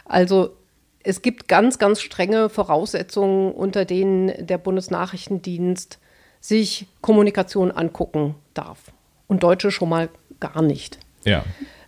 Also 0.05 0.55
es 1.03 1.21
gibt 1.21 1.47
ganz, 1.47 1.79
ganz 1.79 2.01
strenge 2.01 2.49
Voraussetzungen, 2.49 3.51
unter 3.51 3.85
denen 3.85 4.45
der 4.45 4.57
Bundesnachrichtendienst 4.57 5.99
sich 6.39 6.87
Kommunikation 7.01 7.71
angucken 7.71 8.35
darf. 8.53 8.91
Und 9.27 9.43
Deutsche 9.43 9.71
schon 9.71 9.89
mal 9.89 10.09
gar 10.39 10.61
nicht. 10.61 10.99
Ja. 11.25 11.43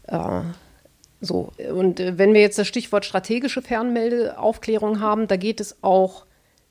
Äh, 0.08 0.42
so, 1.22 1.52
und 1.74 2.00
äh, 2.00 2.18
wenn 2.18 2.34
wir 2.34 2.42
jetzt 2.42 2.60
das 2.60 2.68
Stichwort 2.68 3.06
strategische 3.06 3.62
Fernmeldeaufklärung 3.62 5.00
haben, 5.00 5.28
da 5.28 5.38
geht 5.38 5.60
es 5.60 5.78
auch 5.84 6.26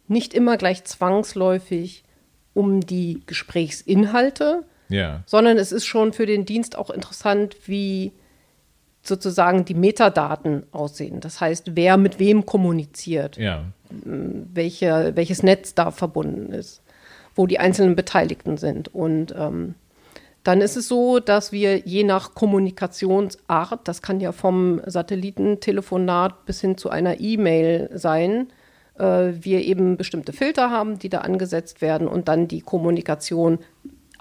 nicht 0.08 0.34
immer 0.34 0.56
gleich 0.56 0.84
zwangsläufig 0.84 2.04
um 2.52 2.80
die 2.80 3.22
Gesprächsinhalte, 3.26 4.64
ja. 4.88 5.22
sondern 5.26 5.56
es 5.56 5.70
ist 5.70 5.86
schon 5.86 6.12
für 6.12 6.26
den 6.26 6.44
Dienst 6.44 6.76
auch 6.76 6.90
interessant, 6.90 7.56
wie 7.66 8.12
sozusagen 9.02 9.64
die 9.64 9.74
Metadaten 9.74 10.64
aussehen. 10.72 11.20
Das 11.20 11.40
heißt, 11.40 11.76
wer 11.76 11.96
mit 11.96 12.18
wem 12.18 12.44
kommuniziert, 12.44 13.36
ja. 13.36 13.64
welche, 13.88 15.12
welches 15.14 15.42
Netz 15.42 15.74
da 15.74 15.90
verbunden 15.90 16.52
ist, 16.52 16.82
wo 17.40 17.46
die 17.46 17.58
einzelnen 17.58 17.96
Beteiligten 17.96 18.58
sind. 18.58 18.94
Und 18.94 19.34
ähm, 19.34 19.74
dann 20.44 20.60
ist 20.60 20.76
es 20.76 20.88
so, 20.88 21.20
dass 21.20 21.52
wir 21.52 21.78
je 21.78 22.04
nach 22.04 22.34
Kommunikationsart, 22.34 23.88
das 23.88 24.02
kann 24.02 24.20
ja 24.20 24.32
vom 24.32 24.82
Satellitentelefonat 24.84 26.44
bis 26.44 26.60
hin 26.60 26.76
zu 26.76 26.90
einer 26.90 27.18
E-Mail 27.18 27.88
sein, 27.94 28.48
äh, 28.98 29.32
wir 29.40 29.64
eben 29.64 29.96
bestimmte 29.96 30.34
Filter 30.34 30.70
haben, 30.70 30.98
die 30.98 31.08
da 31.08 31.20
angesetzt 31.20 31.80
werden 31.80 32.08
und 32.08 32.28
dann 32.28 32.46
die 32.46 32.60
Kommunikation 32.60 33.58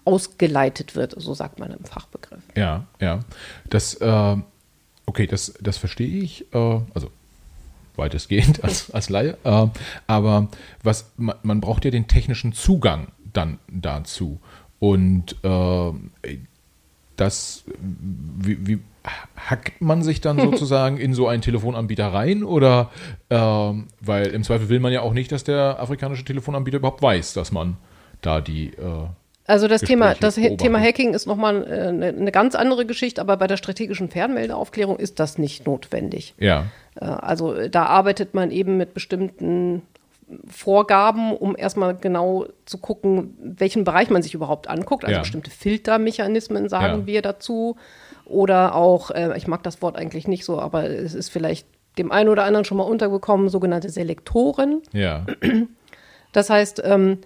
ausgeleitet 0.05 0.95
wird, 0.95 1.13
so 1.17 1.33
sagt 1.33 1.59
man 1.59 1.71
im 1.71 1.83
Fachbegriff. 1.83 2.39
Ja, 2.55 2.85
ja. 3.01 3.19
Das 3.69 3.95
äh 3.95 4.37
Okay, 5.09 5.25
das, 5.25 5.55
das 5.59 5.79
verstehe 5.79 6.21
ich. 6.21 6.53
Äh, 6.53 6.81
also 6.93 7.09
weitestgehend 7.99 8.63
als, 8.63 8.91
als 8.91 9.09
Laie. 9.09 9.37
Äh, 9.43 9.67
aber 10.07 10.47
was, 10.83 11.11
man, 11.17 11.35
man, 11.43 11.61
braucht 11.61 11.85
ja 11.85 11.91
den 11.91 12.07
technischen 12.07 12.53
Zugang 12.53 13.09
dann 13.31 13.59
dazu. 13.71 14.39
Und 14.79 15.35
äh, 15.43 15.91
das, 17.15 17.65
wie, 17.79 18.67
wie, 18.67 18.79
hackt 19.35 19.81
man 19.81 20.03
sich 20.03 20.21
dann 20.21 20.39
sozusagen 20.51 20.97
in 20.97 21.13
so 21.13 21.27
einen 21.27 21.41
Telefonanbieter 21.41 22.07
rein? 22.07 22.43
Oder, 22.43 22.89
äh, 23.29 23.37
weil 23.37 24.27
im 24.27 24.43
Zweifel 24.43 24.69
will 24.69 24.79
man 24.79 24.93
ja 24.93 25.01
auch 25.01 25.13
nicht, 25.13 25.31
dass 25.31 25.43
der 25.43 25.79
afrikanische 25.79 26.25
Telefonanbieter 26.25 26.77
überhaupt 26.77 27.01
weiß, 27.01 27.33
dass 27.33 27.51
man 27.51 27.77
da 28.21 28.41
die 28.41 28.67
äh, 28.67 29.07
also 29.49 29.67
das 29.67 29.81
Thema, 29.81 30.13
das 30.13 30.35
Thema 30.35 30.79
Hacking 30.79 31.13
ist 31.13 31.25
nochmal 31.25 31.65
eine, 31.65 32.07
eine 32.07 32.31
ganz 32.31 32.53
andere 32.53 32.85
Geschichte, 32.85 33.19
aber 33.19 33.35
bei 33.37 33.47
der 33.47 33.57
strategischen 33.57 34.09
Fernmeldeaufklärung 34.09 34.97
ist 34.97 35.19
das 35.19 35.37
nicht 35.39 35.65
notwendig. 35.65 36.35
Ja. 36.37 36.67
Äh, 36.95 37.05
also 37.05 37.67
da 37.67 37.85
arbeitet 37.85 38.35
man 38.35 38.51
eben 38.51 38.77
mit 38.77 38.93
bestimmten 38.93 39.81
Vorgaben, 40.47 41.35
um 41.35 41.55
erstmal 41.57 41.95
genau 41.95 42.45
zu 42.65 42.77
gucken, 42.77 43.35
welchen 43.41 43.83
Bereich 43.83 44.11
man 44.11 44.21
sich 44.21 44.35
überhaupt 44.35 44.69
anguckt. 44.69 45.03
Also 45.03 45.15
ja. 45.15 45.21
bestimmte 45.21 45.49
Filtermechanismen 45.49 46.69
sagen 46.69 47.01
ja. 47.01 47.05
wir 47.07 47.21
dazu. 47.23 47.75
Oder 48.25 48.75
auch, 48.75 49.09
äh, 49.09 49.35
ich 49.35 49.47
mag 49.47 49.63
das 49.63 49.81
Wort 49.81 49.95
eigentlich 49.95 50.27
nicht 50.27 50.45
so, 50.45 50.59
aber 50.59 50.87
es 50.87 51.15
ist 51.15 51.29
vielleicht 51.29 51.65
dem 51.97 52.11
einen 52.11 52.29
oder 52.29 52.43
anderen 52.43 52.65
schon 52.65 52.77
mal 52.77 52.83
untergekommen, 52.83 53.49
sogenannte 53.49 53.89
Selektoren. 53.89 54.83
Ja. 54.93 55.25
Das 56.31 56.51
heißt, 56.51 56.83
ähm, 56.85 57.17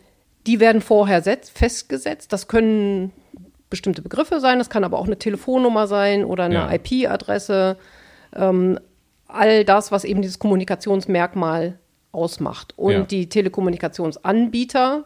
die 0.46 0.60
werden 0.60 0.82
vorher 0.82 1.22
festgesetzt. 1.22 2.34
Das 2.34 2.48
können 2.48 3.12
bestimmte 3.70 4.02
Begriffe 4.02 4.40
sein, 4.40 4.60
das 4.60 4.70
kann 4.70 4.84
aber 4.84 5.00
auch 5.00 5.08
eine 5.08 5.18
Telefonnummer 5.18 5.88
sein 5.88 6.26
oder 6.26 6.44
eine 6.44 6.56
ja. 6.56 6.74
IP-Adresse. 6.74 7.78
Ähm, 8.36 8.80
all 9.28 9.66
das, 9.66 9.92
was 9.92 10.04
eben 10.04 10.22
dieses 10.22 10.40
Kommunikationsmerkmal 10.40 11.80
ausmacht. 12.12 12.74
Und 12.78 12.92
ja. 12.92 13.02
die 13.02 13.30
Telekommunikationsanbieter 13.30 15.06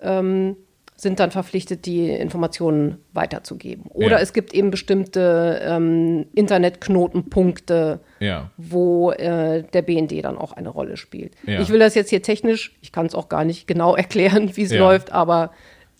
ähm, 0.00 0.56
sind 0.96 1.20
dann 1.20 1.30
verpflichtet, 1.30 1.84
die 1.84 2.08
Informationen 2.08 2.96
weiterzugeben. 3.12 3.84
Oder 3.90 4.16
ja. 4.16 4.18
es 4.18 4.32
gibt 4.32 4.54
eben 4.54 4.70
bestimmte 4.70 5.60
ähm, 5.62 6.26
Internetknotenpunkte, 6.34 8.00
ja. 8.18 8.50
wo 8.56 9.10
äh, 9.12 9.62
der 9.62 9.82
BND 9.82 10.24
dann 10.24 10.38
auch 10.38 10.52
eine 10.52 10.70
Rolle 10.70 10.96
spielt. 10.96 11.34
Ja. 11.46 11.60
Ich 11.60 11.68
will 11.68 11.78
das 11.78 11.94
jetzt 11.94 12.08
hier 12.08 12.22
technisch, 12.22 12.72
ich 12.80 12.92
kann 12.92 13.06
es 13.06 13.14
auch 13.14 13.28
gar 13.28 13.44
nicht 13.44 13.66
genau 13.66 13.94
erklären, 13.96 14.56
wie 14.56 14.62
es 14.62 14.72
läuft, 14.72 15.12
aber 15.12 15.52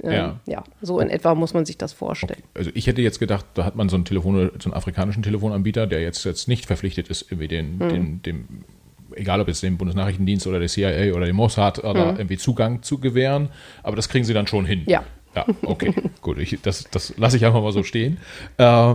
ähm, 0.02 0.12
ja. 0.12 0.40
ja. 0.46 0.64
so 0.80 0.98
in 0.98 1.10
etwa 1.10 1.34
muss 1.34 1.52
man 1.52 1.66
sich 1.66 1.76
das 1.76 1.92
vorstellen. 1.92 2.40
Okay. 2.50 2.58
Also 2.58 2.70
ich 2.72 2.86
hätte 2.86 3.02
jetzt 3.02 3.18
gedacht, 3.18 3.44
da 3.54 3.64
hat 3.64 3.76
man 3.76 3.90
so 3.90 3.96
einen, 3.96 4.06
Telefon, 4.06 4.50
so 4.58 4.70
einen 4.70 4.74
afrikanischen 4.74 5.22
Telefonanbieter, 5.22 5.86
der 5.86 6.00
jetzt, 6.00 6.24
jetzt 6.24 6.48
nicht 6.48 6.66
verpflichtet 6.66 7.08
ist, 7.08 7.30
irgendwie 7.30 7.48
den, 7.48 7.80
hm. 7.80 7.88
den, 7.88 8.22
dem 8.22 8.48
egal 9.16 9.40
ob 9.40 9.48
es 9.48 9.60
dem 9.60 9.76
Bundesnachrichtendienst 9.76 10.46
oder 10.46 10.58
der 10.58 10.68
CIA 10.68 11.14
oder 11.14 11.26
dem 11.26 11.36
Mossad 11.36 11.82
oder 11.82 12.12
mhm. 12.12 12.18
irgendwie 12.18 12.36
Zugang 12.36 12.82
zu 12.82 12.98
gewähren. 12.98 13.48
Aber 13.82 13.96
das 13.96 14.08
kriegen 14.08 14.24
sie 14.24 14.34
dann 14.34 14.46
schon 14.46 14.64
hin. 14.64 14.82
Ja. 14.86 15.04
Ja, 15.34 15.44
okay, 15.64 15.94
gut. 16.22 16.38
Ich, 16.38 16.58
das 16.62 16.84
das 16.90 17.14
lasse 17.18 17.36
ich 17.36 17.44
einfach 17.44 17.60
mal 17.62 17.72
so 17.72 17.82
stehen. 17.82 18.16
Äh, 18.56 18.94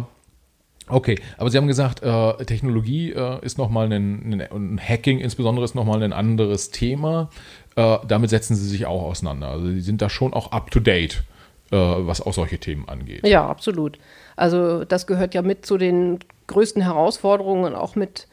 okay, 0.88 1.19
aber 1.38 1.51
Sie 1.51 1.57
haben 1.57 1.67
gesagt, 1.67 2.01
äh, 2.01 2.45
Technologie 2.45 3.11
äh, 3.11 3.45
ist 3.45 3.59
nochmal 3.59 3.93
ein, 3.93 4.41
ein, 4.51 4.80
Hacking 4.80 5.19
insbesondere 5.19 5.63
ist 5.63 5.76
nochmal 5.76 6.01
ein 6.01 6.13
anderes 6.13 6.72
Thema. 6.72 7.30
Äh, 7.76 7.99
damit 8.07 8.32
setzen 8.32 8.55
Sie 8.55 8.67
sich 8.67 8.88
auch 8.88 9.03
auseinander. 9.03 9.49
Also 9.49 9.67
Sie 9.67 9.82
sind 9.82 10.01
da 10.01 10.09
schon 10.09 10.34
auch 10.34 10.51
up 10.51 10.72
to 10.72 10.80
date, 10.80 11.24
äh, 11.72 11.78
was 11.78 12.22
auch 12.22 12.34
solche 12.34 12.57
Themen 12.57 12.89
angeht. 12.89 13.26
Ja, 13.26 13.47
absolut. 13.47 13.99
Also 14.36 14.84
das 14.84 15.05
gehört 15.05 15.36
ja 15.36 15.43
mit 15.43 15.67
zu 15.67 15.78
den 15.78 16.17
größten 16.47 16.82
Herausforderungen, 16.82 17.76
auch 17.76 17.95
mit 17.95 18.28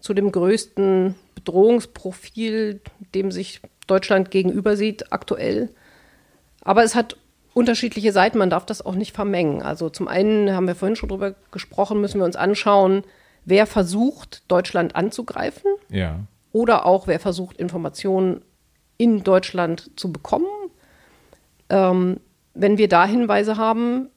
zu 0.00 0.14
dem 0.14 0.32
größten 0.32 1.14
Bedrohungsprofil, 1.34 2.80
dem 3.14 3.30
sich 3.30 3.60
Deutschland 3.86 4.30
gegenüber 4.30 4.76
sieht 4.76 5.12
aktuell. 5.12 5.68
Aber 6.62 6.84
es 6.84 6.94
hat 6.94 7.16
unterschiedliche 7.54 8.12
Seiten, 8.12 8.38
man 8.38 8.50
darf 8.50 8.66
das 8.66 8.84
auch 8.84 8.94
nicht 8.94 9.14
vermengen. 9.14 9.62
Also 9.62 9.90
zum 9.90 10.08
einen 10.08 10.52
haben 10.52 10.66
wir 10.66 10.74
vorhin 10.74 10.96
schon 10.96 11.08
drüber 11.08 11.34
gesprochen, 11.50 12.00
müssen 12.00 12.20
wir 12.20 12.24
uns 12.24 12.36
anschauen, 12.36 13.02
wer 13.44 13.66
versucht, 13.66 14.42
Deutschland 14.48 14.96
anzugreifen. 14.96 15.70
Ja. 15.88 16.20
Oder 16.52 16.86
auch 16.86 17.06
wer 17.06 17.20
versucht, 17.20 17.56
Informationen 17.56 18.42
in 18.96 19.22
Deutschland 19.22 19.90
zu 19.96 20.12
bekommen. 20.12 20.46
Ähm, 21.68 22.20
wenn 22.54 22.78
wir 22.78 22.88
da 22.88 23.06
Hinweise 23.06 23.56
haben, 23.56 24.08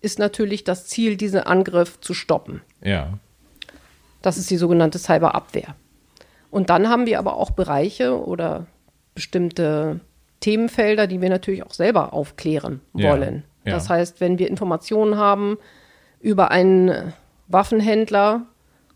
ist 0.00 0.18
natürlich 0.18 0.64
das 0.64 0.86
Ziel, 0.86 1.16
diesen 1.16 1.40
Angriff 1.40 2.00
zu 2.00 2.14
stoppen. 2.14 2.62
Ja. 2.82 3.18
Das 4.24 4.38
ist 4.38 4.50
die 4.50 4.56
sogenannte 4.56 4.98
Cyberabwehr. 4.98 5.74
Und 6.50 6.70
dann 6.70 6.88
haben 6.88 7.04
wir 7.04 7.18
aber 7.18 7.36
auch 7.36 7.50
Bereiche 7.50 8.24
oder 8.24 8.66
bestimmte 9.14 10.00
Themenfelder, 10.40 11.06
die 11.06 11.20
wir 11.20 11.28
natürlich 11.28 11.62
auch 11.62 11.74
selber 11.74 12.12
aufklären 12.14 12.80
Ja, 12.94 13.10
wollen. 13.10 13.44
ja. 13.64 13.72
Das 13.74 13.90
heißt, 13.90 14.20
wenn 14.20 14.38
wir 14.38 14.48
Informationen 14.48 15.16
haben 15.16 15.58
über 16.20 16.50
einen 16.50 17.12
Waffenhändler 17.48 18.46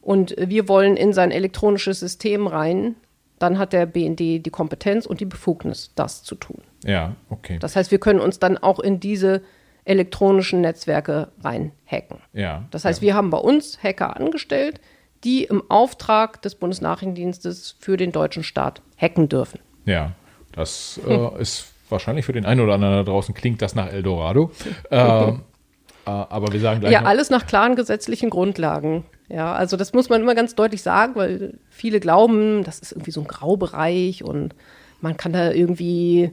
und 0.00 0.34
wir 0.38 0.66
wollen 0.68 0.96
in 0.96 1.12
sein 1.12 1.30
elektronisches 1.30 2.00
System 2.00 2.46
rein, 2.46 2.96
dann 3.38 3.58
hat 3.58 3.72
der 3.72 3.84
BND 3.86 4.18
die 4.20 4.50
Kompetenz 4.50 5.04
und 5.04 5.20
die 5.20 5.26
Befugnis, 5.26 5.92
das 5.94 6.22
zu 6.22 6.36
tun. 6.36 6.62
Ja, 6.84 7.16
okay. 7.28 7.58
Das 7.60 7.76
heißt, 7.76 7.90
wir 7.90 8.00
können 8.00 8.20
uns 8.20 8.38
dann 8.38 8.56
auch 8.56 8.78
in 8.80 8.98
diese 8.98 9.42
elektronischen 9.84 10.60
Netzwerke 10.62 11.28
reinhacken. 11.42 12.18
ja. 12.32 12.64
Das 12.70 12.84
heißt, 12.84 13.00
ja. 13.02 13.08
wir 13.08 13.14
haben 13.14 13.30
bei 13.30 13.38
uns 13.38 13.82
Hacker 13.82 14.16
angestellt, 14.16 14.80
die 15.24 15.44
im 15.44 15.62
Auftrag 15.70 16.42
des 16.42 16.54
Bundesnachrichtendienstes 16.54 17.76
für 17.78 17.96
den 17.96 18.12
deutschen 18.12 18.44
Staat 18.44 18.82
hacken 18.96 19.28
dürfen. 19.28 19.60
Ja, 19.84 20.12
das 20.52 21.00
äh, 21.06 21.40
ist 21.40 21.72
wahrscheinlich 21.88 22.24
für 22.24 22.32
den 22.32 22.44
einen 22.44 22.60
oder 22.60 22.74
anderen 22.74 22.94
da 22.94 23.02
draußen 23.04 23.34
klingt 23.34 23.62
das 23.62 23.74
nach 23.74 23.90
Eldorado. 23.92 24.50
ähm, 24.90 25.42
äh, 26.06 26.10
aber 26.10 26.52
wir 26.52 26.60
sagen 26.60 26.80
gleich 26.80 26.92
Ja, 26.92 27.02
alles 27.02 27.30
nach 27.30 27.46
klaren 27.46 27.76
gesetzlichen 27.76 28.30
Grundlagen. 28.30 29.04
Ja, 29.28 29.52
also 29.52 29.76
das 29.76 29.92
muss 29.92 30.08
man 30.08 30.22
immer 30.22 30.34
ganz 30.34 30.54
deutlich 30.54 30.82
sagen, 30.82 31.14
weil 31.14 31.58
viele 31.70 32.00
glauben, 32.00 32.64
das 32.64 32.78
ist 32.78 32.92
irgendwie 32.92 33.10
so 33.10 33.20
ein 33.20 33.26
Graubereich 33.26 34.24
und 34.24 34.54
man 35.00 35.16
kann 35.16 35.32
da 35.32 35.50
irgendwie 35.50 36.32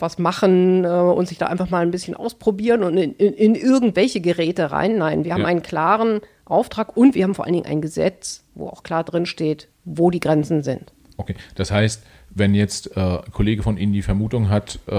was 0.00 0.18
machen 0.18 0.84
äh, 0.84 0.88
und 0.88 1.28
sich 1.28 1.38
da 1.38 1.46
einfach 1.46 1.70
mal 1.70 1.82
ein 1.82 1.90
bisschen 1.90 2.14
ausprobieren 2.14 2.82
und 2.82 2.96
in, 2.96 3.12
in, 3.14 3.32
in 3.34 3.54
irgendwelche 3.54 4.20
Geräte 4.20 4.70
rein. 4.70 4.98
Nein, 4.98 5.24
wir 5.24 5.32
haben 5.34 5.42
Ja. 5.42 5.46
einen 5.46 5.62
klaren 5.62 6.20
Auftrag 6.44 6.96
und 6.96 7.14
wir 7.14 7.24
haben 7.24 7.34
vor 7.34 7.44
allen 7.44 7.54
Dingen 7.54 7.66
ein 7.66 7.80
Gesetz, 7.80 8.42
wo 8.54 8.68
auch 8.68 8.82
klar 8.82 9.04
drin 9.04 9.26
steht, 9.26 9.68
wo 9.84 10.10
die 10.10 10.20
Grenzen 10.20 10.62
sind. 10.62 10.92
Okay, 11.16 11.34
das 11.56 11.70
heißt, 11.70 12.02
wenn 12.30 12.54
jetzt 12.54 12.96
äh, 12.96 13.00
ein 13.00 13.32
Kollege 13.32 13.62
von 13.62 13.76
Ihnen 13.76 13.92
die 13.92 14.02
Vermutung 14.02 14.48
hat, 14.48 14.78
äh, 14.86 14.92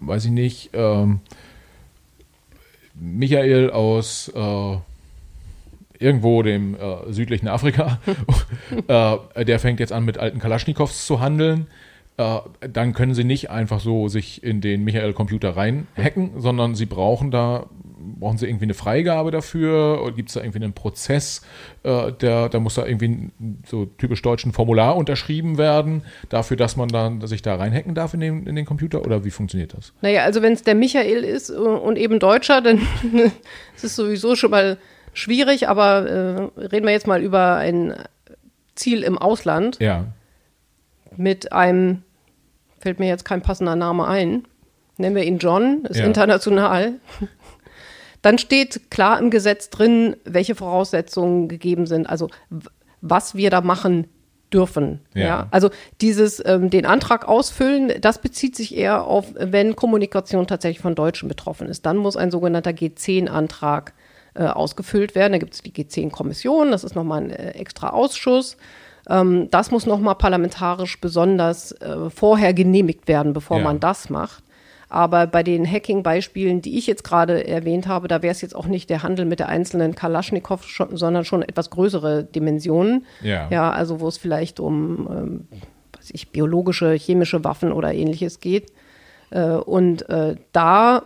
weiß 0.00 0.24
ich 0.24 0.30
nicht, 0.30 0.70
ähm, 0.72 1.20
Michael 2.94 3.70
aus 3.70 4.30
äh, 4.34 4.76
irgendwo 5.98 6.42
dem 6.42 6.74
äh, 6.74 7.12
südlichen 7.12 7.48
Afrika, 7.48 7.98
äh, 9.34 9.44
der 9.44 9.58
fängt 9.58 9.80
jetzt 9.80 9.92
an 9.92 10.04
mit 10.04 10.18
alten 10.18 10.38
Kalaschnikows 10.40 11.06
zu 11.06 11.20
handeln, 11.20 11.66
dann 12.16 12.92
können 12.92 13.14
Sie 13.14 13.24
nicht 13.24 13.50
einfach 13.50 13.80
so 13.80 14.08
sich 14.08 14.44
in 14.44 14.60
den 14.60 14.84
Michael-Computer 14.84 15.56
reinhacken, 15.56 16.40
sondern 16.40 16.74
Sie 16.74 16.86
brauchen 16.86 17.30
da 17.30 17.66
brauchen 18.18 18.38
Sie 18.38 18.46
irgendwie 18.46 18.64
eine 18.64 18.74
Freigabe 18.74 19.30
dafür? 19.30 20.00
Oder 20.02 20.12
gibt 20.12 20.28
es 20.28 20.34
da 20.34 20.40
irgendwie 20.40 20.62
einen 20.62 20.72
Prozess, 20.72 21.42
äh, 21.82 22.12
der, 22.12 22.48
da 22.48 22.60
muss 22.60 22.74
da 22.74 22.86
irgendwie 22.86 23.08
ein 23.08 23.62
so 23.66 23.86
typisch 23.86 24.22
deutschen 24.22 24.52
Formular 24.52 24.96
unterschrieben 24.96 25.58
werden, 25.58 26.02
dafür, 26.28 26.56
dass 26.56 26.76
man 26.76 26.88
dann 26.88 27.26
sich 27.26 27.42
da 27.42 27.56
reinhacken 27.56 27.94
darf 27.94 28.14
in 28.14 28.20
den, 28.20 28.46
in 28.46 28.56
den 28.56 28.64
Computer? 28.64 29.04
Oder 29.04 29.24
wie 29.24 29.30
funktioniert 29.30 29.74
das? 29.74 29.92
Naja, 30.02 30.24
also 30.24 30.42
wenn 30.42 30.52
es 30.52 30.62
der 30.62 30.74
Michael 30.74 31.24
ist 31.24 31.50
äh, 31.50 31.54
und 31.54 31.96
eben 31.96 32.18
Deutscher, 32.18 32.60
dann 32.60 32.78
ist 33.76 33.84
es 33.84 33.96
sowieso 33.96 34.36
schon 34.36 34.50
mal 34.50 34.78
schwierig, 35.12 35.68
aber 35.68 36.50
äh, 36.56 36.60
reden 36.60 36.86
wir 36.86 36.92
jetzt 36.92 37.06
mal 37.06 37.22
über 37.22 37.56
ein 37.56 37.94
Ziel 38.74 39.02
im 39.02 39.18
Ausland 39.18 39.78
Ja, 39.80 40.06
mit 41.16 41.52
einem, 41.52 42.02
fällt 42.78 42.98
mir 42.98 43.08
jetzt 43.08 43.24
kein 43.24 43.42
passender 43.42 43.76
Name 43.76 44.06
ein, 44.06 44.44
nennen 44.96 45.16
wir 45.16 45.24
ihn 45.24 45.38
John, 45.38 45.84
ist 45.86 45.98
Ja. 45.98 46.06
international. 46.06 46.94
Dann 48.22 48.38
steht 48.38 48.90
klar 48.90 49.18
im 49.18 49.30
Gesetz 49.30 49.68
drin, 49.70 50.16
welche 50.24 50.54
Voraussetzungen 50.54 51.48
gegeben 51.48 51.86
sind, 51.86 52.08
also 52.08 52.28
was 53.00 53.34
wir 53.34 53.50
da 53.50 53.60
machen 53.60 54.06
dürfen. 54.52 55.00
Ja. 55.14 55.26
Ja. 55.26 55.46
Also 55.50 55.70
dieses 56.00 56.44
ähm, 56.44 56.70
den 56.70 56.86
Antrag 56.86 57.26
ausfüllen, 57.26 57.92
das 58.00 58.20
bezieht 58.20 58.54
sich 58.54 58.76
eher 58.76 59.04
auf, 59.04 59.26
wenn 59.34 59.74
Kommunikation 59.74 60.46
tatsächlich 60.46 60.80
von 60.80 60.94
Deutschen 60.94 61.28
betroffen 61.28 61.66
ist. 61.68 61.84
Dann 61.86 61.96
muss 61.96 62.16
ein 62.16 62.30
sogenannter 62.30 62.70
G10-Antrag 62.70 63.92
äh, 64.34 64.44
ausgefüllt 64.44 65.14
werden. 65.14 65.32
Da 65.32 65.38
gibt 65.38 65.54
es 65.54 65.62
die 65.62 65.72
G10-Kommission, 65.72 66.70
das 66.70 66.84
ist 66.84 66.94
nochmal 66.94 67.22
ein 67.22 67.30
äh, 67.30 67.50
extra 67.52 67.90
Ausschuss. 67.90 68.56
Ähm, 69.08 69.48
das 69.50 69.70
muss 69.70 69.86
nochmal 69.86 70.14
parlamentarisch 70.14 71.00
besonders 71.00 71.72
äh, 71.72 72.08
vorher 72.10 72.54
genehmigt 72.54 73.08
werden, 73.08 73.32
bevor 73.32 73.58
Ja. 73.58 73.64
man 73.64 73.80
das 73.80 74.10
macht. 74.10 74.42
Aber 74.88 75.26
bei 75.26 75.42
den 75.42 75.64
Hacking-Beispielen, 75.66 76.60
die 76.60 76.76
ich 76.76 76.86
jetzt 76.86 77.02
gerade 77.02 77.48
erwähnt 77.48 77.88
habe, 77.88 78.08
da 78.08 78.20
wäre 78.22 78.32
es 78.32 78.42
jetzt 78.42 78.54
auch 78.54 78.66
nicht 78.66 78.90
der 78.90 79.02
Handel 79.02 79.24
mit 79.24 79.38
der 79.40 79.48
einzelnen 79.48 79.94
Kalaschnikow, 79.94 80.62
schon, 80.64 80.96
sondern 80.98 81.24
schon 81.24 81.40
etwas 81.42 81.70
größere 81.70 82.24
Dimensionen. 82.24 83.06
Ja. 83.22 83.48
Ja, 83.50 83.70
also 83.70 84.00
wo 84.00 84.08
es 84.08 84.18
vielleicht 84.18 84.60
um, 84.60 85.08
ähm, 85.10 85.48
weiß 85.96 86.10
ich, 86.12 86.30
biologische, 86.30 86.92
chemische 86.92 87.42
Waffen 87.42 87.72
oder 87.72 87.94
ähnliches 87.94 88.38
geht. 88.40 88.70
Äh, 89.30 89.52
und 89.52 90.06
äh, 90.10 90.36
da, 90.52 91.04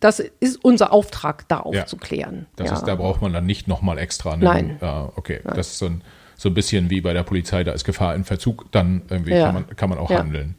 das 0.00 0.18
ist 0.18 0.64
unser 0.64 0.92
Auftrag, 0.92 1.46
da 1.48 1.58
Ja. 1.70 1.82
aufzuklären. 1.82 2.46
das 2.56 2.70
ja. 2.70 2.74
ist, 2.74 2.88
da 2.88 2.96
braucht 2.96 3.22
man 3.22 3.32
dann 3.32 3.46
nicht 3.46 3.68
nochmal 3.68 3.98
extra. 3.98 4.32
einen- 4.32 4.42
Nein. 4.42 4.78
Äh, 4.80 4.86
okay, 5.14 5.40
das 5.44 5.68
ist 5.68 5.78
so 5.78 5.86
ein, 5.86 6.02
so 6.36 6.48
ein 6.48 6.54
bisschen 6.54 6.90
wie 6.90 7.00
bei 7.00 7.12
der 7.12 7.22
Polizei, 7.22 7.64
da 7.64 7.72
ist 7.72 7.84
Gefahr 7.84 8.14
in 8.14 8.24
Verzug, 8.24 8.70
dann 8.72 9.02
irgendwie 9.08 9.32
Ja. 9.32 9.44
kann, 9.46 9.54
man, 9.54 9.66
kann 9.76 9.88
man 9.90 9.98
auch 9.98 10.10
Ja. 10.10 10.18
handeln. 10.18 10.54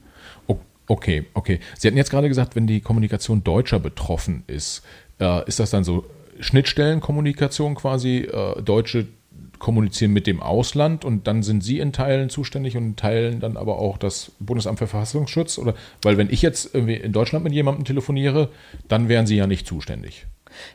Okay, 0.90 1.26
okay. 1.34 1.60
Sie 1.78 1.88
hatten 1.90 1.98
jetzt 1.98 2.10
gerade 2.12 2.30
gesagt, 2.30 2.56
wenn 2.56 2.66
die 2.66 2.80
Kommunikation 2.80 3.44
Deutscher 3.44 3.78
betroffen 3.78 4.44
ist, 4.48 4.84
äh, 5.20 5.46
ist 5.46 5.60
das 5.60 5.70
dann 5.70 5.84
so 5.84 6.06
Schnittstellenkommunikation 6.40 7.76
quasi? 7.76 8.20
Äh, 8.20 8.62
Deutsche 8.62 9.08
kommunizieren 9.60 10.14
mit 10.14 10.28
dem 10.28 10.40
Ausland 10.42 11.04
und 11.04 11.28
dann 11.28 11.44
sind 11.44 11.64
Sie 11.64 11.80
in 11.80 11.92
Teilen 11.92 12.30
zuständig 12.30 12.78
und 12.78 12.84
in 12.86 12.96
Teilen 12.96 13.40
dann 13.40 13.58
aber 13.58 13.80
auch 13.80 13.98
das 13.98 14.32
Bundesamt 14.40 14.80
für 14.80 14.88
Verfassungsschutz? 14.88 15.58
Oder 15.58 15.74
weil 16.04 16.18
wenn 16.18 16.30
ich 16.30 16.42
jetzt 16.42 16.74
irgendwie 16.74 16.96
in 16.96 17.12
Deutschland 17.12 17.44
mit 17.44 17.54
jemandem 17.54 17.84
telefoniere, 17.84 18.50
dann 18.88 19.10
wären 19.10 19.28
Sie 19.28 19.36
ja 19.36 19.48
nicht 19.48 19.68
zuständig. 19.68 20.26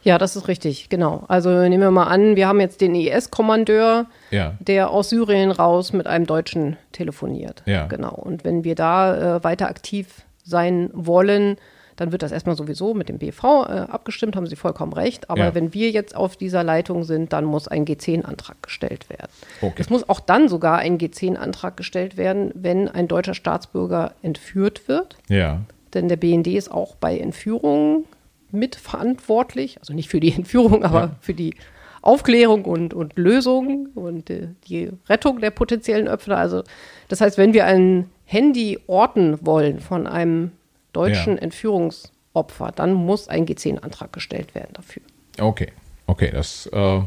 Ja, 0.03 0.19
das 0.19 0.37
ist 0.37 0.49
richtig, 0.49 0.89
genau. 0.89 1.25
Also 1.29 1.51
nehmen 1.51 1.81
wir 1.81 1.91
mal 1.91 2.07
an, 2.07 2.37
wir 2.37 2.49
haben 2.49 2.61
jetzt 2.61 2.81
den 2.81 2.95
IS-Kommandeur, 2.95 4.07
Ja. 4.31 4.55
der 4.61 4.91
aus 4.91 5.11
Syrien 5.11 5.51
raus 5.51 5.93
mit 5.93 6.07
einem 6.07 6.27
Deutschen 6.27 6.77
telefoniert. 6.93 7.63
Ja. 7.67 7.87
Genau. 7.87 8.15
Und 8.15 8.45
wenn 8.45 8.65
wir 8.65 8.75
da 8.75 9.37
äh, 9.37 9.45
weiter 9.45 9.69
aktiv 9.69 10.23
sein 10.45 10.91
wollen, 10.93 11.57
dann 11.97 12.11
wird 12.11 12.23
das 12.23 12.33
erstmal 12.33 12.57
sowieso 12.57 12.95
mit 12.95 13.09
dem 13.11 13.19
BV 13.19 13.45
äh, 13.45 13.73
abgestimmt, 13.91 14.35
haben 14.35 14.47
Sie 14.47 14.57
vollkommen 14.57 14.93
recht. 14.95 15.29
Aber 15.31 15.45
Ja. 15.45 15.55
wenn 15.55 15.75
wir 15.75 15.91
jetzt 15.91 16.17
auf 16.17 16.37
dieser 16.37 16.65
Leitung 16.65 17.05
sind, 17.05 17.33
dann 17.35 17.45
muss 17.45 17.69
ein 17.69 17.85
G10-Antrag 17.85 18.63
gestellt 18.63 19.11
werden. 19.11 19.29
Okay. 19.61 19.75
Es 19.79 19.91
muss 19.91 20.09
auch 20.09 20.19
dann 20.21 20.49
sogar 20.49 20.79
ein 20.79 20.99
G10-Antrag 20.99 21.77
gestellt 21.77 22.17
werden, 22.17 22.51
wenn 22.55 22.89
ein 22.89 23.09
deutscher 23.09 23.35
Staatsbürger 23.35 24.13
entführt 24.23 24.89
wird. 24.89 25.17
Ja. 25.29 25.61
Denn 25.95 26.09
der 26.09 26.17
BND 26.17 26.47
ist 26.49 26.73
auch 26.73 26.95
bei 26.97 27.19
Entführungen 27.19 28.07
mitverantwortlich. 28.53 29.79
Also 29.81 29.93
nicht 29.95 30.09
für 30.09 30.21
die 30.21 30.33
Entführung, 30.35 30.85
aber 30.85 31.01
Ja. 31.01 31.17
für 31.21 31.35
die 31.35 31.55
Aufklärung 32.03 32.65
und, 32.65 32.95
und 32.95 33.17
Lösung 33.17 33.89
und 33.95 34.29
äh, 34.31 34.49
die 34.69 34.91
Rettung 35.09 35.41
der 35.41 35.51
potenziellen 35.51 36.09
Opfer. 36.09 36.37
Also 36.37 36.65
das 37.09 37.21
heißt, 37.21 37.39
wenn 37.39 37.53
wir 37.55 37.65
ein 37.67 38.11
Handy 38.25 38.79
orten 38.87 39.39
wollen 39.47 39.79
von 39.81 40.07
einem 40.07 40.51
deutschen 40.93 41.37
Ja. 41.37 41.43
Entführungsopfer, 41.43 42.73
dann 42.75 42.93
muss 42.95 43.29
ein 43.29 43.47
G10-Antrag 43.47 44.13
gestellt 44.13 44.55
werden 44.55 44.71
dafür. 44.75 45.03
Okay, 45.41 45.69
okay, 46.07 46.31
das, 46.33 46.67
äh, 46.73 47.01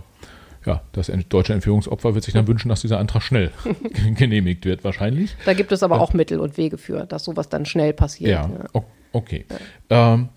ja, 0.66 0.82
das 0.94 1.12
deutsche 1.30 1.54
Entführungsopfer 1.54 2.16
wird 2.16 2.24
sich 2.24 2.34
dann 2.34 2.48
wünschen, 2.48 2.70
dass 2.70 2.82
dieser 2.82 2.98
Antrag 3.00 3.22
schnell 3.22 3.52
genehmigt 4.18 4.64
wird, 4.66 4.84
wahrscheinlich. 4.84 5.36
Da 5.46 5.54
gibt 5.54 5.72
es 5.74 5.84
aber 5.84 6.00
auch 6.00 6.14
Mittel 6.14 6.40
und 6.40 6.58
Wege 6.58 6.78
für, 6.78 7.06
dass 7.06 7.26
sowas 7.26 7.50
dann 7.50 7.66
schnell 7.66 7.92
passiert. 7.94 8.32
Ja, 8.32 8.50
o- 8.74 8.84
okay. 9.12 9.46
Ähm, 9.90 10.30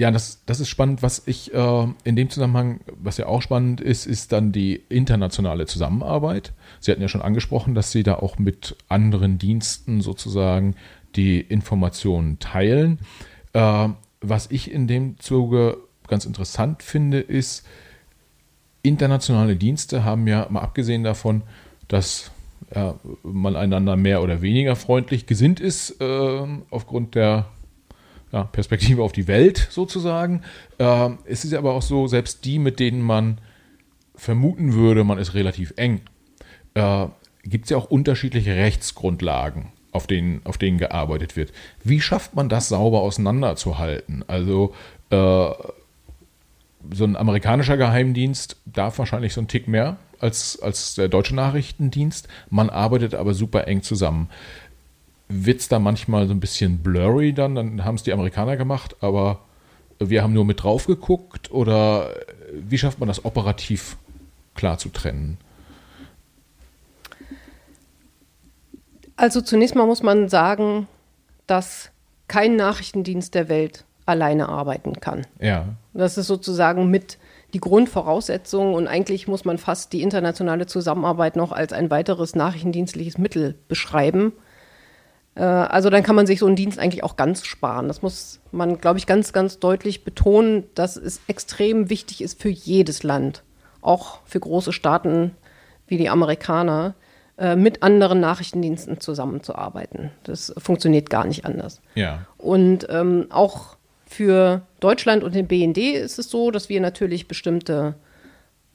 ja, 0.00 0.10
das, 0.10 0.42
das 0.46 0.60
ist 0.60 0.70
spannend. 0.70 1.02
Was 1.02 1.24
ich 1.26 1.52
äh, 1.52 1.86
in 2.04 2.16
dem 2.16 2.30
Zusammenhang, 2.30 2.80
was 2.98 3.18
ja 3.18 3.26
auch 3.26 3.42
spannend 3.42 3.82
ist, 3.82 4.06
ist 4.06 4.32
dann 4.32 4.50
die 4.50 4.80
internationale 4.88 5.66
Zusammenarbeit. 5.66 6.54
Sie 6.80 6.90
hatten 6.90 7.02
ja 7.02 7.08
schon 7.08 7.20
angesprochen, 7.20 7.74
dass 7.74 7.92
Sie 7.92 8.02
da 8.02 8.14
auch 8.14 8.38
mit 8.38 8.76
anderen 8.88 9.36
Diensten 9.36 10.00
sozusagen 10.00 10.74
die 11.16 11.38
Informationen 11.38 12.38
teilen. 12.38 13.00
Äh, 13.52 13.90
was 14.22 14.50
ich 14.50 14.70
in 14.70 14.86
dem 14.86 15.18
Zuge 15.18 15.76
ganz 16.08 16.24
interessant 16.24 16.82
finde, 16.82 17.20
ist, 17.20 17.66
internationale 18.80 19.54
Dienste 19.54 20.02
haben 20.02 20.26
ja, 20.26 20.46
mal 20.48 20.62
abgesehen 20.62 21.04
davon, 21.04 21.42
dass 21.88 22.30
ja, 22.74 22.94
man 23.22 23.54
einander 23.54 23.96
mehr 23.96 24.22
oder 24.22 24.40
weniger 24.40 24.76
freundlich 24.76 25.26
gesinnt 25.26 25.60
ist, 25.60 25.96
ähm, 26.00 26.62
aufgrund 26.70 27.14
der 27.16 27.50
ja, 28.32 28.44
Perspektive 28.44 29.02
auf 29.02 29.12
die 29.12 29.28
Welt 29.28 29.68
sozusagen. 29.70 30.42
Ähm, 30.78 31.18
es 31.24 31.44
ist 31.44 31.54
aber 31.54 31.74
auch 31.74 31.82
so, 31.82 32.06
selbst 32.06 32.44
die, 32.44 32.58
mit 32.58 32.80
denen 32.80 33.02
man 33.02 33.38
vermuten 34.14 34.74
würde, 34.74 35.04
man 35.04 35.18
ist 35.18 35.34
relativ 35.34 35.72
eng, 35.76 36.02
äh, 36.74 37.06
gibt 37.42 37.64
es 37.64 37.70
ja 37.70 37.76
auch 37.76 37.90
unterschiedliche 37.90 38.54
Rechtsgrundlagen, 38.54 39.66
auf 39.92 40.06
denen, 40.06 40.42
auf 40.44 40.58
denen 40.58 40.78
gearbeitet 40.78 41.36
wird. 41.36 41.52
Wie 41.82 42.00
schafft 42.00 42.34
man 42.34 42.48
das 42.48 42.68
sauber 42.68 43.00
auseinanderzuhalten? 43.00 44.24
Also 44.28 44.74
äh, 45.10 45.50
so 46.92 47.04
ein 47.04 47.16
amerikanischer 47.16 47.76
Geheimdienst 47.76 48.56
darf 48.66 48.98
wahrscheinlich 48.98 49.32
so 49.32 49.40
einen 49.40 49.48
Tick 49.48 49.68
mehr 49.68 49.96
als, 50.18 50.60
als 50.60 50.94
der 50.94 51.08
deutsche 51.08 51.34
Nachrichtendienst. 51.34 52.28
Man 52.50 52.70
arbeitet 52.70 53.14
aber 53.14 53.34
super 53.34 53.66
eng 53.66 53.82
zusammen. 53.82 54.28
Wird 55.30 55.60
es 55.60 55.68
da 55.68 55.78
manchmal 55.78 56.26
so 56.26 56.34
ein 56.34 56.40
bisschen 56.40 56.78
blurry 56.78 57.32
dann? 57.32 57.54
Dann 57.54 57.84
haben 57.84 57.94
es 57.94 58.02
die 58.02 58.12
Amerikaner 58.12 58.56
gemacht, 58.56 58.96
aber 59.00 59.40
wir 60.00 60.22
haben 60.22 60.32
nur 60.32 60.44
mit 60.44 60.62
drauf 60.62 60.86
geguckt 60.86 61.50
oder 61.52 62.10
wie 62.52 62.78
schafft 62.78 62.98
man 62.98 63.06
das 63.06 63.24
operativ 63.24 63.96
klar 64.54 64.78
zu 64.78 64.88
trennen? 64.88 65.38
Also 69.16 69.40
zunächst 69.40 69.74
mal 69.74 69.86
muss 69.86 70.02
man 70.02 70.28
sagen, 70.28 70.88
dass 71.46 71.90
kein 72.26 72.56
Nachrichtendienst 72.56 73.34
der 73.34 73.48
Welt 73.48 73.84
alleine 74.06 74.48
arbeiten 74.48 75.00
kann. 75.00 75.26
Ja. 75.40 75.66
Das 75.92 76.18
ist 76.18 76.26
sozusagen 76.26 76.90
mit 76.90 77.18
die 77.52 77.60
Grundvoraussetzung 77.60 78.74
und 78.74 78.86
eigentlich 78.86 79.28
muss 79.28 79.44
man 79.44 79.58
fast 79.58 79.92
die 79.92 80.02
internationale 80.02 80.66
Zusammenarbeit 80.66 81.36
noch 81.36 81.52
als 81.52 81.72
ein 81.72 81.90
weiteres 81.90 82.34
nachrichtendienstliches 82.34 83.18
Mittel 83.18 83.56
beschreiben. 83.68 84.32
Äh, 85.34 85.42
also 85.42 85.90
dann 85.90 86.02
kann 86.02 86.16
man 86.16 86.26
sich 86.26 86.40
so 86.40 86.46
einen 86.46 86.56
Dienst 86.56 86.78
eigentlich 86.78 87.04
auch 87.04 87.16
ganz 87.16 87.44
sparen. 87.44 87.88
Das 87.88 88.02
muss 88.02 88.40
man, 88.52 88.78
glaube 88.78 88.98
ich, 88.98 89.06
ganz, 89.06 89.32
ganz 89.32 89.58
deutlich 89.58 90.04
betonen, 90.04 90.64
dass 90.74 90.96
es 90.96 91.20
extrem 91.26 91.90
wichtig 91.90 92.22
ist 92.22 92.40
für 92.40 92.48
jedes 92.48 93.02
Land, 93.02 93.42
auch 93.80 94.20
für 94.24 94.40
große 94.40 94.72
Staaten 94.72 95.32
wie 95.86 95.96
die 95.96 96.08
Amerikaner, 96.08 96.94
äh, 97.38 97.56
mit 97.56 97.82
anderen 97.82 98.20
Nachrichtendiensten 98.20 99.00
zusammenzuarbeiten. 99.00 100.10
Das 100.24 100.52
funktioniert 100.58 101.10
gar 101.10 101.24
nicht 101.24 101.44
anders. 101.44 101.80
Ja. 101.94 102.26
Und 102.36 102.86
ähm, 102.90 103.26
auch 103.30 103.76
für 104.06 104.62
Deutschland 104.80 105.22
und 105.24 105.34
den 105.34 105.46
BND 105.46 105.78
ist 105.78 106.18
es 106.18 106.28
so, 106.30 106.50
dass 106.50 106.68
wir 106.68 106.80
natürlich 106.80 107.28
bestimmte 107.28 107.94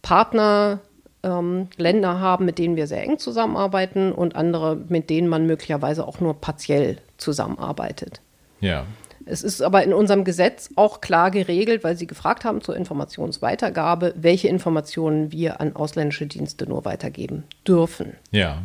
Partnerländer 0.01 0.82
ähm, 1.26 1.67
haben, 2.03 2.45
mit 2.45 2.59
denen 2.59 2.76
wir 2.76 2.88
sehr 2.88 3.03
eng 3.03 3.17
zusammenarbeiten 3.17 4.11
und 4.11 4.36
andere, 4.36 4.76
mit 4.76 5.09
denen 5.09 5.28
man 5.28 5.47
möglicherweise 5.47 6.07
auch 6.07 6.19
nur 6.19 6.39
partiell 6.39 6.97
zusammenarbeitet. 7.17 8.21
Ja. 8.61 8.86
Es 9.26 9.41
ist 9.41 9.61
aber 9.61 9.84
in 9.84 9.91
unserem 9.91 10.23
Gesetz 10.23 10.69
auch 10.76 11.01
klar 11.01 11.32
geregelt, 11.32 11.84
weil 11.84 11.97
Sie 11.97 12.05
gefragt 12.05 12.45
haben 12.45 12.61
zur 12.61 12.76
Informationsweitergabe, 12.76 14.13
welche 14.15 14.47
Informationen 14.47 15.32
wir 15.32 15.59
an 15.59 15.76
ausländische 15.76 16.28
Dienste 16.28 16.69
nur 16.69 16.86
weitergeben 16.86 17.43
dürfen. 17.67 18.13
Ja. 18.30 18.61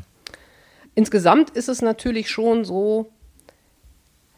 Insgesamt 0.94 1.50
ist 1.50 1.70
es 1.70 1.80
natürlich 1.80 2.28
schon 2.28 2.66
so, 2.66 3.10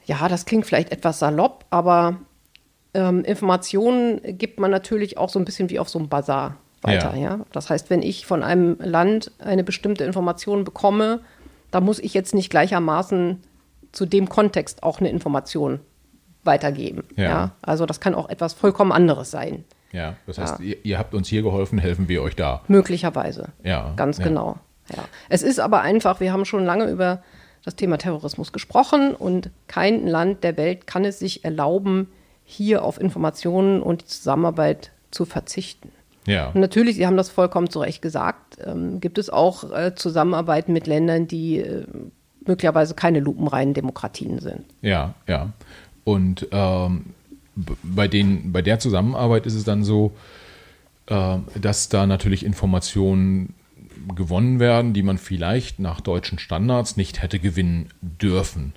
ja, 0.04 0.28
das 0.28 0.44
klingt 0.44 0.64
vielleicht 0.64 0.92
etwas 0.92 1.18
salopp, 1.18 1.64
aber 1.70 2.20
ähm, 2.94 3.24
Informationen 3.24 4.20
gibt 4.38 4.60
man 4.60 4.70
natürlich 4.70 5.18
auch 5.18 5.28
so 5.28 5.40
ein 5.40 5.44
bisschen 5.44 5.70
wie 5.70 5.80
auf 5.80 5.88
so 5.88 5.98
einem 5.98 6.08
Bazar 6.08 6.56
weiter. 6.82 7.14
Ja. 7.14 7.36
ja. 7.36 7.40
Das 7.52 7.70
heißt, 7.70 7.90
wenn 7.90 8.02
ich 8.02 8.26
von 8.26 8.42
einem 8.42 8.76
Land 8.80 9.32
eine 9.38 9.64
bestimmte 9.64 10.04
Information 10.04 10.64
bekomme, 10.64 11.20
da 11.70 11.80
muss 11.80 11.98
ich 11.98 12.14
jetzt 12.14 12.34
nicht 12.34 12.50
gleichermaßen 12.50 13.40
zu 13.92 14.06
dem 14.06 14.28
Kontext 14.28 14.82
auch 14.82 15.00
eine 15.00 15.10
Information 15.10 15.80
weitergeben. 16.44 17.04
Ja. 17.16 17.24
ja. 17.24 17.50
Also 17.62 17.86
das 17.86 18.00
kann 18.00 18.14
auch 18.14 18.28
etwas 18.28 18.52
vollkommen 18.52 18.92
anderes 18.92 19.30
sein. 19.30 19.64
Ja, 19.92 20.16
das 20.26 20.38
heißt, 20.38 20.60
ja. 20.60 20.64
Ihr, 20.64 20.84
ihr, 20.84 20.98
habt 20.98 21.14
uns 21.14 21.28
hier 21.28 21.42
geholfen, 21.42 21.78
helfen 21.78 22.08
wir 22.08 22.22
euch 22.22 22.34
da. 22.34 22.62
Möglicherweise. 22.68 23.48
Ja. 23.62 23.92
Ganz 23.96 24.18
genau. 24.18 24.56
Ja. 24.94 25.04
Es 25.28 25.42
ist 25.42 25.60
aber 25.60 25.82
einfach, 25.82 26.20
wir 26.20 26.32
haben 26.32 26.44
schon 26.44 26.64
lange 26.64 26.90
über 26.90 27.22
das 27.64 27.76
Thema 27.76 27.98
Terrorismus 27.98 28.52
gesprochen 28.52 29.14
und 29.14 29.50
kein 29.68 30.06
Land 30.06 30.42
der 30.44 30.56
Welt 30.56 30.86
kann 30.86 31.04
es 31.04 31.18
sich 31.18 31.44
erlauben, 31.44 32.08
hier 32.44 32.82
auf 32.84 33.00
Informationen 33.00 33.82
und 33.82 34.02
die 34.02 34.06
Zusammenarbeit 34.06 34.90
zu 35.10 35.24
verzichten. 35.24 35.92
Ja. 36.26 36.48
Und 36.48 36.60
natürlich, 36.60 36.96
Sie 36.96 37.06
haben 37.06 37.16
das 37.16 37.30
vollkommen 37.30 37.68
zu 37.68 37.80
Recht 37.80 38.02
gesagt, 38.02 38.58
ähm, 38.64 39.00
gibt 39.00 39.18
es 39.18 39.30
auch 39.30 39.72
äh, 39.72 39.94
Zusammenarbeit 39.94 40.68
mit 40.68 40.86
Ländern, 40.86 41.26
die 41.26 41.58
äh, 41.58 41.84
möglicherweise 42.46 42.94
keine 42.94 43.20
lupenreinen 43.20 43.74
Demokratien 43.74 44.38
sind. 44.38 44.64
Ja, 44.82 45.14
ja. 45.26 45.52
Und 46.04 46.48
ähm, 46.50 47.06
bei, 47.54 48.08
den, 48.08 48.52
bei 48.52 48.62
der 48.62 48.78
Zusammenarbeit 48.78 49.46
ist 49.46 49.54
es 49.54 49.64
dann 49.64 49.84
so, 49.84 50.12
äh, 51.06 51.38
dass 51.60 51.88
da 51.88 52.06
natürlich 52.06 52.44
Informationen 52.44 53.54
gewonnen 54.16 54.58
werden, 54.58 54.94
die 54.94 55.02
man 55.02 55.18
vielleicht 55.18 55.78
nach 55.78 56.00
deutschen 56.00 56.38
Standards 56.38 56.96
nicht 56.96 57.22
hätte 57.22 57.38
gewinnen 57.38 57.88
dürfen. 58.00 58.72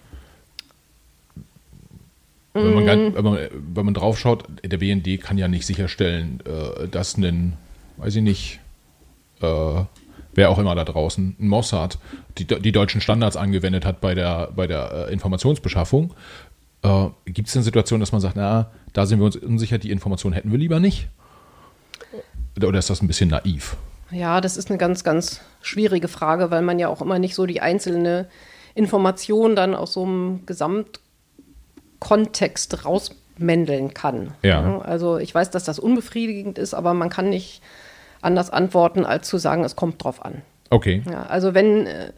Wenn 2.56 2.74
man, 2.74 3.16
wenn, 3.16 3.24
man, 3.24 3.38
wenn 3.52 3.86
man 3.86 3.94
drauf 3.94 4.18
schaut, 4.18 4.46
der 4.64 4.78
BND 4.78 5.20
kann 5.22 5.38
ja 5.38 5.50
nicht 5.50 5.66
sicherstellen, 5.66 6.42
äh, 6.46 6.88
dass 6.88 7.18
ein, 7.18 7.58
weiß 7.98 8.16
ich 8.16 8.22
nicht, 8.22 8.60
äh, 9.42 9.84
wer 10.34 10.50
auch 10.50 10.58
immer 10.58 10.74
da 10.74 10.86
draußen, 10.86 11.36
ein 11.38 11.48
Mossad, 11.50 11.98
die, 12.38 12.46
die 12.46 12.72
deutschen 12.72 13.02
Standards 13.02 13.36
angewendet 13.36 13.86
hat 13.86 14.00
bei 14.00 14.16
der, 14.16 14.52
bei 14.56 14.68
der 14.68 15.08
äh, 15.10 15.14
Informationsbeschaffung. 15.14 16.14
Äh, 16.82 17.08
Gibt 17.26 17.50
es 17.50 17.56
eine 17.58 17.64
Situation, 17.64 18.00
dass 18.00 18.14
man 18.14 18.22
sagt, 18.22 18.38
na, 18.38 18.72
da 18.94 19.06
sind 19.06 19.20
wir 19.20 19.26
uns 19.26 19.36
unsicher, 19.36 19.78
die 19.78 19.92
Information 19.92 20.32
hätten 20.32 20.52
wir 20.52 20.58
lieber 20.58 20.80
nicht? 20.80 21.10
Oder 22.58 22.80
ist 22.80 22.90
das 22.90 23.02
ein 23.02 23.08
bisschen 23.08 23.32
naiv? 23.32 23.76
Ja, 24.12 24.40
das 24.40 24.56
ist 24.56 24.70
eine 24.70 24.78
ganz, 24.78 25.04
ganz 25.04 25.42
schwierige 25.62 26.08
Frage, 26.08 26.52
weil 26.52 26.62
man 26.62 26.80
ja 26.80 26.88
auch 26.88 27.02
immer 27.02 27.20
nicht 27.20 27.36
so 27.36 27.46
die 27.46 27.60
einzelne 27.60 28.30
Information 28.76 29.58
dann 29.58 29.76
aus 29.76 29.92
so 29.92 30.04
einem 30.04 30.46
Gesamtkontext 32.06 32.86
rausmändeln 32.86 33.94
kann. 33.94 34.34
Ja. 34.44 34.80
Also 34.80 35.18
ich 35.18 35.34
weiß, 35.34 35.50
dass 35.52 35.64
das 35.64 35.80
unbefriedigend 35.80 36.58
ist, 36.58 36.74
aber 36.74 36.94
man 36.94 37.10
kann 37.10 37.30
nicht 37.30 37.62
anders 38.22 38.50
antworten, 38.50 39.06
als 39.06 39.28
zu 39.28 39.38
sagen, 39.38 39.64
es 39.64 39.76
kommt 39.76 40.04
drauf 40.04 40.24
an. 40.24 40.42
Okay. 40.70 41.04
Ja, 41.10 41.24
also 41.24 41.54
wenn 41.54 41.86
äh, 41.88 42.12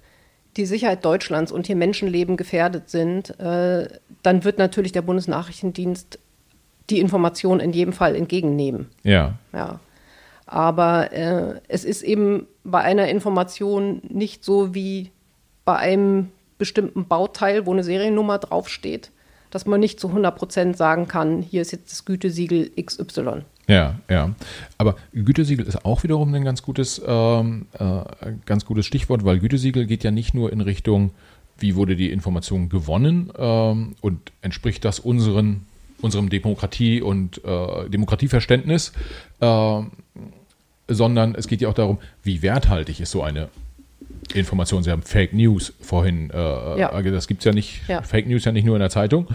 die 0.55 0.65
Sicherheit 0.65 1.03
Deutschlands 1.03 1.51
und 1.51 1.67
hier 1.67 1.75
Menschenleben 1.75 2.37
gefährdet 2.37 2.89
sind, 2.89 3.39
äh, 3.39 3.87
dann 4.23 4.43
wird 4.43 4.57
natürlich 4.57 4.91
der 4.91 5.01
Bundesnachrichtendienst 5.01 6.19
die 6.89 6.99
Information 6.99 7.59
in 7.59 7.73
jedem 7.73 7.93
Fall 7.93 8.15
entgegennehmen. 8.15 8.89
Ja. 9.03 9.33
Ja. 9.53 9.79
Aber 10.45 11.11
äh, 11.11 11.59
es 11.67 11.83
ist 11.83 12.03
eben 12.03 12.47
bei 12.63 12.79
einer 12.79 13.09
Information 13.09 14.01
nicht 14.07 14.45
so 14.45 14.73
wie 14.73 15.11
bei 15.65 15.75
einem 15.75 16.31
bestimmten 16.57 17.05
Bauteil, 17.05 17.65
wo 17.65 17.73
eine 17.73 17.83
Seriennummer 17.83 18.37
draufsteht, 18.37 19.11
dass 19.51 19.65
man 19.65 19.79
nicht 19.79 19.99
zu 19.99 20.09
100 20.09 20.35
Prozent 20.35 20.77
sagen 20.77 21.07
kann, 21.07 21.41
hier 21.41 21.61
ist 21.61 21.71
jetzt 21.71 21.91
das 21.91 22.05
Gütesiegel 22.05 22.71
XY. 22.81 23.43
Ja, 23.67 23.95
ja. 24.09 24.33
Aber 24.77 24.95
Gütesiegel 25.13 25.65
ist 25.65 25.83
auch 25.85 26.03
wiederum 26.03 26.33
ein 26.33 26.45
ganz 26.45 26.61
gutes, 26.61 27.01
ähm, 27.05 27.67
äh, 27.77 28.01
ganz 28.45 28.65
gutes 28.65 28.85
Stichwort, 28.85 29.25
weil 29.25 29.39
Gütesiegel 29.39 29.85
geht 29.85 30.03
ja 30.03 30.11
nicht 30.11 30.33
nur 30.33 30.51
in 30.51 30.61
Richtung, 30.61 31.11
wie 31.57 31.75
wurde 31.75 31.95
die 31.95 32.11
Information 32.11 32.69
gewonnen 32.69 33.31
ähm, 33.37 33.95
und 34.01 34.31
entspricht 34.41 34.85
das 34.85 34.99
unseren, 34.99 35.65
unserem 36.01 36.29
Demokratie- 36.29 37.01
und 37.01 37.43
äh, 37.43 37.89
Demokratieverständnis, 37.89 38.93
äh, 39.41 39.81
sondern 40.87 41.35
es 41.35 41.47
geht 41.47 41.59
ja 41.59 41.67
auch 41.67 41.73
darum, 41.73 41.97
wie 42.23 42.41
werthaltig 42.41 43.01
ist 43.01 43.11
so 43.11 43.21
eine 43.21 43.49
Information. 44.33 44.83
Sie 44.83 44.91
haben 44.91 45.01
Fake 45.01 45.33
News 45.33 45.73
vorhin, 45.81 46.29
äh, 46.31 46.79
ja. 46.79 47.01
das 47.01 47.27
gibt 47.27 47.41
es 47.41 47.45
ja 47.45 47.53
nicht, 47.53 47.87
ja. 47.87 48.01
Fake 48.01 48.27
News 48.27 48.45
ja 48.45 48.51
nicht 48.51 48.65
nur 48.65 48.75
in 48.75 48.79
der 48.79 48.89
Zeitung 48.89 49.27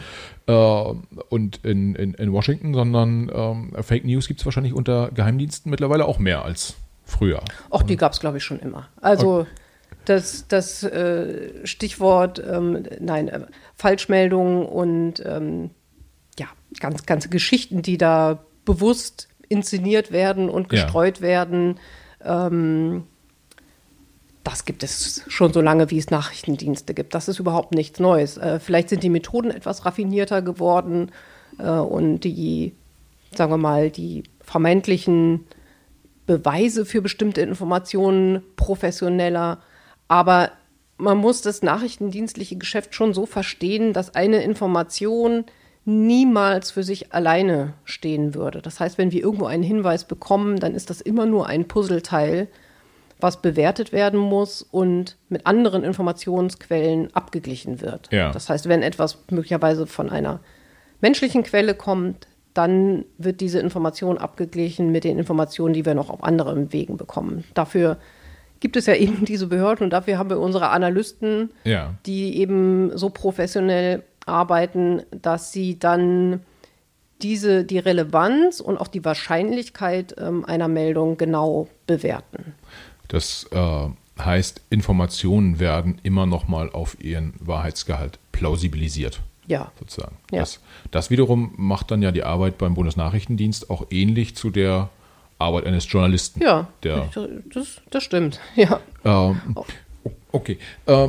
äh, 0.46 0.52
und 0.52 1.60
in, 1.64 1.94
in, 1.94 2.14
in, 2.14 2.32
Washington, 2.32 2.74
sondern 2.74 3.30
ähm, 3.34 3.72
Fake 3.82 4.04
News 4.04 4.28
gibt 4.28 4.40
es 4.40 4.46
wahrscheinlich 4.46 4.74
unter 4.74 5.10
Geheimdiensten 5.12 5.70
mittlerweile 5.70 6.06
auch 6.06 6.18
mehr 6.18 6.44
als 6.44 6.74
früher. 7.04 7.42
Auch 7.70 7.82
die 7.82 7.96
gab 7.96 8.12
es, 8.12 8.20
glaube 8.20 8.38
ich, 8.38 8.44
schon 8.44 8.58
immer. 8.60 8.88
Also 9.00 9.40
okay. 9.40 9.50
das, 10.04 10.46
das 10.48 10.82
äh, 10.82 11.66
Stichwort, 11.66 12.42
ähm, 12.44 12.84
nein, 13.00 13.28
äh, 13.28 13.40
Falschmeldungen 13.76 14.64
und 14.66 15.24
ähm, 15.24 15.70
ja, 16.38 16.46
ganz, 16.80 17.06
ganze 17.06 17.28
Geschichten, 17.28 17.82
die 17.82 17.98
da 17.98 18.44
bewusst 18.64 19.28
inszeniert 19.48 20.12
werden 20.12 20.48
und 20.48 20.68
gestreut 20.68 21.18
ja. 21.18 21.22
werden. 21.22 21.78
Ähm, 22.24 23.04
das 24.44 24.64
gibt 24.64 24.82
es 24.82 25.22
schon 25.28 25.52
so 25.52 25.60
lange, 25.60 25.90
wie 25.90 25.98
es 25.98 26.10
Nachrichtendienste 26.10 26.94
gibt. 26.94 27.14
Das 27.14 27.28
ist 27.28 27.38
überhaupt 27.38 27.74
nichts 27.74 28.00
Neues. 28.00 28.36
Äh, 28.36 28.60
vielleicht 28.60 28.88
sind 28.88 29.02
die 29.02 29.10
Methoden 29.10 29.50
etwas 29.50 29.84
raffinierter 29.84 30.42
geworden 30.42 31.10
äh, 31.58 31.68
und 31.68 32.20
die, 32.20 32.72
sagen 33.34 33.52
wir 33.52 33.58
mal, 33.58 33.90
die 33.90 34.24
vermeintlichen 34.40 35.46
Beweise 36.26 36.84
für 36.84 37.02
bestimmte 37.02 37.40
Informationen 37.40 38.42
professioneller. 38.56 39.60
Aber 40.08 40.50
man 40.98 41.18
muss 41.18 41.42
das 41.42 41.62
nachrichtendienstliche 41.62 42.56
Geschäft 42.56 42.94
schon 42.94 43.14
so 43.14 43.26
verstehen, 43.26 43.92
dass 43.92 44.14
eine 44.14 44.42
Information 44.42 45.44
niemals 45.84 46.70
für 46.70 46.84
sich 46.84 47.12
alleine 47.12 47.74
stehen 47.84 48.34
würde. 48.34 48.62
Das 48.62 48.78
heißt, 48.78 48.98
wenn 48.98 49.10
wir 49.10 49.22
irgendwo 49.22 49.46
einen 49.46 49.64
Hinweis 49.64 50.04
bekommen, 50.04 50.60
dann 50.60 50.74
ist 50.74 50.90
das 50.90 51.00
immer 51.00 51.26
nur 51.26 51.48
ein 51.48 51.66
Puzzleteil, 51.66 52.48
was 53.22 53.40
bewertet 53.40 53.92
werden 53.92 54.18
muss 54.18 54.62
und 54.62 55.16
mit 55.28 55.46
anderen 55.46 55.84
Informationsquellen 55.84 57.14
abgeglichen 57.14 57.80
wird. 57.80 58.08
Ja. 58.12 58.32
Das 58.32 58.48
heißt, 58.48 58.68
wenn 58.68 58.82
etwas 58.82 59.18
möglicherweise 59.30 59.86
von 59.86 60.10
einer 60.10 60.40
menschlichen 61.00 61.42
Quelle 61.42 61.74
kommt, 61.74 62.26
dann 62.54 63.04
wird 63.18 63.40
diese 63.40 63.60
Information 63.60 64.18
abgeglichen 64.18 64.92
mit 64.92 65.04
den 65.04 65.18
Informationen, 65.18 65.72
die 65.72 65.86
wir 65.86 65.94
noch 65.94 66.10
auf 66.10 66.22
anderen 66.22 66.72
Wegen 66.72 66.96
bekommen. 66.96 67.44
Dafür 67.54 67.96
gibt 68.60 68.76
es 68.76 68.86
ja 68.86 68.94
eben 69.06 69.24
diese 69.24 69.46
Behörden 69.46 69.84
und 69.84 69.90
dafür 69.90 70.18
haben 70.18 70.30
wir 70.30 70.38
unsere 70.38 70.68
Analysten, 70.70 71.50
Ja. 71.64 71.94
die 72.06 72.38
eben 72.38 72.96
so 72.96 73.10
professionell 73.10 74.02
arbeiten, 74.26 75.02
dass 75.10 75.52
sie 75.52 75.78
dann 75.78 76.40
diese, 77.22 77.64
die 77.64 77.78
Relevanz 77.78 78.60
und 78.60 78.78
auch 78.78 78.88
die 78.88 79.04
Wahrscheinlichkeit 79.04 80.14
ähm, 80.18 80.44
einer 80.44 80.68
Meldung 80.68 81.16
genau 81.16 81.68
bewerten. 81.86 82.54
Das 83.08 83.44
äh, 83.50 83.88
heißt, 84.18 84.60
Informationen 84.70 85.58
werden 85.58 85.98
immer 86.02 86.26
noch 86.26 86.48
mal 86.48 86.70
auf 86.70 86.96
ihren 87.02 87.34
Wahrheitsgehalt 87.40 88.18
plausibilisiert, 88.32 89.20
Ja, 89.46 89.70
sozusagen. 89.78 90.16
Ja. 90.30 90.40
Das, 90.40 90.60
das 90.90 91.10
wiederum 91.10 91.52
macht 91.56 91.90
dann 91.90 92.02
ja 92.02 92.10
die 92.12 92.22
Arbeit 92.24 92.58
beim 92.58 92.74
Bundesnachrichtendienst 92.74 93.70
auch 93.70 93.86
ähnlich 93.90 94.34
zu 94.36 94.50
der 94.50 94.88
Arbeit 95.38 95.66
eines 95.66 95.90
Journalisten. 95.90 96.40
ja, 96.42 96.68
Der- 96.82 97.08
das, 97.52 97.80
das 97.90 98.02
stimmt. 98.04 98.40
Ja, 98.56 98.80
Ähm, 99.04 99.40
okay. 100.30 100.58
Äh, 100.86 101.08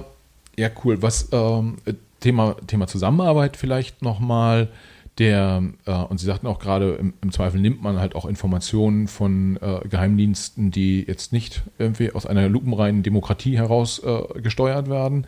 ja, 0.57 0.69
cool. 0.83 1.01
Was 1.01 1.29
ähm, 1.31 1.77
Thema, 2.19 2.55
Thema 2.67 2.87
Zusammenarbeit 2.87 3.57
vielleicht 3.57 4.01
nochmal. 4.01 4.69
Der, 5.19 5.61
äh, 5.85 5.91
und 5.91 6.19
Sie 6.19 6.25
sagten 6.25 6.47
auch 6.47 6.57
gerade, 6.59 6.93
im, 6.95 7.13
im 7.21 7.31
Zweifel 7.31 7.59
nimmt 7.61 7.83
man 7.83 7.99
halt 7.99 8.15
auch 8.15 8.25
Informationen 8.25 9.07
von 9.07 9.57
äh, 9.61 9.87
Geheimdiensten, 9.87 10.71
die 10.71 11.03
jetzt 11.07 11.33
nicht 11.33 11.61
irgendwie 11.77 12.11
aus 12.11 12.25
einer 12.25 12.49
lupenreinen 12.49 13.03
Demokratie 13.03 13.55
heraus 13.57 13.99
äh, 13.99 14.41
gesteuert 14.41 14.89
werden. 14.89 15.27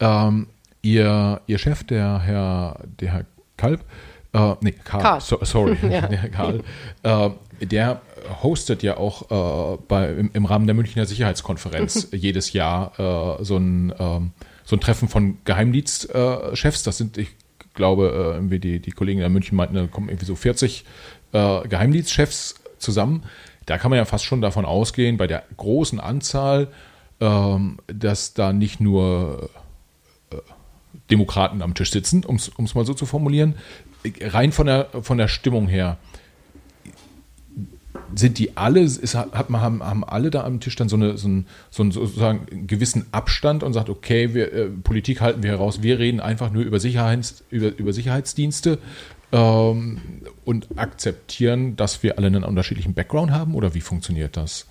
Ähm, 0.00 0.46
ihr, 0.80 1.42
ihr 1.46 1.58
Chef, 1.58 1.84
der 1.84 2.20
Herr, 2.20 2.80
der 3.00 3.12
Herr 3.12 3.24
Kalb, 3.58 3.84
äh, 4.32 4.54
nee, 4.62 4.72
Karl, 4.84 5.02
Karl. 5.02 5.20
So, 5.20 5.38
sorry, 5.42 5.76
Ja. 5.82 6.06
der 6.06 6.18
Herr 6.18 6.30
Karl, 6.30 6.62
äh, 7.02 7.30
der 7.64 8.00
hostet 8.42 8.82
ja 8.82 8.96
auch 8.96 9.30
äh, 9.74 9.78
bei, 9.88 10.08
im, 10.08 10.30
im 10.32 10.44
Rahmen 10.46 10.66
der 10.66 10.74
Münchner 10.74 11.06
Sicherheitskonferenz 11.06 12.08
jedes 12.12 12.52
Jahr 12.52 13.38
äh, 13.40 13.44
so, 13.44 13.56
ein, 13.56 13.92
ähm, 13.98 14.32
so 14.64 14.76
ein 14.76 14.80
Treffen 14.80 15.08
von 15.08 15.38
Geheimdienstchefs. 15.44 16.82
das 16.82 16.96
sind, 16.98 17.18
ich 17.18 17.28
glaube, 17.76 18.08
äh, 18.08 18.34
irgendwie 18.34 18.58
die, 18.58 18.80
die 18.80 18.90
Kollegen 18.90 19.20
in 19.20 19.32
München 19.32 19.56
meinten, 19.56 19.76
da 19.76 19.86
kommen 19.86 20.08
irgendwie 20.08 20.26
so 20.26 20.34
40 20.34 20.84
äh, 21.32 21.68
Geheimdienstchefs 21.68 22.56
zusammen. 22.78 23.22
Da 23.66 23.78
kann 23.78 23.90
man 23.90 23.98
ja 23.98 24.04
fast 24.04 24.24
schon 24.24 24.40
davon 24.40 24.64
ausgehen, 24.64 25.16
bei 25.16 25.26
der 25.26 25.44
großen 25.56 26.00
Anzahl, 26.00 26.68
ähm, 27.20 27.78
dass 27.86 28.34
da 28.34 28.52
nicht 28.52 28.80
nur 28.80 29.50
äh, 30.30 30.36
Demokraten 31.10 31.62
am 31.62 31.74
Tisch 31.74 31.90
sitzen, 31.90 32.24
um 32.24 32.36
es 32.36 32.74
mal 32.74 32.84
so 32.84 32.94
zu 32.94 33.06
formulieren. 33.06 33.54
Rein 34.20 34.52
von 34.52 34.66
der, 34.66 34.88
von 35.02 35.18
der 35.18 35.28
Stimmung 35.28 35.68
her, 35.68 35.98
sind 38.14 38.38
die 38.38 38.56
alle, 38.56 38.80
ist, 38.80 39.14
hat 39.14 39.50
man, 39.50 39.60
haben, 39.60 39.82
haben 39.82 40.04
alle 40.04 40.30
da 40.30 40.44
am 40.44 40.60
Tisch 40.60 40.76
dann 40.76 40.88
so, 40.88 40.96
eine, 40.96 41.16
so, 41.16 41.28
einen, 41.28 41.46
so 41.70 41.82
einen 41.82 41.92
sozusagen 41.92 42.66
gewissen 42.66 43.06
Abstand 43.12 43.62
und 43.62 43.72
sagt, 43.72 43.88
okay, 43.90 44.34
wir, 44.34 44.52
äh, 44.52 44.68
Politik 44.68 45.20
halten 45.20 45.42
wir 45.42 45.50
heraus, 45.50 45.82
wir 45.82 45.98
reden 45.98 46.20
einfach 46.20 46.50
nur 46.50 46.62
über, 46.62 46.80
Sicherheits, 46.80 47.44
über, 47.50 47.76
über 47.76 47.92
Sicherheitsdienste 47.92 48.78
ähm, 49.32 50.00
und 50.44 50.78
akzeptieren, 50.78 51.76
dass 51.76 52.02
wir 52.02 52.18
alle 52.18 52.28
einen 52.28 52.44
unterschiedlichen 52.44 52.94
Background 52.94 53.32
haben 53.32 53.54
oder 53.54 53.74
wie 53.74 53.80
funktioniert 53.80 54.36
das? 54.36 54.66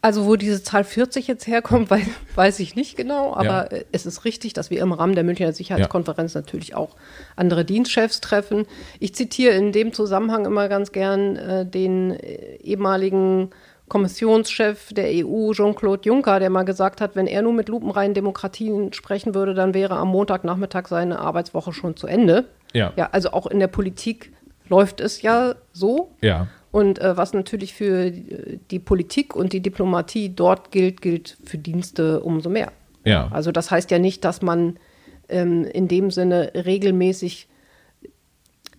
Also 0.00 0.26
wo 0.26 0.36
diese 0.36 0.62
Zahl 0.62 0.84
40 0.84 1.26
jetzt 1.26 1.46
herkommt, 1.46 1.90
weiß, 1.90 2.06
weiß 2.34 2.60
ich 2.60 2.76
nicht 2.76 2.96
genau, 2.96 3.34
aber 3.34 3.44
Ja. 3.44 3.62
äh, 3.64 3.84
es 3.92 4.06
ist 4.06 4.24
richtig, 4.24 4.52
dass 4.52 4.70
wir 4.70 4.80
im 4.80 4.92
Rahmen 4.92 5.14
der 5.14 5.24
Münchner 5.24 5.52
Sicherheitskonferenz 5.52 6.34
natürlich 6.34 6.74
auch 6.74 6.96
andere 7.36 7.64
Dienstchefs 7.64 8.20
treffen. 8.20 8.66
Ich 9.00 9.14
zitiere 9.14 9.54
in 9.54 9.72
dem 9.72 9.92
Zusammenhang 9.92 10.46
immer 10.46 10.68
ganz 10.68 10.92
gern 10.92 11.36
äh, 11.36 11.66
den 11.66 12.12
äh, 12.12 12.56
ehemaligen 12.62 13.50
Kommissionschef 13.88 14.92
der 14.92 15.06
EU, 15.26 15.52
Jean-Claude 15.52 16.02
Juncker, 16.04 16.38
der 16.40 16.50
mal 16.50 16.64
gesagt 16.64 17.00
hat, 17.00 17.16
wenn 17.16 17.26
er 17.26 17.42
nur 17.42 17.52
mit 17.52 17.68
lupenreinen 17.68 18.14
Demokratien 18.14 18.92
sprechen 18.92 19.34
würde, 19.34 19.54
dann 19.54 19.74
wäre 19.74 19.96
am 19.96 20.08
Montagnachmittag 20.08 20.86
seine 20.88 21.18
Arbeitswoche 21.18 21.72
schon 21.72 21.96
zu 21.96 22.06
Ende. 22.06 22.44
Ja. 22.74 22.92
Ja, 22.96 23.08
also 23.12 23.30
auch 23.32 23.46
in 23.46 23.58
der 23.60 23.66
Politik 23.66 24.30
läuft 24.68 25.00
es 25.00 25.22
ja 25.22 25.54
so. 25.72 26.10
Ja, 26.20 26.46
Und 26.70 26.98
äh, 27.00 27.16
was 27.16 27.32
natürlich 27.32 27.74
für 27.74 28.06
äh, 28.06 28.58
die 28.70 28.78
Politik 28.78 29.34
und 29.36 29.52
die 29.52 29.60
Diplomatie 29.60 30.28
dort 30.34 30.70
gilt, 30.70 31.00
gilt 31.02 31.36
für 31.44 31.58
Dienste 31.58 32.20
umso 32.20 32.50
mehr. 32.50 32.72
ja, 33.04 33.28
Also 33.30 33.52
das 33.52 33.70
heißt 33.70 33.90
ja 33.90 33.98
nicht, 33.98 34.24
dass 34.24 34.42
man 34.42 34.78
ähm, 35.28 35.64
in 35.64 35.88
dem 35.88 36.10
Sinne 36.10 36.52
regelmäßig 36.54 37.48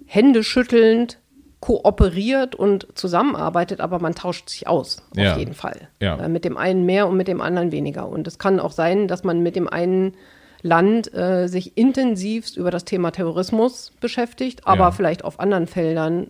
händeschüttelnd 0.06 1.20
kooperiert 1.60 2.56
und 2.56 2.88
zusammenarbeitet, 2.96 3.82
aber 3.82 4.00
man 4.00 4.16
tauscht 4.16 4.50
sich 4.50 4.68
aus, 4.68 5.04
Ja. 5.16 5.34
auf 5.34 5.40
jeden 5.40 5.54
Fall. 5.54 5.90
Ja. 6.00 6.16
Äh, 6.18 6.30
mit 6.30 6.46
dem 6.46 6.56
einen 6.58 6.86
mehr 6.86 7.08
und 7.08 7.18
mit 7.18 7.28
dem 7.28 7.42
anderen 7.42 7.72
weniger. 7.74 8.08
Und 8.08 8.28
es 8.28 8.40
kann 8.40 8.60
auch 8.62 8.72
sein, 8.72 9.08
dass 9.10 9.24
man 9.26 9.42
mit 9.44 9.56
dem 9.58 9.68
einen 9.68 10.14
Land 10.62 11.14
äh, 11.14 11.48
sich 11.48 11.78
intensivst 11.78 12.58
über 12.58 12.72
das 12.72 12.86
Thema 12.86 13.12
Terrorismus 13.12 13.92
beschäftigt, 14.02 14.68
aber 14.68 14.86
Ja. 14.86 14.92
vielleicht 14.92 15.24
auf 15.24 15.40
anderen 15.40 15.68
Feldern 15.68 16.28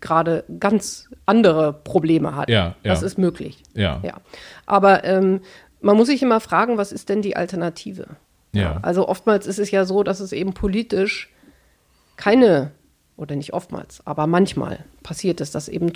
gerade 0.00 0.44
ganz 0.58 1.08
andere 1.26 1.72
Probleme 1.72 2.34
hat. 2.34 2.48
Ja, 2.48 2.56
ja. 2.66 2.74
Das 2.82 3.02
ist 3.02 3.18
möglich. 3.18 3.62
ja, 3.74 4.00
Ja, 4.02 4.20
aber 4.66 5.04
ähm, 5.04 5.40
man 5.80 5.96
muss 5.96 6.08
sich 6.08 6.22
immer 6.22 6.40
fragen, 6.40 6.76
was 6.78 6.92
ist 6.92 7.08
denn 7.08 7.22
die 7.22 7.36
Alternative? 7.36 8.08
Ja. 8.52 8.78
Also 8.82 9.08
oftmals 9.08 9.46
ist 9.46 9.58
es 9.58 9.70
ja 9.70 9.84
so, 9.84 10.02
dass 10.02 10.20
es 10.20 10.32
eben 10.32 10.54
politisch 10.54 11.30
keine, 12.16 12.72
oder 13.16 13.36
nicht 13.36 13.52
oftmals, 13.52 14.04
aber 14.06 14.26
manchmal 14.26 14.84
passiert 15.02 15.40
es, 15.40 15.50
dass 15.50 15.68
eben 15.68 15.92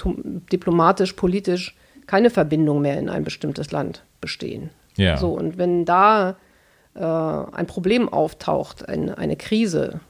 diplomatisch, 0.53 1.13
politisch 1.15 1.77
keine 2.07 2.31
Verbindung 2.31 2.83
mehr 2.83 2.99
in 2.99 3.09
ein 3.09 3.25
bestimmtes 3.25 3.73
Land 3.73 4.05
bestehen. 4.21 4.71
Ja. 4.97 5.17
So, 5.17 5.33
und 5.33 5.59
wenn 5.59 5.85
da 5.85 6.37
äh, 6.97 7.03
ein 7.03 7.67
Problem 7.67 8.09
auftaucht, 8.09 8.89
ein, 8.89 9.11
eine 9.11 9.37
Krise, 9.37 10.01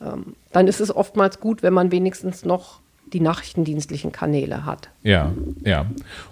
ähm, 0.00 0.34
dann 0.52 0.68
ist 0.68 0.80
es 0.80 0.94
oftmals 0.94 1.40
gut, 1.40 1.62
wenn 1.62 1.72
man 1.72 1.90
wenigstens 1.90 2.44
noch 2.44 2.80
die 3.12 3.20
nachrichtendienstlichen 3.20 4.10
Kanäle 4.10 4.64
hat. 4.64 4.88
Ja, 5.02 5.32
ja. 5.64 5.86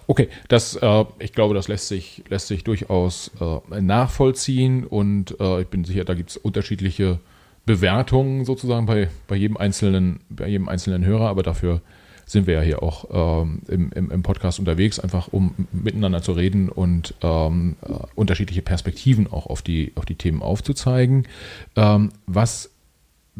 Okay, 0.07 0.28
das, 0.49 0.76
äh, 0.76 1.05
ich 1.18 1.32
glaube, 1.32 1.55
das 1.55 1.68
lässt 1.68 1.88
sich, 1.88 2.24
lässt 2.28 2.47
sich 2.47 2.64
durchaus 2.64 3.30
äh, 3.41 3.80
nachvollziehen 3.80 4.86
und 4.86 5.38
äh, 5.41 5.62
ich 5.62 5.68
bin 5.68 5.84
sicher, 5.84 6.05
da 6.05 6.14
gibt 6.14 6.30
es 6.30 6.36
unterschiedliche 6.36 7.18
Bewertungen 7.66 8.45
sozusagen 8.45 8.86
bei, 8.86 9.09
bei 9.28 9.36
jedem 9.36 9.57
einzelnen, 9.57 10.20
bei 10.30 10.49
jedem 10.49 10.68
einzelnen 10.68 11.05
Hörer, 11.05 11.28
aber 11.28 11.43
dafür 11.43 11.82
sind 12.31 12.47
wir 12.47 12.55
ja 12.55 12.61
hier 12.61 12.83
auch 12.83 13.43
ähm, 13.43 13.62
im, 13.68 14.11
im, 14.11 14.22
Podcast 14.22 14.61
unterwegs, 14.61 15.01
einfach 15.01 15.28
um 15.33 15.55
miteinander 15.72 16.22
zu 16.22 16.33
reden 16.33 16.68
und 16.68 17.14
ähm, 17.22 17.76
äh, 17.83 17.93
unterschiedliche 18.14 18.62
Perspektiven 18.62 19.26
auch 19.26 19.47
auf 19.47 19.62
die, 19.62 19.93
auf 19.97 20.05
die 20.05 20.14
Themen 20.14 20.41
aufzuzeigen. 20.41 21.26
Ähm, 21.74 22.11
was 22.26 22.70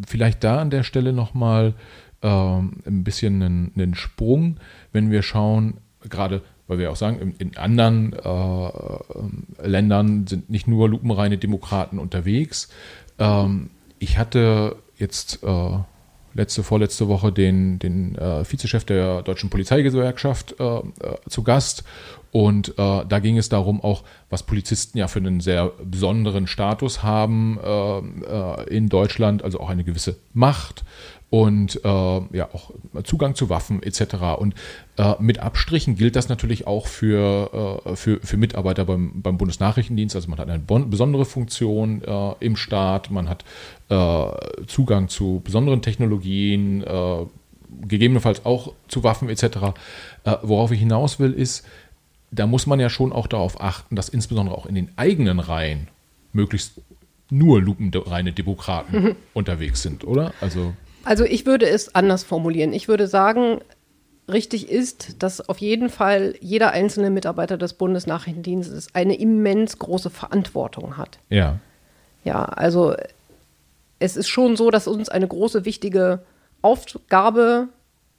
vielleicht 0.07 0.43
da 0.43 0.61
an 0.61 0.71
der 0.71 0.83
Stelle 0.83 1.13
nochmal 1.13 1.75
ähm, 2.23 2.79
ein 2.85 3.05
bisschen 3.05 3.43
einen, 3.43 3.73
einen 3.77 3.95
Sprung, 3.95 4.57
wenn 4.93 5.11
wir 5.11 5.23
schauen, 5.23 5.75
gerade 6.09 6.43
weil 6.67 6.79
wir 6.79 6.91
auch 6.91 6.97
sagen, 6.97 7.35
in, 7.39 7.57
anderen 7.57 8.13
äh, 8.13 9.69
Ländern 9.69 10.27
sind 10.27 10.51
nicht 10.51 10.69
nur 10.69 10.89
lupenreine 10.89 11.37
Demokraten 11.37 11.99
unterwegs. 11.99 12.71
Ähm, 13.19 13.71
ich 13.99 14.19
hatte 14.19 14.77
jetzt 14.97 15.43
äh, 15.43 15.79
letzte, 16.35 16.63
vorletzte 16.63 17.09
Woche 17.09 17.33
den, 17.33 17.79
den 17.79 18.17
äh, 18.17 18.45
Vizechef 18.45 18.85
der 18.85 19.23
Deutschen 19.23 19.51
Polizeigewerkschaft 19.51 20.57
äh, 20.59 20.65
äh, 20.65 20.83
zu 21.29 21.43
Gast. 21.43 21.85
Und 22.33 22.71
äh, 22.79 23.05
da 23.09 23.19
ging 23.19 23.39
es 23.39 23.49
darum, 23.49 23.81
auch 23.81 24.05
was 24.29 24.45
Polizisten 24.45 24.99
ja 24.99 25.09
für 25.09 25.19
einen 25.19 25.41
sehr 25.41 25.73
besonderen 25.85 26.47
Status 26.47 27.03
haben 27.03 27.59
äh, 27.63 27.99
äh, 27.99 28.69
in 28.69 28.89
Deutschland, 28.89 29.43
also 29.43 29.59
auch 29.59 29.69
eine 29.69 29.83
gewisse 29.83 30.17
Macht 30.33 30.85
und 31.31 31.81
äh, 31.85 31.89
ja 31.89 32.49
auch 32.53 32.73
Zugang 33.05 33.37
zu 33.37 33.49
Waffen 33.49 33.83
etc. 33.85 34.15
Und 34.37 34.55
äh, 34.97 35.15
mit 35.21 35.39
Abstrichen 35.39 35.95
gilt 35.95 36.17
das 36.17 36.29
natürlich 36.29 36.67
auch 36.67 36.89
für, 36.89 37.83
äh, 37.87 37.97
für, 37.97 38.21
für 38.21 38.37
Mitarbeiter 38.37 38.85
beim, 38.85 39.23
beim 39.23 39.39
Bundesnachrichtendienst. 39.39 40.17
Also 40.17 40.29
man 40.29 40.41
hat 40.41 40.49
eine 40.49 40.59
bon- 40.59 40.91
besondere 40.91 41.25
Funktion 41.25 42.03
äh, 42.03 42.33
im 42.41 42.57
Staat, 42.57 43.11
man 43.13 43.29
hat 43.29 43.45
äh, 43.91 44.67
Zugang 44.67 45.09
zu 45.09 45.41
besonderen 45.45 45.83
Technologien, 45.83 46.83
äh, 46.83 47.27
gegebenenfalls 47.83 48.45
auch 48.45 48.73
zu 48.89 49.05
Waffen 49.05 49.29
etc. 49.29 49.59
Worauf 50.43 50.73
ich 50.73 50.81
hinaus 50.81 51.21
will, 51.21 51.33
ist, 51.33 51.65
da 52.33 52.49
muss 52.49 52.67
man 52.67 52.81
ja 52.81 52.91
schon 52.91 53.13
auch 53.13 53.29
darauf 53.29 53.61
achten, 53.61 53.95
dass 53.95 54.09
insbesondere 54.09 54.59
auch 54.59 54.67
in 54.67 54.75
den 54.75 54.91
eigenen 54.97 55.39
Reihen 55.39 55.87
möglichst 56.33 56.81
nur 57.31 57.63
lupenreine 57.63 58.33
Demokraten 58.33 59.15
unterwegs 59.35 59.83
sind, 59.83 60.03
oder? 60.05 60.33
Also 60.41 60.75
Also 61.05 61.25
ich 61.25 61.47
würde 61.47 61.69
es 61.69 61.95
anders 61.95 62.25
formulieren. 62.25 62.73
Ich 62.73 62.89
würde 62.89 63.07
sagen, 63.07 63.61
richtig 64.29 64.69
ist, 64.71 65.23
dass 65.23 65.49
auf 65.49 65.59
jeden 65.59 65.89
Fall 65.89 66.35
jeder 66.41 66.71
einzelne 66.73 67.11
Mitarbeiter 67.11 67.57
des 67.59 67.75
Bundesnachrichtendienstes 67.75 68.95
eine 68.95 69.19
immens 69.19 69.79
große 69.79 70.11
Verantwortung 70.11 70.97
hat. 70.97 71.19
ja, 71.29 71.59
Ja, 72.25 72.45
also 72.45 72.95
es 73.99 74.17
ist 74.17 74.29
schon 74.29 74.57
so, 74.57 74.71
dass 74.71 74.87
uns 74.87 75.09
eine 75.09 75.29
große, 75.29 75.65
wichtige 75.65 76.23
Aufgabe 76.63 77.69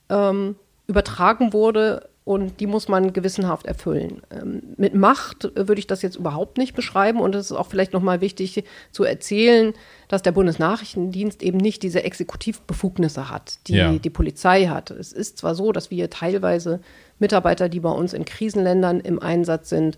ähm, 0.09 0.55
übertragen 0.88 1.53
wurde 1.53 2.09
und 2.24 2.59
die 2.59 2.67
muss 2.67 2.88
man 2.88 3.13
gewissenhaft 3.13 3.65
erfüllen. 3.65 4.22
Ähm, 4.30 4.61
mit 4.78 4.93
Macht 4.93 5.51
würde 5.55 5.80
ich 5.80 5.88
das 5.88 6.03
jetzt 6.03 6.17
überhaupt 6.17 6.57
nicht 6.57 6.76
beschreiben 6.76 7.19
und 7.19 7.34
es 7.34 7.49
ist 7.49 7.57
auch 7.57 7.67
vielleicht 7.67 7.93
nochmal 7.93 8.22
wichtig 8.22 8.63
zu 8.91 9.03
erzählen, 9.03 9.74
dass 10.07 10.22
der 10.22 10.32
Bundesnachrichtendienst 10.32 11.41
eben 11.41 11.57
nicht 11.57 11.82
diese 11.82 12.03
Exekutivbefugnisse 12.03 13.30
hat, 13.30 13.67
die 13.67 13.76
ja. 13.76 13.91
die 13.93 14.09
Polizei 14.11 14.67
hat. 14.67 14.91
Es 14.91 15.13
ist 15.13 15.39
zwar 15.39 15.55
so, 15.55 15.72
dass 15.72 15.89
wir 15.89 16.09
teilweise 16.11 16.82
Mitarbeiter, 17.17 17.69
die 17.69 17.80
bei 17.80 17.91
uns 17.91 18.13
in 18.13 18.26
Krisenländern 18.26 18.99
im 18.99 19.19
Einsatz 19.19 19.69
sind, 19.69 19.97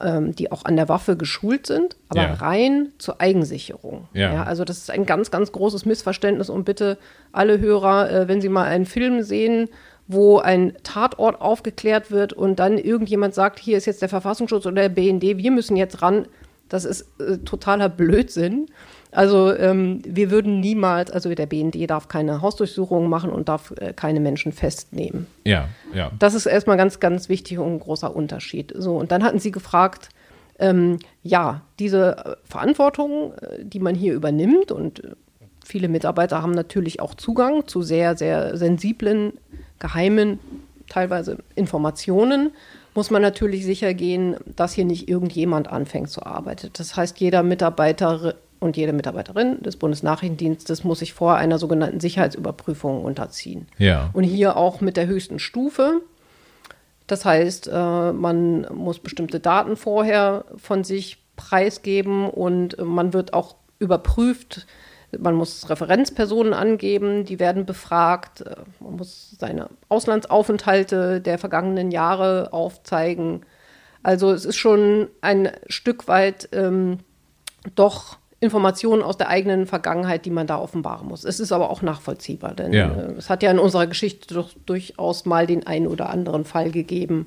ähm, 0.00 0.34
die 0.34 0.50
auch 0.52 0.64
an 0.64 0.76
der 0.76 0.88
Waffe 0.88 1.16
geschult 1.16 1.66
sind, 1.66 1.96
aber 2.08 2.22
ja. 2.22 2.34
rein 2.34 2.92
zur 2.98 3.20
Eigensicherung. 3.20 4.08
Ja. 4.14 4.32
ja. 4.32 4.42
Also 4.44 4.64
das 4.64 4.78
ist 4.78 4.90
ein 4.90 5.04
ganz, 5.04 5.30
ganz 5.30 5.52
großes 5.52 5.84
Missverständnis 5.84 6.48
und 6.48 6.64
bitte 6.64 6.98
alle 7.32 7.58
Hörer, 7.58 8.10
äh, 8.10 8.28
wenn 8.28 8.40
Sie 8.40 8.48
mal 8.48 8.64
einen 8.64 8.86
Film 8.86 9.22
sehen, 9.22 9.68
wo 10.08 10.38
ein 10.38 10.72
Tatort 10.82 11.40
aufgeklärt 11.40 12.10
wird 12.10 12.32
und 12.32 12.58
dann 12.58 12.78
irgendjemand 12.78 13.34
sagt, 13.34 13.60
hier 13.60 13.76
ist 13.76 13.84
jetzt 13.84 14.02
der 14.02 14.08
Verfassungsschutz 14.08 14.64
oder 14.66 14.82
der 14.82 14.88
BND, 14.88 15.36
wir 15.36 15.50
müssen 15.50 15.76
jetzt 15.76 16.02
ran. 16.02 16.26
Das 16.70 16.84
ist 16.84 17.06
äh, 17.20 17.38
totaler 17.38 17.88
Blödsinn. 17.88 18.66
Also 19.10 19.54
ähm, 19.54 20.00
wir 20.04 20.30
würden 20.30 20.60
niemals, 20.60 21.10
also 21.10 21.34
der 21.34 21.46
BND 21.46 21.88
darf 21.88 22.08
keine 22.08 22.42
Hausdurchsuchungen 22.42 23.08
machen 23.08 23.30
und 23.30 23.48
darf 23.48 23.72
äh, 23.78 23.92
keine 23.92 24.20
Menschen 24.20 24.52
festnehmen. 24.52 25.26
Ja, 25.44 25.68
ja. 25.94 26.10
Das 26.18 26.34
ist 26.34 26.46
erstmal 26.46 26.76
ganz, 26.76 27.00
ganz 27.00 27.28
wichtig 27.28 27.58
und 27.58 27.74
ein 27.74 27.80
großer 27.80 28.14
Unterschied. 28.14 28.72
So, 28.76 28.96
und 28.96 29.12
dann 29.12 29.22
hatten 29.22 29.38
Sie 29.38 29.50
gefragt, 29.50 30.10
ähm, 30.58 30.98
ja, 31.22 31.62
diese 31.78 32.16
äh, 32.16 32.36
Verantwortung, 32.44 33.32
äh, 33.34 33.64
die 33.64 33.80
man 33.80 33.94
hier 33.94 34.14
übernimmt 34.14 34.72
und 34.72 35.04
äh, 35.04 35.14
viele 35.68 35.88
Mitarbeiter 35.88 36.42
haben 36.42 36.52
natürlich 36.52 37.00
auch 37.00 37.14
Zugang 37.14 37.66
zu 37.68 37.82
sehr, 37.82 38.16
sehr 38.16 38.56
sensiblen 38.56 39.34
geheimen, 39.78 40.38
teilweise 40.88 41.38
Informationen, 41.54 42.50
muss 42.94 43.10
man 43.10 43.20
natürlich 43.20 43.64
sicher 43.64 43.92
gehen, 43.92 44.36
dass 44.56 44.72
hier 44.72 44.86
nicht 44.86 45.08
irgendjemand 45.08 45.68
anfängt 45.68 46.08
zu 46.08 46.24
arbeiten. 46.24 46.70
Das 46.72 46.96
heißt, 46.96 47.20
jeder 47.20 47.42
Mitarbeiter 47.42 48.34
und 48.60 48.76
jede 48.76 48.92
Mitarbeiterin 48.92 49.62
des 49.62 49.76
Bundesnachrichtendienstes 49.76 50.82
muss 50.84 51.00
sich 51.00 51.12
vor 51.12 51.36
einer 51.36 51.58
sogenannten 51.58 52.00
Sicherheitsüberprüfung 52.00 53.04
unterziehen. 53.04 53.68
Ja. 53.76 54.10
Und 54.14 54.24
hier 54.24 54.56
auch 54.56 54.80
mit 54.80 54.96
der 54.96 55.06
höchsten 55.06 55.38
Stufe. 55.38 56.00
Das 57.06 57.24
heißt, 57.24 57.68
äh, 57.72 58.12
man 58.12 58.66
muss 58.74 58.98
bestimmte 58.98 59.38
Daten 59.38 59.76
vorher 59.76 60.46
von 60.56 60.82
sich 60.82 61.18
preisgeben 61.36 62.28
und 62.28 62.82
man 62.82 63.12
wird 63.12 63.32
auch 63.32 63.54
überprüft, 63.78 64.66
man 65.16 65.34
muss 65.34 65.70
Referenzpersonen 65.70 66.52
angeben, 66.52 67.24
die 67.24 67.38
werden 67.38 67.64
befragt. 67.64 68.42
Äh, 68.42 68.56
man 68.80 68.96
muss 68.96 69.36
seine 69.38 69.68
Auslandsaufenthalte 69.88 71.20
der 71.20 71.38
vergangenen 71.38 71.90
Jahre 71.90 72.52
aufzeigen. 72.52 73.42
Also 74.02 74.32
es 74.32 74.44
ist 74.44 74.56
schon 74.56 75.08
ein 75.20 75.50
Stück 75.68 76.08
weit 76.08 76.48
ähm, 76.52 76.98
doch 77.74 78.18
Informationen 78.40 79.02
aus 79.02 79.16
der 79.16 79.28
eigenen 79.28 79.66
Vergangenheit, 79.66 80.24
die 80.24 80.30
man 80.30 80.46
da 80.46 80.58
offenbaren 80.58 81.08
muss. 81.08 81.24
Es 81.24 81.40
ist 81.40 81.50
aber 81.50 81.70
auch 81.70 81.82
nachvollziehbar, 81.82 82.54
denn 82.54 82.72
ja. 82.72 82.88
äh, 82.88 83.12
es 83.16 83.30
hat 83.30 83.42
ja 83.42 83.50
in 83.50 83.58
unserer 83.58 83.86
Geschichte 83.86 84.34
doch 84.34 84.50
durchaus 84.66 85.24
mal 85.24 85.46
den 85.46 85.66
einen 85.66 85.86
oder 85.86 86.10
anderen 86.10 86.44
Fall 86.44 86.70
gegeben, 86.70 87.26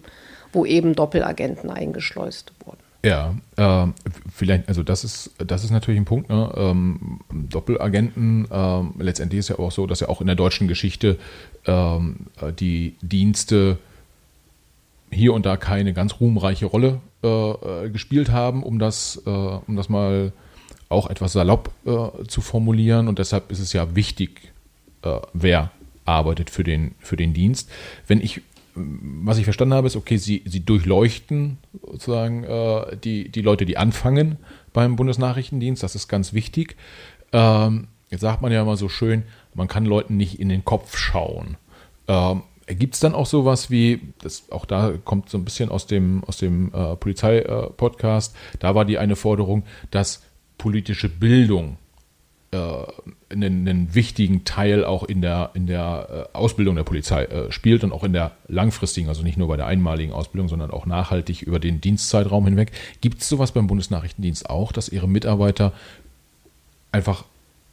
wo 0.53 0.65
eben 0.65 0.95
Doppelagenten 0.95 1.69
eingeschleust 1.69 2.53
wurden. 2.65 2.80
Ja, 3.03 3.35
äh, 3.55 3.87
vielleicht, 4.31 4.67
also 4.67 4.83
das 4.83 5.03
ist, 5.03 5.31
das 5.39 5.63
ist 5.63 5.71
natürlich 5.71 5.99
ein 5.99 6.05
Punkt, 6.05 6.29
ne? 6.29 6.51
Ähm, 6.55 7.19
Doppelagenten, 7.31 8.45
äh, 8.51 8.83
letztendlich 8.99 9.39
ist 9.39 9.49
ja 9.49 9.57
auch 9.57 9.71
so, 9.71 9.87
dass 9.87 10.01
ja 10.01 10.09
auch 10.09 10.21
in 10.21 10.27
der 10.27 10.35
deutschen 10.35 10.67
Geschichte 10.67 11.17
ähm, 11.65 12.27
äh, 12.39 12.53
die 12.53 12.95
Dienste 13.01 13.79
hier 15.09 15.33
und 15.33 15.45
da 15.45 15.57
keine 15.57 15.93
ganz 15.93 16.19
ruhmreiche 16.19 16.67
Rolle 16.67 17.01
äh, 17.23 17.27
äh, 17.27 17.89
gespielt 17.89 18.29
haben, 18.31 18.61
um 18.61 18.77
das, 18.77 19.21
äh, 19.25 19.29
um 19.29 19.75
das 19.75 19.89
mal 19.89 20.31
auch 20.89 21.09
etwas 21.09 21.31
salopp 21.31 21.71
zu 22.27 22.41
formulieren. 22.41 23.07
Und 23.07 23.17
deshalb 23.17 23.49
ist 23.49 23.59
es 23.59 23.71
ja 23.71 23.95
wichtig, 23.95 24.51
wer 25.31 25.71
arbeitet 26.03 26.49
für 26.49 26.65
den, 26.65 26.95
für 26.99 27.15
den 27.15 27.33
Dienst. 27.33 27.69
Wenn 28.07 28.19
ich 28.19 28.41
was 28.75 29.37
ich 29.37 29.43
verstanden 29.43 29.73
habe, 29.73 29.87
ist, 29.87 29.95
okay, 29.95 30.17
sie, 30.17 30.43
sie 30.45 30.63
durchleuchten 30.65 31.57
sozusagen 31.85 32.43
äh, 32.43 32.97
die, 32.97 33.29
die 33.29 33.41
Leute, 33.41 33.65
die 33.65 33.77
anfangen 33.77 34.37
beim 34.73 34.95
Bundesnachrichtendienst. 34.95 35.83
Das 35.83 35.95
ist 35.95 36.07
ganz 36.07 36.33
wichtig. 36.33 36.75
Ähm, 37.33 37.87
jetzt 38.09 38.21
sagt 38.21 38.41
man 38.41 38.51
ja 38.51 38.61
immer 38.61 38.77
so 38.77 38.89
schön, 38.89 39.23
man 39.53 39.67
kann 39.67 39.85
Leuten 39.85 40.17
nicht 40.17 40.39
in 40.39 40.49
den 40.49 40.65
Kopf 40.65 40.97
schauen. 40.97 41.57
Ähm, 42.07 42.43
Gibt 42.67 42.93
es 42.93 42.99
dann 43.01 43.13
auch 43.13 43.25
sowas 43.25 43.69
wie, 43.69 43.99
das, 44.19 44.49
auch 44.51 44.65
da 44.65 44.93
kommt 45.03 45.29
so 45.29 45.37
ein 45.37 45.43
bisschen 45.43 45.69
aus 45.69 45.87
dem, 45.87 46.23
aus 46.23 46.37
dem 46.37 46.73
äh, 46.73 46.95
Polizei-Podcast, 46.95 48.35
äh, 48.35 48.57
da 48.59 48.75
war 48.75 48.85
die 48.85 48.97
eine 48.97 49.15
Forderung, 49.15 49.63
dass 49.89 50.23
politische 50.57 51.09
Bildung 51.09 51.77
äh, 52.51 52.83
einen, 53.31 53.67
einen, 53.67 53.95
wichtigen 53.95 54.43
Teil 54.45 54.85
auch 54.85 55.03
in 55.03 55.21
der, 55.21 55.51
in 55.53 55.67
der 55.67 56.29
äh, 56.33 56.37
Ausbildung 56.37 56.75
der 56.75 56.83
Polizei 56.83 57.23
äh, 57.25 57.51
spielt 57.51 57.83
und 57.83 57.91
auch 57.91 58.03
in 58.03 58.13
der 58.13 58.31
langfristigen, 58.47 59.09
also 59.09 59.23
nicht 59.23 59.37
nur 59.37 59.47
bei 59.47 59.57
der 59.57 59.67
einmaligen 59.67 60.13
Ausbildung, 60.13 60.47
sondern 60.47 60.71
auch 60.71 60.85
nachhaltig 60.85 61.41
über 61.41 61.59
den 61.59 61.81
Dienstzeitraum 61.81 62.45
hinweg. 62.45 62.71
Gibt 63.01 63.21
es 63.21 63.29
sowas 63.29 63.51
beim 63.51 63.67
Bundesnachrichtendienst 63.67 64.49
auch, 64.49 64.71
dass 64.71 64.89
ihre 64.89 65.07
Mitarbeiter 65.07 65.73
einfach 66.91 67.25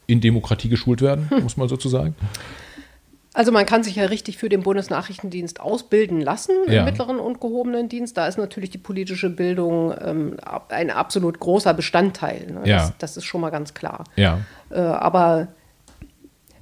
in 0.07 0.21
Demokratie 0.21 0.69
geschult 0.69 1.01
werden, 1.01 1.29
hm. 1.29 1.43
muss 1.43 1.57
man 1.57 1.69
sozusagen? 1.69 2.15
Also 3.33 3.51
man 3.51 3.65
kann 3.65 3.83
sich 3.83 3.95
ja 3.95 4.05
richtig 4.05 4.37
für 4.37 4.49
den 4.49 4.63
Bundesnachrichtendienst 4.63 5.61
ausbilden 5.61 6.19
lassen 6.19 6.55
ja. 6.67 6.79
im 6.79 6.85
mittleren 6.85 7.19
und 7.19 7.39
gehobenen 7.39 7.87
Dienst. 7.87 8.17
Da 8.17 8.27
ist 8.27 8.37
natürlich 8.37 8.71
die 8.71 8.79
politische 8.79 9.29
Bildung 9.29 9.93
ähm, 10.01 10.37
ein 10.69 10.89
absolut 10.89 11.39
großer 11.39 11.73
Bestandteil. 11.75 12.47
Ne? 12.51 12.61
Ja. 12.65 12.77
Das, 12.77 12.93
das, 12.97 13.17
ist 13.17 13.25
schon 13.25 13.41
mal 13.41 13.51
ganz 13.51 13.75
klar. 13.75 14.03
Ja. 14.15 14.39
Äh, 14.69 14.79
aber 14.79 15.49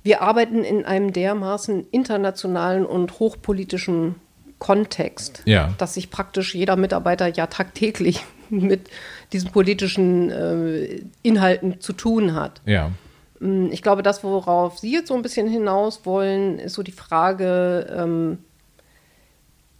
wir 0.03 0.22
arbeiten 0.22 0.64
in 0.64 0.86
einem 0.86 1.12
dermaßen 1.12 1.88
internationalen 1.91 2.86
und 2.86 3.20
hochpolitischen 3.20 4.16
Kontext, 4.60 5.43
ja. 5.45 5.74
dass 5.78 5.95
sich 5.95 6.10
praktisch 6.10 6.55
jeder 6.55 6.76
Mitarbeiter 6.76 7.28
ja 7.28 7.47
tagtäglich 7.47 8.24
mit 8.49 8.89
diesen 9.34 9.51
politischen 9.51 10.32
äh, 10.32 11.01
Inhalten 11.22 11.82
zu 11.82 11.93
tun 11.93 12.34
hat. 12.34 12.62
Ja. 12.66 12.91
Mm, 13.39 13.68
ich 13.72 13.82
glaube, 13.82 14.01
das, 14.01 14.24
worauf 14.24 14.80
Sie 14.80 14.91
jetzt 14.91 15.10
so 15.10 15.16
ein 15.16 15.22
bisschen 15.22 15.47
hinaus 15.47 16.05
wollen, 16.05 16.60
ist 16.60 16.74
so 16.74 16.84
die 16.84 16.91
Frage 16.91 17.93
ähm, 17.95 18.39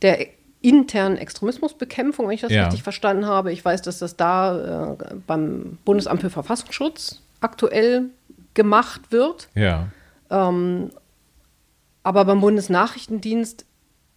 der 0.02 0.28
internen 0.62 1.18
Extremismusbekämpfung, 1.18 2.28
wenn 2.28 2.36
ich 2.36 2.42
das 2.42 2.52
ja. 2.52 2.66
richtig 2.66 2.84
verstanden 2.84 3.26
habe. 3.26 3.52
Ich 3.52 3.64
weiß, 3.64 3.82
dass 3.82 4.00
das 4.00 4.18
da 4.18 4.96
äh, 5.00 5.16
beim 5.26 5.78
Bundesamt 5.86 6.22
für 6.22 6.30
Verfassungsschutz 6.30 7.22
aktuell 7.40 8.10
gemacht 8.58 9.12
wird. 9.12 9.48
Ja. 9.56 9.88
Ähm, 10.30 10.92
aber 12.04 12.26
beim 12.26 12.42
Bundesnachrichtendienst 12.42 13.66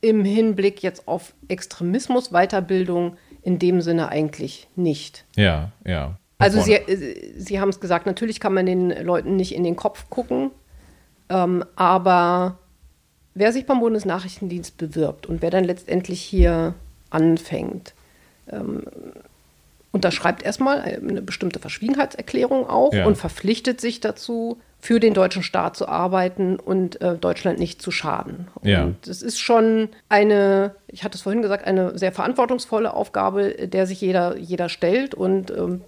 im 0.00 0.24
Hinblick 0.24 0.82
jetzt 0.82 1.06
auf 1.06 1.34
Extremismus, 1.48 2.30
Weiterbildung 2.30 3.16
in 3.42 3.58
dem 3.58 3.80
Sinne 3.80 4.08
eigentlich 4.08 4.66
nicht. 4.74 5.24
Ja, 5.36 5.70
ja. 5.86 6.16
Also 6.38 6.60
Sie, 6.62 6.72
äh, 6.72 7.38
Sie 7.38 7.60
haben 7.60 7.68
es 7.68 7.80
gesagt, 7.80 8.06
natürlich 8.06 8.40
kann 8.40 8.54
man 8.54 8.66
den 8.66 8.90
Leuten 8.90 9.36
nicht 9.36 9.54
in 9.54 9.62
den 9.62 9.76
Kopf 9.76 10.08
gucken, 10.08 10.50
ähm, 11.28 11.64
aber 11.76 12.58
wer 13.34 13.52
sich 13.52 13.66
beim 13.66 13.80
Bundesnachrichtendienst 13.80 14.78
bewirbt 14.78 15.26
und 15.26 15.42
wer 15.42 15.50
dann 15.50 15.64
letztendlich 15.64 16.22
hier 16.22 16.74
anfängt, 17.10 17.94
ähm, 18.50 18.84
unterschreibt 19.92 20.42
erstmal 20.42 20.80
eine 20.80 21.22
bestimmte 21.22 21.58
Verschwiegenheitserklärung 21.58 22.68
auch 22.68 22.92
ja. 22.92 23.06
und 23.06 23.16
verpflichtet 23.16 23.80
sich 23.80 24.00
dazu, 24.00 24.60
für 24.82 24.98
den 24.98 25.12
deutschen 25.12 25.42
Staat 25.42 25.76
zu 25.76 25.88
arbeiten 25.88 26.56
und 26.58 27.00
äh, 27.02 27.16
Deutschland 27.16 27.58
nicht 27.58 27.82
zu 27.82 27.90
schaden. 27.90 28.48
Ja. 28.62 28.84
Und 28.84 29.06
es 29.06 29.20
ist 29.20 29.38
schon 29.38 29.90
eine, 30.08 30.74
ich 30.88 31.04
hatte 31.04 31.16
es 31.16 31.22
vorhin 31.22 31.42
gesagt, 31.42 31.66
eine 31.66 31.98
sehr 31.98 32.12
verantwortungsvolle 32.12 32.94
Aufgabe, 32.94 33.68
der 33.68 33.86
sich 33.86 34.00
jeder, 34.00 34.38
jeder 34.38 34.70
stellt. 34.70 35.14
Und 35.14 35.50
ähm, 35.50 35.82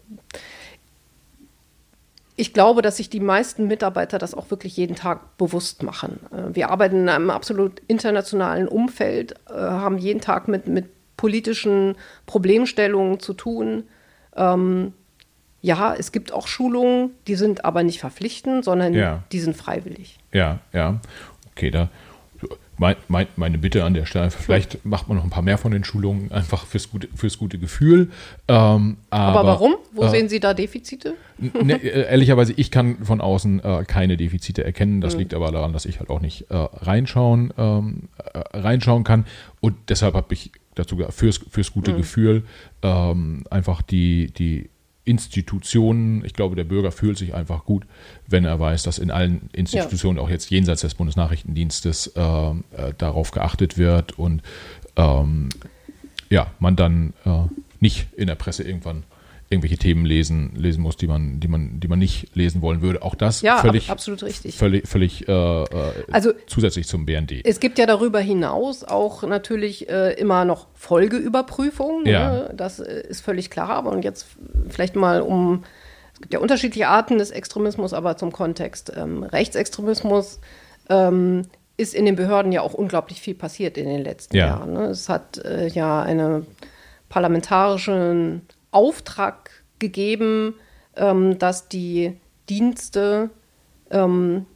ich 2.37 2.53
glaube, 2.53 2.83
dass 2.83 2.99
sich 2.99 3.09
die 3.09 3.21
meisten 3.21 3.67
Mitarbeiter 3.67 4.19
das 4.19 4.35
auch 4.35 4.51
wirklich 4.51 4.77
jeden 4.77 4.95
Tag 4.95 5.39
bewusst 5.39 5.83
machen. 5.83 6.21
Äh, 6.31 6.55
wir 6.55 6.69
arbeiten 6.69 6.97
in 6.97 7.09
einem 7.09 7.31
absolut 7.31 7.81
internationalen 7.89 8.69
Umfeld, 8.69 9.37
äh, 9.49 9.55
haben 9.55 9.97
jeden 9.97 10.21
Tag 10.21 10.49
mit, 10.49 10.67
mit 10.67 10.87
politischen 11.23 11.95
Problemstellungen 12.27 13.21
zu 13.21 13.33
tun. 13.33 13.85
Ähm, 14.35 14.93
ja, 15.61 15.95
es 15.95 16.11
gibt 16.11 16.33
auch 16.33 16.49
Schulungen, 16.49 17.11
die 17.29 17.37
sind 17.37 17.65
aber 17.65 17.85
nicht 17.85 18.01
verpflichtend, 18.01 18.65
sondern 18.65 18.93
ja. 18.93 19.23
die 19.31 19.39
sind 19.39 19.57
freiwillig. 19.57 20.19
Ja, 20.33 20.59
ja. 20.73 21.01
Okay, 21.53 21.71
da 21.71 21.91
mein, 22.83 22.97
mein, 23.07 23.27
meine 23.37 23.59
Bitte 23.59 23.85
an 23.85 23.95
der 23.95 24.07
Stelle, 24.07 24.31
vielleicht 24.33 24.85
macht 24.85 25.07
man 25.07 25.17
noch 25.17 25.23
ein 25.23 25.31
paar 25.31 25.43
mehr 25.43 25.57
von 25.57 25.71
den 25.71 25.85
Schulungen, 25.85 26.33
einfach 26.33 26.67
fürs 26.67 26.91
gute, 26.91 27.09
fürs 27.15 27.39
gute 27.39 27.59
Gefühl. 27.59 28.11
Ähm, 28.49 28.97
aber, 29.11 29.41
aber, 29.41 29.49
warum? 29.49 29.77
Wo 29.93 30.03
äh, 30.03 30.09
sehen 30.09 30.29
Sie 30.29 30.41
da 30.41 30.53
Defizite? 30.53 31.15
Ne, 31.39 31.75
äh, 31.75 32.11
ehrlicherweise, 32.11 32.53
ich 32.57 32.73
kann 32.73 33.05
von 33.05 33.21
außen 33.21 33.63
äh, 33.63 33.85
keine 33.87 34.17
Defizite 34.17 34.65
erkennen. 34.65 35.01
Das 35.01 35.15
mhm. 35.15 35.21
liegt 35.21 35.35
aber 35.35 35.53
daran, 35.53 35.73
dass 35.73 35.85
ich 35.85 36.01
halt 36.01 36.11
auch 36.11 36.21
nicht 36.21 36.51
äh, 36.51 36.57
reinschauen, 36.57 37.55
ähm, 37.57 38.09
äh, 38.19 38.59
reinschauen 38.59 39.05
kann. 39.05 39.27
Und 39.61 39.77
deshalb 39.89 40.15
habe 40.15 40.35
ich 40.35 40.51
dazu 40.75 40.99
fürs, 41.11 41.39
fürs 41.51 41.73
gute 41.73 41.93
mhm. 41.93 41.97
Gefühl 41.99 42.45
ähm, 42.83 43.45
einfach 43.51 43.83
die, 43.83 44.33
die 44.33 44.71
Institutionen, 45.05 46.25
ich 46.25 46.33
glaube, 46.33 46.55
der 46.55 46.65
Bürger 46.65 46.93
fühlt 46.93 47.19
sich 47.19 47.35
einfach 47.35 47.65
gut, 47.65 47.87
wenn 48.29 48.45
er 48.45 48.61
weiß, 48.61 48.85
dass 48.85 48.99
in 48.99 49.11
allen 49.11 49.51
Institutionen, 49.53 50.19
ja. 50.19 50.23
auch 50.23 50.31
jetzt 50.31 50.51
jenseits 50.51 50.83
des 50.83 50.95
Bundesnachrichtendienstes, 50.95 52.09
äh, 52.09 52.21
äh, 52.21 52.55
darauf 52.99 53.33
geachtet 53.33 53.79
wird 53.79 54.19
und 54.19 54.43
ähm, 54.97 55.49
ja, 56.31 56.53
man 56.61 56.77
dann 56.77 57.15
äh, 57.25 57.43
nicht 57.81 58.07
in 58.17 58.29
der 58.29 58.37
Presse 58.37 58.63
irgendwann 58.63 59.03
irgendwelche 59.53 59.77
Themen 59.77 60.05
lesen, 60.05 60.53
lesen 60.57 60.83
muss, 60.83 60.97
die 60.97 61.07
man, 61.07 61.39
die 61.39 61.49
man, 61.49 61.79
die 61.79 61.89
man 61.89 61.99
nicht 61.99 62.35
lesen 62.35 62.63
wollen 62.63 62.83
würde. 62.83 63.03
Auch 63.03 63.15
das 63.15 63.43
ja, 63.43 63.59
völlig, 63.59 63.89
ab, 63.89 63.93
absolut 63.93 64.23
richtig. 64.23 64.57
Völlig, 64.57 64.89
völlig 64.89 65.29
äh, 65.29 65.33
äh 65.33 65.67
also, 66.11 66.33
zusätzlich 66.47 66.89
zum 66.89 67.07
BND. 67.07 67.43
Es 67.45 67.61
gibt 67.61 67.79
ja 67.79 67.87
darüber 67.87 68.21
hinaus 68.21 68.83
auch 68.83 69.23
natürlich 69.23 69.89
äh, 69.89 70.15
immer 70.15 70.45
noch 70.45 70.67
Folgeüberprüfungen. 70.75 72.07
Ja. 72.07 72.33
Ne? 72.33 72.55
Das 72.57 72.81
äh, 72.81 73.03
ist 73.09 73.21
völlig 73.21 73.51
klar. 73.51 73.71
Aber 73.71 73.91
und 73.91 74.03
jetzt 74.03 74.27
vielleicht 74.69 74.97
mal 74.97 75.21
um, 75.21 75.63
es 76.15 76.21
gibt 76.21 76.33
ja 76.33 76.41
unterschiedliche 76.41 76.89
Arten 76.89 77.19
des 77.19 77.31
Extremismus, 77.31 77.93
aber 77.93 78.17
zum 78.17 78.33
Kontext 78.33 78.93
ähm, 78.97 79.23
Rechtsextremismus. 79.23 80.41
Ähm, 80.89 81.43
ist 81.79 81.95
in 81.95 82.05
den 82.05 82.17
Behörden 82.17 82.53
ja 82.53 82.61
auch 82.61 82.75
unglaublich 82.75 83.21
viel 83.21 83.35
passiert 83.35 83.79
in 83.79 83.87
den 83.87 84.03
letzten 84.03 84.37
ja. 84.37 84.47
Jahren. 84.47 84.75
Ne? 84.75 84.85
Es 84.87 85.09
hat 85.09 85.39
äh, 85.39 85.69
ja 85.69 86.03
eine 86.03 86.45
parlamentarische 87.09 88.41
Auftrag 88.73 89.51
gegeben, 89.79 90.55
ähm, 90.97 91.39
dass 91.39 91.69
die 91.69 92.17
Dienste 92.49 93.31
ähm, 93.91 94.47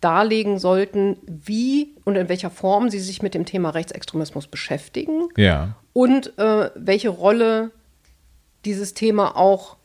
darlegen 0.00 0.58
sollten, 0.58 1.16
wie 1.26 1.94
und 2.04 2.16
in 2.16 2.28
welcher 2.28 2.50
Form 2.50 2.90
sie 2.90 3.00
sich 3.00 3.22
mit 3.22 3.34
dem 3.34 3.46
Thema 3.46 3.70
Rechtsextremismus 3.70 4.46
beschäftigen 4.46 5.28
ja. 5.36 5.76
und 5.92 6.38
äh, 6.38 6.70
welche 6.74 7.08
Rolle 7.08 7.70
dieses 8.64 8.94
Thema 8.94 9.36
auch 9.36 9.76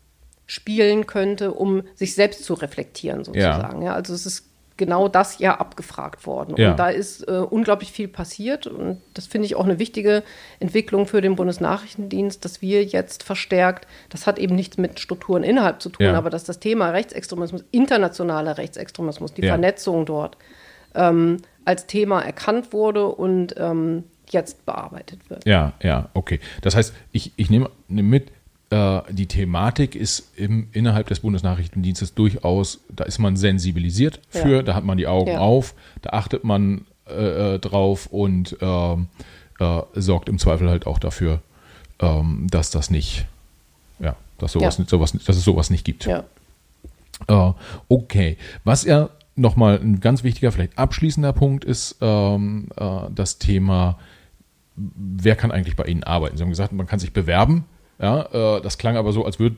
spielen 0.45 1.07
könnte, 1.07 1.53
um 1.53 1.83
sich 1.95 2.15
selbst 2.15 2.43
zu 2.45 2.53
reflektieren 2.53 3.23
sozusagen. 3.23 3.81
Ja. 3.81 3.89
ja 3.89 3.93
also 3.93 4.13
es 4.13 4.25
ist 4.25 4.45
genau 4.77 5.07
das 5.07 5.39
ja 5.39 5.59
abgefragt 5.59 6.25
worden. 6.25 6.55
Ja. 6.57 6.71
Und 6.71 6.79
da 6.79 6.89
ist 6.89 7.27
äh, 7.27 7.31
unglaublich 7.31 7.91
viel 7.91 8.07
passiert. 8.07 8.67
Und 8.67 9.01
das 9.13 9.27
finde 9.27 9.47
ich 9.47 9.55
auch 9.55 9.65
eine 9.65 9.79
wichtige 9.79 10.23
Entwicklung 10.59 11.07
für 11.07 11.21
den 11.21 11.35
Bundesnachrichtendienst, 11.35 12.45
dass 12.45 12.61
wir 12.61 12.83
jetzt 12.83 13.23
verstärkt, 13.23 13.87
das 14.09 14.27
hat 14.27 14.39
eben 14.39 14.55
nichts 14.55 14.77
mit 14.77 14.99
Strukturen 14.99 15.43
innerhalb 15.43 15.81
zu 15.81 15.89
tun, 15.89 16.05
ja. 16.05 16.13
aber 16.13 16.29
dass 16.29 16.43
das 16.43 16.59
Thema 16.59 16.89
Rechtsextremismus, 16.91 17.65
internationaler 17.71 18.57
Rechtsextremismus, 18.57 19.33
die 19.33 19.41
ja. 19.41 19.49
Vernetzung 19.49 20.05
dort 20.05 20.37
ähm, 20.95 21.37
als 21.65 21.85
Thema 21.85 22.21
erkannt 22.21 22.71
wurde 22.71 23.07
und 23.07 23.55
ähm, 23.57 24.03
jetzt 24.29 24.65
bearbeitet 24.65 25.29
wird. 25.29 25.45
Ja, 25.45 25.73
ja, 25.81 26.09
okay. 26.13 26.39
Das 26.61 26.75
heißt, 26.75 26.93
ich, 27.11 27.33
ich 27.35 27.49
nehme 27.49 27.69
nehm 27.87 28.09
mit, 28.09 28.31
die 28.69 29.27
Thematik 29.27 29.95
ist 29.95 30.33
im, 30.35 30.67
innerhalb 30.73 31.07
des 31.07 31.21
Bundesnachrichtendienstes 31.21 32.15
durchaus, 32.15 32.81
da 32.89 33.05
ist 33.05 33.17
man 33.17 33.37
sensibilisiert 33.37 34.19
für, 34.27 34.57
ja. 34.57 34.61
da 34.61 34.75
hat 34.75 34.83
man 34.83 34.97
die 34.97 35.07
Augen 35.07 35.31
ja. 35.31 35.39
auf, 35.39 35.73
da 36.01 36.09
achtet 36.09 36.43
man 36.43 36.85
äh, 37.07 37.55
äh 37.55 37.59
drauf 37.59 38.07
und 38.07 38.57
ähm, 38.59 39.07
äh, 39.59 39.81
sorgt 39.93 40.27
im 40.27 40.37
Zweifel 40.37 40.69
halt 40.69 40.85
auch 40.85 40.99
dafür, 40.99 41.41
ähm, 41.99 42.47
dass 42.51 42.69
das 42.69 42.89
nicht, 42.89 43.25
ja, 43.99 44.17
dass, 44.37 44.51
sowas, 44.51 44.77
ja. 44.77 44.85
sowas, 44.85 45.13
dass 45.13 45.37
es 45.37 45.45
sowas 45.45 45.69
nicht 45.69 45.85
gibt. 45.85 46.05
Ja. 46.05 46.25
Äh, 47.27 47.53
okay, 47.87 48.37
was 48.65 48.83
ja 48.83 49.09
nochmal 49.35 49.79
ein 49.79 50.01
ganz 50.01 50.25
wichtiger, 50.25 50.51
vielleicht 50.51 50.77
abschließender 50.77 51.31
Punkt 51.31 51.63
ist, 51.63 51.95
ähm, 52.01 52.67
das 53.13 53.37
Thema, 53.37 53.97
wer 54.75 55.35
kann 55.37 55.51
eigentlich 55.51 55.75
bei 55.77 55.85
Ihnen 55.85 56.03
arbeiten? 56.03 56.35
Sie 56.35 56.43
haben 56.43 56.49
gesagt, 56.49 56.73
man 56.73 56.87
kann 56.87 56.99
sich 56.99 57.13
bewerben 57.13 57.63
ja, 57.99 58.57
äh, 58.57 58.61
das 58.61 58.77
klang 58.77 58.97
aber 58.97 59.11
so, 59.11 59.25
als 59.25 59.39
würde 59.39 59.57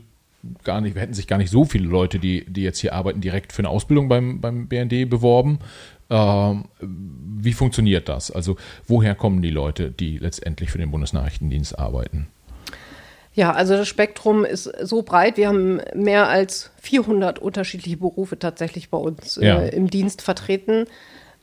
gar 0.64 0.82
nicht, 0.82 0.96
wir 0.96 1.02
hätten 1.02 1.14
sich 1.14 1.28
gar 1.28 1.38
nicht 1.38 1.50
so 1.50 1.66
viele 1.66 1.88
Leute, 1.88 2.20
die, 2.20 2.46
die 2.46 2.64
jetzt 2.64 2.80
hier 2.80 2.94
arbeiten, 2.94 3.22
direkt 3.22 3.52
für 3.52 3.60
eine 3.60 3.70
Ausbildung 3.70 4.08
beim, 4.08 4.40
beim 4.40 4.68
BND 4.68 5.10
beworben. 5.10 5.60
Ähm, 6.10 6.66
wie 6.80 7.54
funktioniert 7.54 8.10
das? 8.10 8.32
Also 8.32 8.56
woher 8.88 9.16
kommen 9.16 9.42
die 9.42 9.52
Leute, 9.52 9.92
die 9.92 10.18
letztendlich 10.18 10.72
für 10.72 10.78
den 10.78 10.92
Bundesnachrichtendienst 10.92 11.78
arbeiten? 11.78 12.28
Ja, 13.34 13.54
also 13.54 13.76
das 13.76 13.88
Spektrum 13.88 14.44
ist 14.44 14.64
so 14.82 15.02
breit. 15.04 15.38
Wir 15.38 15.50
haben 15.50 15.82
mehr 15.94 16.28
als 16.28 16.72
400 16.82 17.40
unterschiedliche 17.40 17.98
Berufe 17.98 18.40
tatsächlich 18.40 18.90
bei 18.90 18.98
uns 18.98 19.38
äh, 19.38 19.46
ja. 19.46 19.60
im 19.60 19.90
Dienst 19.90 20.22
vertreten. 20.22 20.86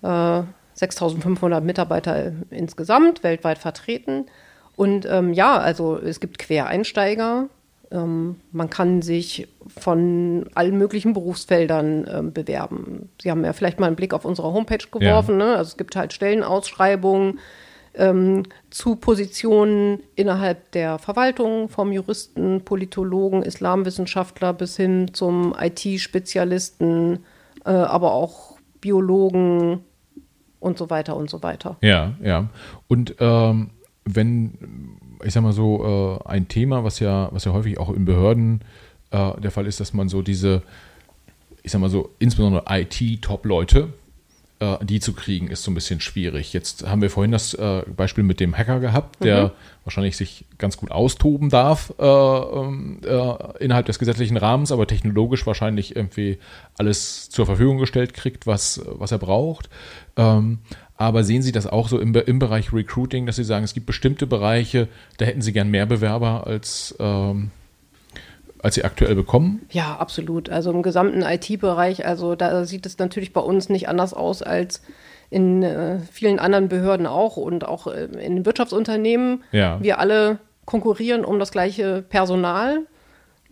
Äh, 0.03 0.43
6500 0.75 1.65
Mitarbeiter 1.65 2.33
insgesamt 2.51 3.23
weltweit 3.23 3.59
vertreten. 3.59 4.27
Und 4.77 5.07
ähm, 5.11 5.33
ja, 5.33 5.57
also 5.57 5.99
es 5.99 6.21
gibt 6.21 6.39
Quereinsteiger. 6.39 7.49
Ähm, 7.91 8.37
man 8.53 8.69
kann 8.71 9.03
sich 9.03 9.49
von 9.69 10.47
allen 10.55 10.77
möglichen 10.77 11.13
Berufsfeldern 11.13 12.07
ähm, 12.11 12.33
bewerben. 12.33 13.09
Sie 13.21 13.31
haben 13.31 13.45
ja 13.45 13.53
vielleicht 13.53 13.81
mal 13.81 13.87
einen 13.87 13.97
Blick 13.97 14.13
auf 14.13 14.25
unsere 14.25 14.53
Homepage 14.53 14.87
geworfen. 14.91 15.41
Ja. 15.41 15.47
Ne? 15.47 15.57
Also 15.57 15.71
es 15.71 15.77
gibt 15.77 15.97
halt 15.97 16.13
Stellenausschreibungen 16.13 17.39
ähm, 17.95 18.43
zu 18.71 18.97
Positionen 18.97 20.01
innerhalb 20.15 20.71
der 20.73 20.99
Verwaltung, 20.99 21.69
vom 21.69 21.93
Juristen, 21.93 22.63
Politologen, 22.63 23.43
Islamwissenschaftler 23.43 24.53
bis 24.53 24.77
hin 24.77 25.15
zum 25.15 25.55
IT-Spezialisten, 25.59 27.25
äh, 27.65 27.71
aber 27.71 28.13
auch 28.13 28.59
Biologen 28.81 29.81
und 30.61 30.79
so 30.79 30.91
weiter 30.91 31.17
und 31.17 31.31
so 31.31 31.43
weiter. 31.43 31.77
Ja, 31.81 32.15
ja. 32.23 32.49
Und 32.89 33.17
ähm, 33.21 33.71
wenn, 34.07 34.55
ich 35.23 35.35
sag 35.35 35.43
mal 35.43 35.53
so, 35.53 36.21
äh, 36.25 36.29
ein 36.29 36.49
Thema, 36.49 36.85
was 36.85 37.01
ja, 37.01 37.29
was 37.33 37.45
ja 37.45 37.53
häufig 37.53 37.79
auch 37.79 37.91
in 37.91 38.05
Behörden 38.05 38.63
äh, 39.11 39.39
der 39.41 39.51
Fall 39.51 39.67
ist, 39.67 39.81
dass 39.81 39.93
man 39.93 40.09
so 40.09 40.23
diese, 40.23 40.63
ich 41.63 41.73
sag 41.73 41.81
mal 41.81 41.91
so, 41.91 42.11
insbesondere 42.19 42.65
IT-Top-Leute, 42.69 43.89
äh, 44.61 44.77
die 44.85 45.01
zu 45.01 45.13
kriegen, 45.13 45.49
ist 45.49 45.65
so 45.65 45.71
ein 45.71 45.75
bisschen 45.75 46.01
schwierig. 46.01 46.53
Jetzt 46.53 46.87
haben 46.87 47.03
wir 47.03 47.11
vorhin 47.11 47.33
das 47.33 47.53
äh, 47.55 47.83
Beispiel 47.95 48.25
mit 48.25 48.41
dem 48.41 48.57
Hacker 48.57 48.81
gehabt, 48.81 49.23
der 49.23 49.49
mhm. 49.49 49.51
wahrscheinlich 49.85 50.17
sich 50.17 50.45
ganz 50.57 50.77
gut 50.77 50.91
austoben 50.91 51.51
darf 51.51 51.93
äh, 51.99 52.05
ähm, 52.05 53.01
äh, 53.05 53.59
innerhalb 53.59 53.87
des 53.87 53.99
gesetzlichen 53.99 54.37
Rahmens, 54.37 54.73
aber 54.73 54.87
technologisch 54.87 55.47
wahrscheinlich 55.47 55.97
irgendwie 55.97 56.39
alles 56.79 57.29
zur 57.29 57.45
Verfügung 57.45 57.79
gestellt 57.79 58.15
kriegt, 58.15 58.47
was, 58.47 58.81
was 58.87 59.13
er 59.13 59.19
braucht. 59.19 59.69
Ähm, 60.17 60.61
aber 60.97 61.25
sehen 61.25 61.43
Sie 61.43 61.53
das 61.53 61.67
auch 61.67 61.89
so 61.89 61.99
im, 61.99 62.15
im 62.15 62.39
Bereich 62.39 62.73
Recruiting, 62.73 63.27
dass 63.27 63.37
Sie 63.37 63.45
sagen, 63.45 63.65
es 63.65 63.75
gibt 63.75 63.87
bestimmte 63.87 64.27
Bereiche, 64.27 64.89
da 65.19 65.27
hätten 65.27 65.43
Sie 65.43 65.53
gern 65.53 65.71
mehr 65.71 65.87
Bewerber 65.87 66.47
als, 66.47 66.95
ähm, 66.99 67.51
als 68.63 68.77
Sie 68.77 68.85
aktuell 68.85 69.15
bekommen? 69.15 69.63
Ja, 69.71 69.97
absolut. 69.97 70.49
Also 70.49 70.71
im 70.71 70.83
gesamten 70.83 71.23
IT-Bereich, 71.23 72.07
also 72.07 72.35
da 72.35 72.65
sieht 72.65 72.87
es 72.87 72.99
natürlich 72.99 73.33
bei 73.33 73.41
uns 73.41 73.69
nicht 73.69 73.89
anders 73.89 74.15
aus 74.15 74.43
als 74.43 74.83
in 75.29 75.63
äh, 75.63 75.99
vielen 76.11 76.39
anderen 76.39 76.69
Behörden 76.69 77.07
auch 77.07 77.37
und 77.37 77.67
auch 77.67 77.87
äh, 77.89 78.05
in 78.05 78.47
Wirtschaftsunternehmen. 78.47 79.43
Ja. 79.53 79.83
Wir 79.83 79.99
alle 79.99 80.39
konkurrieren 80.65 81.25
um 81.25 81.39
das 81.39 81.51
gleiche 81.51 82.03
Personal. 82.03 82.81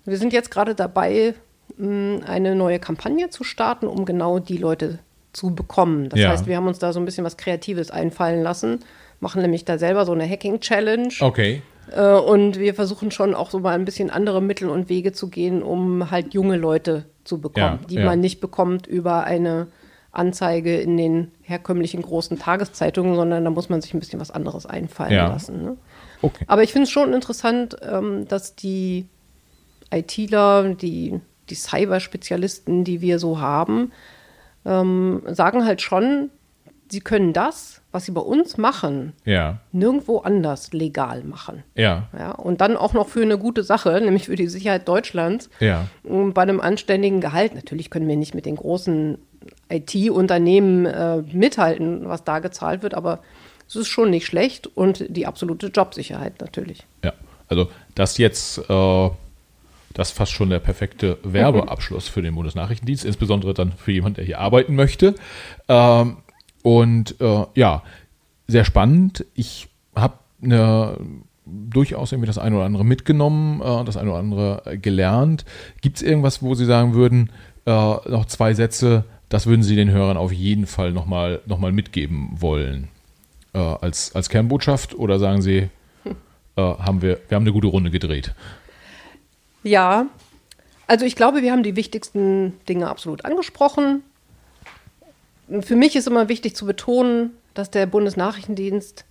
Wir 0.05 0.17
sind 0.17 0.33
jetzt 0.33 0.51
gerade 0.51 0.75
dabei, 0.75 1.35
mh, 1.77 2.25
eine 2.27 2.55
neue 2.55 2.79
Kampagne 2.79 3.29
zu 3.31 3.45
starten, 3.45 3.87
um 3.87 4.05
genau 4.05 4.39
die 4.39 4.57
Leute 4.57 5.01
zu 5.35 5.55
bekommen. 5.55 6.09
Das 6.09 6.21
ja. 6.21 6.31
heißt, 6.31 6.47
wir 6.47 6.57
haben 6.57 6.67
uns 6.67 6.79
da 6.79 6.93
so 6.93 7.01
ein 7.01 7.05
bisschen 7.05 7.25
was 7.25 7.37
Kreatives 7.37 7.91
einfallen 7.91 8.43
lassen, 8.43 8.81
machen 9.21 9.43
nämlich 9.43 9.65
da 9.65 9.77
selber 9.79 10.07
so 10.07 10.13
eine 10.13 10.29
Hacking-Challenge. 10.29 11.13
Okay. 11.21 11.63
Äh, 11.91 12.15
und 12.15 12.59
wir 12.59 12.75
versuchen 12.75 13.11
schon 13.11 13.35
auch 13.35 13.51
so 13.51 13.59
mal 13.59 13.75
ein 13.75 13.85
bisschen 13.85 14.11
andere 14.11 14.41
Mittel 14.41 14.69
und 14.69 14.89
Wege 14.89 15.13
zu 15.13 15.29
gehen, 15.29 15.63
um 15.63 16.11
halt 16.11 16.33
junge 16.33 16.57
Leute 16.57 17.05
zu 17.25 17.41
bekommen, 17.41 17.81
ja, 17.83 17.87
die 17.89 17.97
ja. 17.97 18.05
man 18.05 18.21
nicht 18.21 18.41
bekommt 18.41 18.87
über 18.87 19.25
eine 19.25 19.67
Anzeige 20.13 20.79
in 20.79 20.97
den 20.97 21.33
herkömmlichen 21.43 22.01
großen 22.01 22.39
Tageszeitungen, 22.39 23.17
sondern 23.17 23.45
da 23.45 23.51
muss 23.51 23.69
man 23.69 23.83
sich 23.83 23.93
ein 23.95 24.01
bisschen 24.01 24.21
was 24.21 24.31
anderes 24.31 24.65
einfallen 24.65 25.13
lassen. 25.13 25.63
Ne? 25.63 25.77
Okay. 26.23 26.45
Aber 26.47 26.63
ich 26.63 26.73
finde 26.73 26.85
es 26.85 26.91
schon 26.91 27.13
interessant, 27.13 27.77
ähm, 27.83 28.27
dass 28.29 28.55
die 28.55 29.07
ITler, 29.93 30.75
die, 30.75 31.21
die 31.51 31.55
Cyberspezialisten, 31.55 32.85
die 32.85 33.01
wir 33.01 33.19
so 33.19 33.41
haben, 33.41 33.93
ähm, 34.65 35.23
sagen 35.27 35.65
halt 35.65 35.83
schon, 35.83 36.31
sie 36.91 37.01
können 37.01 37.33
das, 37.33 37.81
was 37.93 38.05
sie 38.05 38.13
bei 38.13 38.21
uns 38.21 38.57
machen, 38.57 39.13
ja. 39.25 39.59
nirgendwo 39.73 40.19
anders 40.19 40.73
legal 40.73 41.25
machen. 41.25 41.63
Ja. 41.75 42.09
ja. 42.17 42.33
Und 42.33 42.61
dann 42.61 42.77
auch 42.77 42.93
noch 42.93 43.09
für 43.09 43.23
eine 43.23 43.39
gute 43.39 43.63
Sache, 43.63 44.01
nämlich 44.05 44.27
für 44.27 44.37
die 44.37 44.49
Sicherheit 44.49 44.89
Deutschlands. 44.89 45.51
Ja. 45.61 45.87
Bei 46.03 46.43
einem 46.43 46.61
anständigen 46.61 47.21
Gehalt. 47.21 47.55
Natürlich 47.55 47.91
können 47.91 48.09
wir 48.09 48.17
nicht 48.17 48.35
mit 48.35 48.47
den 48.47 48.57
großen 48.57 49.19
IT-Unternehmen 49.69 50.87
äh, 50.87 51.19
mithalten, 51.19 52.09
was 52.09 52.25
da 52.25 52.39
gezahlt 52.39 52.83
wird, 52.83 52.95
aber 52.95 53.21
es 53.69 53.77
ist 53.77 53.89
schon 53.89 54.11
nicht 54.11 54.27
schlecht 54.27 54.67
und 54.67 55.05
die 55.09 55.27
absolute 55.27 55.69
Jobsicherheit 55.69 56.41
natürlich. 56.41 56.87
Ja, 57.03 57.13
also 57.49 57.69
das 57.95 58.19
jetzt, 58.19 58.59
äh, 58.59 59.11
das 59.95 60.11
ist 60.11 60.17
fast 60.17 60.33
schon 60.33 60.51
der 60.51 60.59
perfekte 60.59 61.19
Werbeabschluss 61.23 62.09
für 62.09 62.21
den 62.21 62.35
Bundesnachrichtendienst, 62.35 63.05
insbesondere 63.05 63.55
dann 63.55 63.73
für 63.73 63.93
jemanden, 63.93 64.17
der 64.17 64.25
hier 64.25 64.41
arbeiten 64.41 64.75
möchte. 64.75 65.15
Ähm, 65.69 66.19
und 66.63 67.21
äh, 67.21 67.45
ja, 67.55 67.83
sehr 68.49 68.65
spannend. 68.65 69.25
Ich 69.35 69.69
habe 69.95 70.19
durchaus 71.47 72.13
irgendwie 72.13 72.27
das 72.27 72.39
eine 72.39 72.57
oder 72.57 72.65
andere 72.65 72.85
mitgenommen, 72.85 73.63
äh, 73.63 73.85
das 73.85 73.97
eine 73.97 74.11
oder 74.11 74.19
andere 74.19 74.79
gelernt. 74.83 75.45
Gibt 75.81 75.99
es 75.99 76.03
irgendwas, 76.03 76.43
wo 76.43 76.55
Sie 76.55 76.67
sagen 76.67 76.95
würden, 76.95 77.31
äh, 77.65 77.71
noch 77.71 78.27
zwei 78.27 78.53
Sätze, 78.53 79.05
das 79.29 79.47
würden 79.47 79.63
Sie 79.63 79.77
den 79.77 79.91
Hörern 79.91 80.17
auf 80.17 80.33
jeden 80.33 80.67
Fall 80.67 80.93
nochmal 80.93 81.41
noch 81.47 81.59
mal 81.59 81.73
mitgeben 81.73 82.31
wollen? 82.33 82.89
Als, 83.53 84.13
als 84.17 84.31
Kernbotschaft 84.31 84.97
oder 84.97 85.21
sagen 85.21 85.41
Sie, 85.41 85.69
haben 86.57 87.03
wir, 87.03 87.21
wir 87.29 87.37
haben 87.37 87.45
eine 87.45 87.53
gute 87.53 87.69
Runde 87.69 87.93
gedreht? 87.93 88.35
Ja, 89.65 90.07
also 90.87 91.05
ich 91.05 91.17
glaube, 91.17 91.43
wir 91.43 91.51
haben 91.51 91.63
die 91.63 91.77
wichtigsten 91.77 92.59
Dinge 92.69 92.89
absolut 92.89 93.25
angesprochen. 93.25 94.03
Für 95.61 95.77
mich 95.77 95.97
ist 95.97 96.07
immer 96.07 96.29
wichtig 96.29 96.55
zu 96.55 96.67
betonen, 96.67 97.33
dass 97.55 97.71
der 97.71 97.87
Bundesnachrichtendienst 97.87 99.05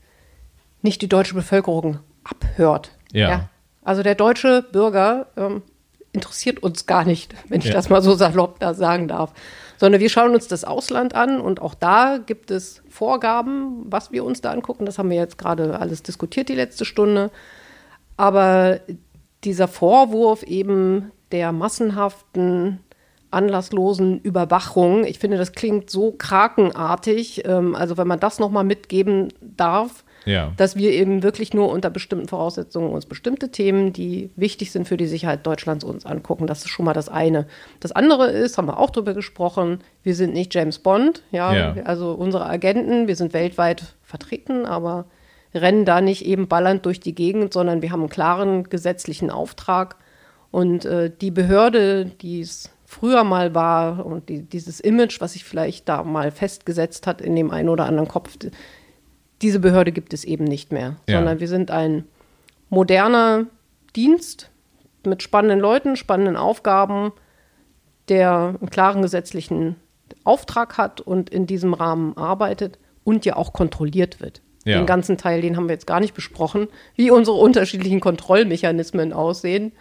nicht 0.82 1.02
die 1.02 1.10
deutsche 1.10 1.34
Bevölkerung 1.34 2.00
abhört. 2.24 2.92
Ja. 3.12 3.30
ja. 3.30 3.50
Also 3.84 4.04
der 4.04 4.16
deutsche 4.16 4.64
Bürger 4.64 5.28
ähm, 5.36 5.64
interessiert 6.12 6.62
uns 6.62 6.86
gar 6.86 7.06
nicht, 7.06 7.34
wenn 7.50 7.60
ich 7.60 7.68
ja. 7.68 7.74
das 7.74 7.90
mal 7.90 8.02
so 8.02 8.14
salopp 8.14 8.60
da 8.60 8.74
sagen 8.74 9.08
darf. 9.08 9.34
Sondern 9.78 10.00
wir 10.00 10.10
schauen 10.10 10.34
uns 10.34 10.48
das 10.48 10.64
Ausland 10.64 11.16
an 11.16 11.42
und 11.42 11.62
auch 11.62 11.74
da 11.74 12.20
gibt 12.24 12.52
es 12.52 12.82
Vorgaben, 12.90 13.86
was 13.92 14.12
wir 14.12 14.24
uns 14.24 14.40
da 14.42 14.52
angucken. 14.52 14.86
Das 14.86 14.98
haben 14.98 15.10
wir 15.10 15.18
jetzt 15.18 15.38
gerade 15.38 15.80
alles 15.80 16.04
diskutiert 16.04 16.50
die 16.50 16.56
letzte 16.56 16.86
Stunde. 16.86 17.32
Aber 18.16 18.80
dieser 19.44 19.68
Vorwurf 19.68 20.44
eben 20.44 21.12
der 21.32 21.52
massenhaften, 21.52 22.80
anlasslosen 23.32 24.20
Überwachung, 24.22 25.06
ich 25.06 25.20
finde, 25.20 25.38
das 25.38 25.54
klingt 25.54 25.90
so 25.90 26.12
krakenartig. 26.12 27.44
Ähm, 27.46 27.76
also 27.76 27.98
wenn 27.98 28.08
man 28.08 28.20
das 28.20 28.40
nochmal 28.40 28.64
mitgeben 28.64 29.34
darf, 29.42 30.04
ja. 30.26 30.52
dass 30.58 30.76
wir 30.76 30.92
eben 30.92 31.24
wirklich 31.24 31.54
nur 31.54 31.70
unter 31.70 31.90
bestimmten 31.90 32.28
Voraussetzungen 32.28 32.92
uns 32.92 33.06
bestimmte 33.06 33.50
Themen, 33.50 33.92
die 33.94 34.30
wichtig 34.36 34.72
sind 34.72 34.88
für 34.88 34.98
die 34.98 35.08
Sicherheit 35.08 35.46
Deutschlands, 35.46 35.84
uns 35.84 36.06
angucken. 36.06 36.48
Das 36.48 36.60
ist 36.60 36.70
schon 36.70 36.86
mal 36.86 36.94
das 36.94 37.10
eine. 37.10 37.48
Das 37.80 37.92
andere 37.92 38.30
ist, 38.30 38.58
haben 38.58 38.68
wir 38.68 38.80
auch 38.80 38.92
drüber 38.92 39.14
gesprochen, 39.14 39.80
wir 40.04 40.16
sind 40.16 40.34
nicht 40.34 40.54
James 40.54 40.80
Bond, 40.80 41.24
ja, 41.32 41.54
ja. 41.54 41.84
also 41.84 42.14
unsere 42.14 42.46
Agenten, 42.46 43.08
wir 43.08 43.16
sind 43.16 43.34
weltweit 43.34 43.96
vertreten, 44.04 44.66
aber 44.66 45.06
rennen 45.54 45.86
da 45.86 46.02
nicht 46.02 46.26
eben 46.26 46.48
ballernd 46.48 46.86
durch 46.86 47.00
die 47.00 47.16
Gegend, 47.16 47.54
sondern 47.54 47.82
wir 47.82 47.92
haben 47.92 48.02
einen 48.02 48.10
klaren 48.10 48.64
gesetzlichen 48.64 49.30
Auftrag. 49.30 49.98
Und 50.52 50.86
äh, 50.86 51.12
die 51.22 51.32
Behörde, 51.32 52.06
die 52.06 52.42
es 52.42 52.70
früher 52.86 53.24
mal 53.24 53.56
war 53.56 54.06
und 54.06 54.30
die, 54.30 54.44
dieses 54.44 54.80
Image, 54.80 55.20
was 55.20 55.34
sich 55.34 55.44
vielleicht 55.44 55.90
da 55.90 56.04
mal 56.04 56.32
festgesetzt 56.32 57.08
hat 57.08 57.22
in 57.22 57.36
dem 57.36 57.52
einen 57.52 57.70
oder 57.70 57.86
anderen 57.86 58.08
Kopf, 58.08 58.38
diese 59.42 59.60
Behörde 59.60 59.92
gibt 59.92 60.14
es 60.14 60.24
eben 60.24 60.44
nicht 60.46 60.72
mehr, 60.72 60.98
ja. 61.08 61.18
sondern 61.18 61.40
wir 61.40 61.48
sind 61.48 61.72
ein 61.72 62.06
moderner 62.70 63.46
Dienst 63.96 64.50
mit 65.06 65.22
spannenden 65.22 65.60
Leuten, 65.60 65.96
spannenden 65.96 66.38
Aufgaben, 66.38 67.12
der 68.10 68.56
einen 68.60 68.70
klaren 68.70 69.02
gesetzlichen 69.02 69.76
Auftrag 70.24 70.78
hat 70.78 71.02
und 71.02 71.30
in 71.30 71.48
diesem 71.48 71.74
Rahmen 71.74 72.16
arbeitet 72.16 72.80
und 73.04 73.26
ja 73.26 73.36
auch 73.36 73.54
kontrolliert 73.54 74.22
wird. 74.22 74.42
Ja. 74.66 74.78
Den 74.78 74.86
ganzen 74.86 75.18
Teil, 75.18 75.42
den 75.42 75.58
haben 75.58 75.68
wir 75.68 75.74
jetzt 75.74 75.88
gar 75.88 76.00
nicht 76.00 76.14
besprochen, 76.14 76.68
wie 76.96 77.12
unsere 77.12 77.38
unterschiedlichen 77.38 78.00
Kontrollmechanismen 78.00 79.12
aussehen. 79.12 79.74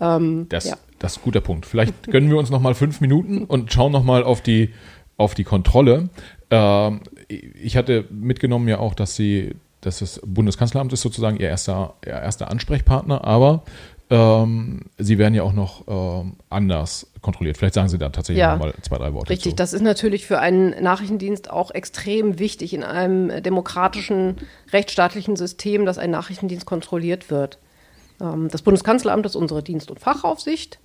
Ähm, 0.00 0.46
das, 0.48 0.66
ja. 0.66 0.76
das 0.98 1.12
ist 1.12 1.18
ein 1.18 1.24
guter 1.24 1.40
Punkt. 1.40 1.66
Vielleicht 1.66 2.10
gönnen 2.10 2.30
wir 2.30 2.38
uns 2.38 2.50
noch 2.50 2.60
mal 2.60 2.74
fünf 2.74 3.00
Minuten 3.00 3.44
und 3.44 3.72
schauen 3.72 3.92
noch 3.92 4.04
mal 4.04 4.22
auf 4.22 4.40
die, 4.40 4.70
auf 5.16 5.34
die 5.34 5.44
Kontrolle. 5.44 6.10
Ähm, 6.50 7.00
ich 7.28 7.76
hatte 7.76 8.04
mitgenommen 8.10 8.68
ja 8.68 8.78
auch, 8.78 8.94
dass 8.94 9.16
sie, 9.16 9.54
dass 9.80 9.98
das 9.98 10.20
Bundeskanzleramt 10.24 10.92
ist 10.92 11.00
sozusagen 11.00 11.36
ihr 11.36 11.48
erster, 11.48 11.94
ihr 12.04 12.12
erster 12.12 12.50
Ansprechpartner, 12.50 13.24
aber 13.24 13.62
ähm, 14.10 14.80
sie 14.98 15.18
werden 15.18 15.34
ja 15.34 15.44
auch 15.44 15.52
noch 15.52 15.84
ähm, 15.86 16.34
anders 16.48 17.06
kontrolliert. 17.20 17.56
Vielleicht 17.56 17.74
sagen 17.74 17.88
Sie 17.88 17.98
da 17.98 18.08
tatsächlich 18.08 18.40
ja, 18.40 18.56
noch 18.56 18.64
mal 18.64 18.74
zwei, 18.82 18.98
drei 18.98 19.12
Worte. 19.14 19.30
Richtig, 19.30 19.52
zu. 19.52 19.56
das 19.56 19.72
ist 19.72 19.82
natürlich 19.82 20.26
für 20.26 20.40
einen 20.40 20.70
Nachrichtendienst 20.82 21.50
auch 21.50 21.70
extrem 21.70 22.38
wichtig 22.40 22.74
in 22.74 22.82
einem 22.82 23.42
demokratischen, 23.42 24.36
rechtsstaatlichen 24.72 25.36
System, 25.36 25.86
dass 25.86 25.98
ein 25.98 26.10
Nachrichtendienst 26.10 26.66
kontrolliert 26.66 27.30
wird. 27.30 27.58
Ähm, 28.20 28.48
das 28.48 28.62
Bundeskanzleramt 28.62 29.26
ist 29.26 29.36
unsere 29.36 29.62
Dienst- 29.62 29.90
und 29.90 30.00
Fachaufsicht. 30.00 30.80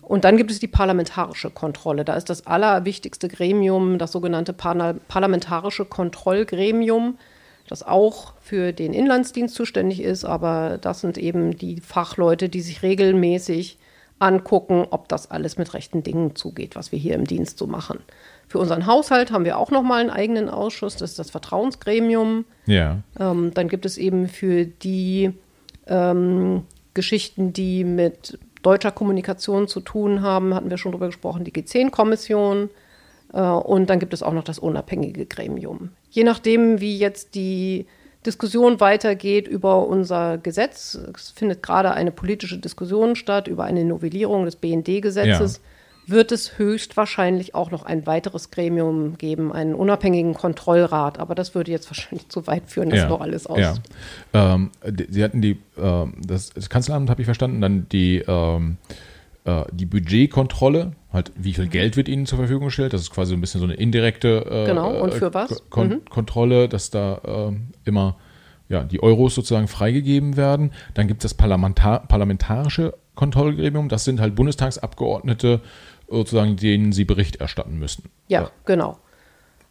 Und 0.00 0.24
dann 0.24 0.36
gibt 0.36 0.50
es 0.50 0.58
die 0.58 0.68
parlamentarische 0.68 1.50
Kontrolle. 1.50 2.04
Da 2.04 2.14
ist 2.14 2.28
das 2.28 2.46
allerwichtigste 2.46 3.28
Gremium 3.28 3.98
das 3.98 4.12
sogenannte 4.12 4.52
Parlamentarische 4.52 5.86
Kontrollgremium, 5.86 7.18
das 7.68 7.82
auch 7.82 8.34
für 8.40 8.72
den 8.72 8.92
Inlandsdienst 8.92 9.54
zuständig 9.54 10.02
ist. 10.02 10.24
Aber 10.24 10.78
das 10.80 11.00
sind 11.00 11.18
eben 11.18 11.56
die 11.56 11.80
Fachleute, 11.80 12.48
die 12.48 12.60
sich 12.60 12.82
regelmäßig 12.82 13.78
angucken, 14.18 14.86
ob 14.90 15.08
das 15.08 15.30
alles 15.30 15.58
mit 15.58 15.74
rechten 15.74 16.02
Dingen 16.02 16.36
zugeht, 16.36 16.76
was 16.76 16.92
wir 16.92 16.98
hier 16.98 17.14
im 17.14 17.24
Dienst 17.24 17.58
so 17.58 17.66
machen. 17.66 17.98
Für 18.48 18.58
unseren 18.58 18.86
Haushalt 18.86 19.32
haben 19.32 19.44
wir 19.44 19.58
auch 19.58 19.70
nochmal 19.70 20.00
einen 20.00 20.10
eigenen 20.10 20.48
Ausschuss, 20.48 20.96
das 20.96 21.10
ist 21.10 21.18
das 21.18 21.30
Vertrauensgremium. 21.30 22.44
Ja. 22.66 22.98
Ähm, 23.18 23.52
dann 23.54 23.68
gibt 23.68 23.86
es 23.86 23.98
eben 23.98 24.28
für 24.28 24.66
die 24.66 25.32
ähm, 25.86 26.62
Geschichten, 26.94 27.52
die 27.52 27.84
mit 27.84 28.38
deutscher 28.62 28.92
Kommunikation 28.92 29.68
zu 29.68 29.80
tun 29.80 30.22
haben, 30.22 30.54
hatten 30.54 30.70
wir 30.70 30.78
schon 30.78 30.92
drüber 30.92 31.06
gesprochen, 31.06 31.44
die 31.44 31.52
G10-Kommission. 31.52 32.70
Äh, 33.32 33.40
und 33.40 33.90
dann 33.90 33.98
gibt 33.98 34.14
es 34.14 34.22
auch 34.22 34.32
noch 34.32 34.44
das 34.44 34.58
unabhängige 34.58 35.26
Gremium. 35.26 35.90
Je 36.14 36.22
nachdem, 36.22 36.80
wie 36.80 36.96
jetzt 36.96 37.34
die 37.34 37.86
Diskussion 38.24 38.78
weitergeht 38.78 39.48
über 39.48 39.86
unser 39.88 40.38
Gesetz, 40.38 40.96
es 41.12 41.30
findet 41.30 41.60
gerade 41.60 41.90
eine 41.90 42.12
politische 42.12 42.58
Diskussion 42.58 43.16
statt 43.16 43.48
über 43.48 43.64
eine 43.64 43.84
Novellierung 43.84 44.44
des 44.44 44.54
BND-Gesetzes. 44.56 45.56
Ja 45.56 45.62
wird 46.06 46.32
es 46.32 46.58
höchstwahrscheinlich 46.58 47.54
auch 47.54 47.70
noch 47.70 47.84
ein 47.84 48.06
weiteres 48.06 48.50
Gremium 48.50 49.16
geben, 49.16 49.52
einen 49.52 49.74
unabhängigen 49.74 50.34
Kontrollrat. 50.34 51.18
Aber 51.18 51.34
das 51.34 51.54
würde 51.54 51.70
jetzt 51.70 51.90
wahrscheinlich 51.90 52.28
zu 52.28 52.46
weit 52.46 52.64
führen, 52.66 52.90
das 52.90 53.00
ja, 53.00 53.08
noch 53.08 53.22
alles 53.22 53.46
aus. 53.46 53.58
Ja. 53.58 53.74
Ähm, 54.34 54.70
Sie 55.08 55.24
hatten 55.24 55.40
die, 55.40 55.52
äh, 55.78 56.06
das, 56.22 56.50
das 56.50 56.68
Kanzleramt, 56.68 57.08
habe 57.08 57.22
ich 57.22 57.24
verstanden, 57.24 57.62
dann 57.62 57.88
die, 57.90 58.22
ähm, 58.26 58.76
äh, 59.44 59.64
die 59.72 59.86
Budgetkontrolle, 59.86 60.92
halt 61.12 61.32
wie 61.36 61.54
viel 61.54 61.68
Geld 61.68 61.96
wird 61.96 62.08
Ihnen 62.08 62.26
zur 62.26 62.38
Verfügung 62.38 62.66
gestellt. 62.66 62.92
Das 62.92 63.00
ist 63.02 63.10
quasi 63.10 63.30
so 63.30 63.36
ein 63.36 63.40
bisschen 63.40 63.60
so 63.60 63.66
eine 63.66 63.74
indirekte 63.74 64.44
äh, 64.50 64.66
genau, 64.66 65.02
und 65.02 65.14
für 65.14 65.34
was? 65.34 65.62
Kon 65.70 65.88
mhm. 65.88 66.04
Kontrolle, 66.06 66.68
dass 66.68 66.90
da 66.90 67.20
ähm, 67.24 67.68
immer 67.84 68.16
ja, 68.68 68.82
die 68.82 69.02
Euros 69.02 69.34
sozusagen 69.34 69.68
freigegeben 69.68 70.36
werden. 70.36 70.72
Dann 70.94 71.06
gibt 71.06 71.22
es 71.24 71.30
das 71.30 71.34
Parlamentar 71.36 72.06
parlamentarische 72.08 72.94
Kontrollgremium, 73.14 73.88
das 73.88 74.04
sind 74.04 74.20
halt 74.20 74.34
Bundestagsabgeordnete, 74.34 75.60
sozusagen, 76.08 76.56
denen 76.56 76.92
sie 76.92 77.04
Bericht 77.04 77.36
erstatten 77.36 77.78
müssen. 77.78 78.04
Ja, 78.28 78.42
ja, 78.42 78.50
genau. 78.64 78.98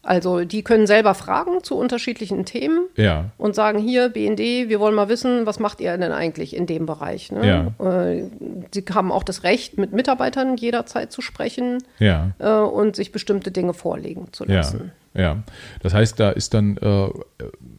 Also 0.03 0.43
die 0.43 0.63
können 0.63 0.85
selber 0.85 1.13
fragen 1.13 1.63
zu 1.63 1.77
unterschiedlichen 1.77 2.43
Themen 2.43 2.87
ja. 2.97 3.31
und 3.37 3.55
sagen, 3.55 3.79
hier 3.79 4.09
BND, 4.09 4.67
wir 4.67 4.81
wollen 4.81 4.95
mal 4.95 5.07
wissen, 5.07 5.45
was 5.45 5.59
macht 5.59 5.79
ihr 5.79 5.97
denn 5.97 6.11
eigentlich 6.11 6.53
in 6.55 6.65
dem 6.65 6.85
Bereich? 6.85 7.31
Ne? 7.31 7.73
Ja. 7.79 8.11
Äh, 8.11 8.25
sie 8.73 8.83
haben 8.93 9.13
auch 9.13 9.23
das 9.23 9.43
Recht, 9.43 9.77
mit 9.77 9.93
Mitarbeitern 9.93 10.57
jederzeit 10.57 11.13
zu 11.13 11.21
sprechen 11.21 11.77
ja. 11.99 12.31
Äh, 12.39 12.51
und 12.51 12.97
sich 12.97 13.13
bestimmte 13.13 13.51
Dinge 13.51 13.73
vorlegen 13.73 14.27
zu 14.33 14.43
lassen. 14.43 14.91
Ja, 15.13 15.43
das 15.81 15.93
heißt, 15.93 16.19
da 16.19 16.31
ist 16.31 16.53
dann, 16.53 16.75
äh, 16.77 17.09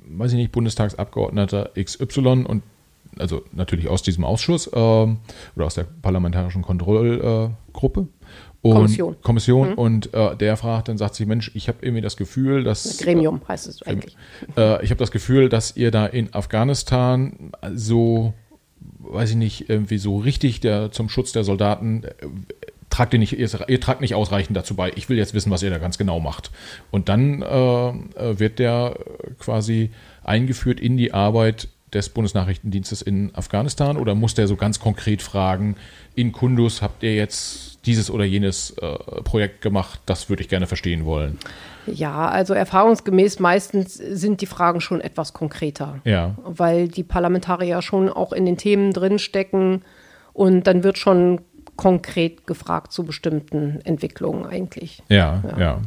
weiß 0.09 0.33
ich 0.33 0.39
nicht, 0.39 0.53
Bundestagsabgeordneter 0.53 1.73
XY 1.79 2.47
und 2.47 2.63
also 3.19 3.43
natürlich 3.53 3.89
aus 3.89 4.03
diesem 4.03 4.25
Ausschuss 4.25 4.67
äh, 4.67 4.71
oder 4.71 5.17
aus 5.59 5.75
der 5.75 5.85
parlamentarischen 5.85 6.63
Kontrollgruppe 6.63 8.09
und 8.65 8.77
Kommission. 8.77 9.17
Kommission 9.21 9.71
mhm. 9.73 9.79
und 9.79 10.15
äh, 10.15 10.37
der 10.37 10.57
fragt, 10.57 10.89
dann 10.89 10.97
sagt 10.97 11.17
sich, 11.17 11.27
Mensch, 11.27 11.51
ich 11.55 11.69
habe 11.69 11.79
irgendwie 11.83 12.01
das 12.01 12.17
Gefühl, 12.17 12.65
dass. 12.65 12.97
Gremium 12.97 13.43
äh, 13.45 13.49
heißt 13.49 13.67
es 13.67 13.83
eigentlich. 13.83 14.17
Äh, 14.57 14.85
ich 14.85 14.91
habe 14.91 14.99
das 14.99 15.11
Gefühl, 15.11 15.49
dass 15.49 15.77
ihr 15.77 15.91
da 15.91 16.07
in 16.07 16.33
Afghanistan 16.33 17.53
so, 17.75 18.35
weiß 19.01 19.31
ich 19.31 19.37
nicht, 19.37 19.69
irgendwie 19.69 19.99
so 19.99 20.19
richtig 20.19 20.61
der, 20.61 20.93
zum 20.93 21.09
Schutz 21.09 21.33
der 21.33 21.45
Soldaten 21.45 22.05
äh, 22.05 22.11
tragt 22.89 23.13
ihr 23.13 23.19
nicht, 23.19 23.39
ihr, 23.39 23.49
ihr, 23.69 23.81
tragt 23.81 24.01
nicht 24.01 24.15
ausreichend 24.15 24.57
dazu 24.57 24.77
bei. 24.77 24.93
Ich 24.95 25.09
will 25.09 25.19
jetzt 25.19 25.35
wissen, 25.35 25.51
was 25.51 25.63
ihr 25.63 25.71
da 25.71 25.79
ganz 25.79 25.99
genau 25.99 26.21
macht. 26.21 26.51
Und 26.91 27.09
dann 27.09 27.43
äh, 27.43 27.89
äh, 27.89 28.39
wird 28.39 28.59
der 28.59 28.97
quasi 29.39 29.91
eingeführt 30.23 30.81
in 30.81 30.97
die 30.97 31.13
Arbeit 31.13 31.69
des 31.93 32.09
Bundesnachrichtendienstes 32.09 33.03
in 33.03 33.35
Afghanistan 33.35 33.97
oder 33.97 34.15
muss 34.15 34.35
der 34.35 34.47
so 34.47 34.57
ganz 34.57 34.81
konkret 34.81 35.23
fragen, 35.23 35.77
in 36.15 36.33
Kundus 36.33 36.83
habt 36.83 37.03
ihr 37.03 37.15
jetzt 37.15 37.74
dieses 37.87 38.11
oder 38.11 38.25
jenes 38.25 38.71
äh, 38.81 38.97
Projekt 39.23 39.61
gemacht, 39.63 40.01
das 40.07 40.29
würde 40.29 40.43
ich 40.43 40.49
gerne 40.49 40.67
verstehen 40.67 41.05
wollen. 41.05 41.39
Ja, 41.87 42.29
also 42.29 42.55
erfahrungsgemäß 42.55 43.41
meistens 43.41 43.95
sind 43.95 44.41
die 44.41 44.47
Fragen 44.47 44.81
schon 44.81 45.01
etwas 45.01 45.33
konkreter. 45.33 46.01
Ja. 46.05 46.35
Weil 46.45 46.89
die 46.89 47.03
Parlamentarier 47.03 47.83
schon 47.83 48.09
auch 48.09 48.33
in 48.33 48.47
den 48.47 48.57
Themen 48.57 48.93
drinstecken 48.93 49.83
und 50.33 50.67
dann 50.67 50.83
wird 50.83 50.99
schon 50.99 51.41
konkret 51.77 52.47
gefragt 52.47 52.93
zu 52.93 53.05
bestimmten 53.05 53.81
Entwicklungen 53.85 54.47
eigentlich. 54.47 55.03
Ja, 55.09 55.43
ja. 55.51 55.59
ja. 55.59 55.83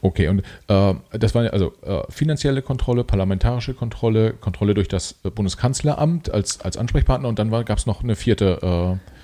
Okay, 0.00 0.28
und 0.28 0.42
äh, 0.68 0.94
das 1.12 1.34
war 1.34 1.52
also 1.52 1.74
äh, 1.82 2.02
finanzielle 2.08 2.62
Kontrolle, 2.62 3.04
parlamentarische 3.04 3.74
Kontrolle, 3.74 4.32
Kontrolle 4.32 4.74
durch 4.74 4.88
das 4.88 5.14
Bundeskanzleramt 5.14 6.30
als, 6.30 6.60
als 6.60 6.76
Ansprechpartner 6.76 7.28
und 7.28 7.38
dann 7.38 7.50
gab 7.50 7.78
es 7.78 7.86
noch 7.86 8.02
eine 8.02 8.14
vierte 8.14 8.98
äh, 9.00 9.17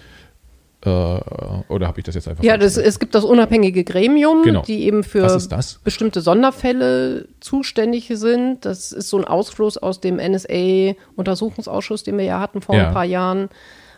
oder 0.88 1.86
habe 1.86 1.98
ich 1.98 2.04
das 2.04 2.14
jetzt 2.14 2.28
einfach 2.28 2.44
Ja, 2.44 2.56
das, 2.56 2.76
es 2.76 2.98
gibt 2.98 3.14
das 3.14 3.24
unabhängige 3.24 3.84
Gremium, 3.84 4.42
genau. 4.42 4.62
die 4.62 4.84
eben 4.84 5.02
für 5.02 5.38
bestimmte 5.82 6.20
Sonderfälle 6.20 7.28
zuständig 7.40 8.10
sind. 8.12 8.64
Das 8.64 8.92
ist 8.92 9.08
so 9.08 9.18
ein 9.18 9.24
Ausfluss 9.24 9.78
aus 9.78 10.00
dem 10.00 10.16
NSA-Untersuchungsausschuss, 10.16 12.02
den 12.02 12.18
wir 12.18 12.24
ja 12.24 12.40
hatten 12.40 12.60
vor 12.60 12.74
ja. 12.74 12.88
ein 12.88 12.94
paar 12.94 13.04
Jahren, 13.04 13.48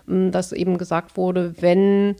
dass 0.07 0.53
eben 0.53 0.79
gesagt 0.79 1.17
wurde, 1.17 1.55
wenn 1.61 2.17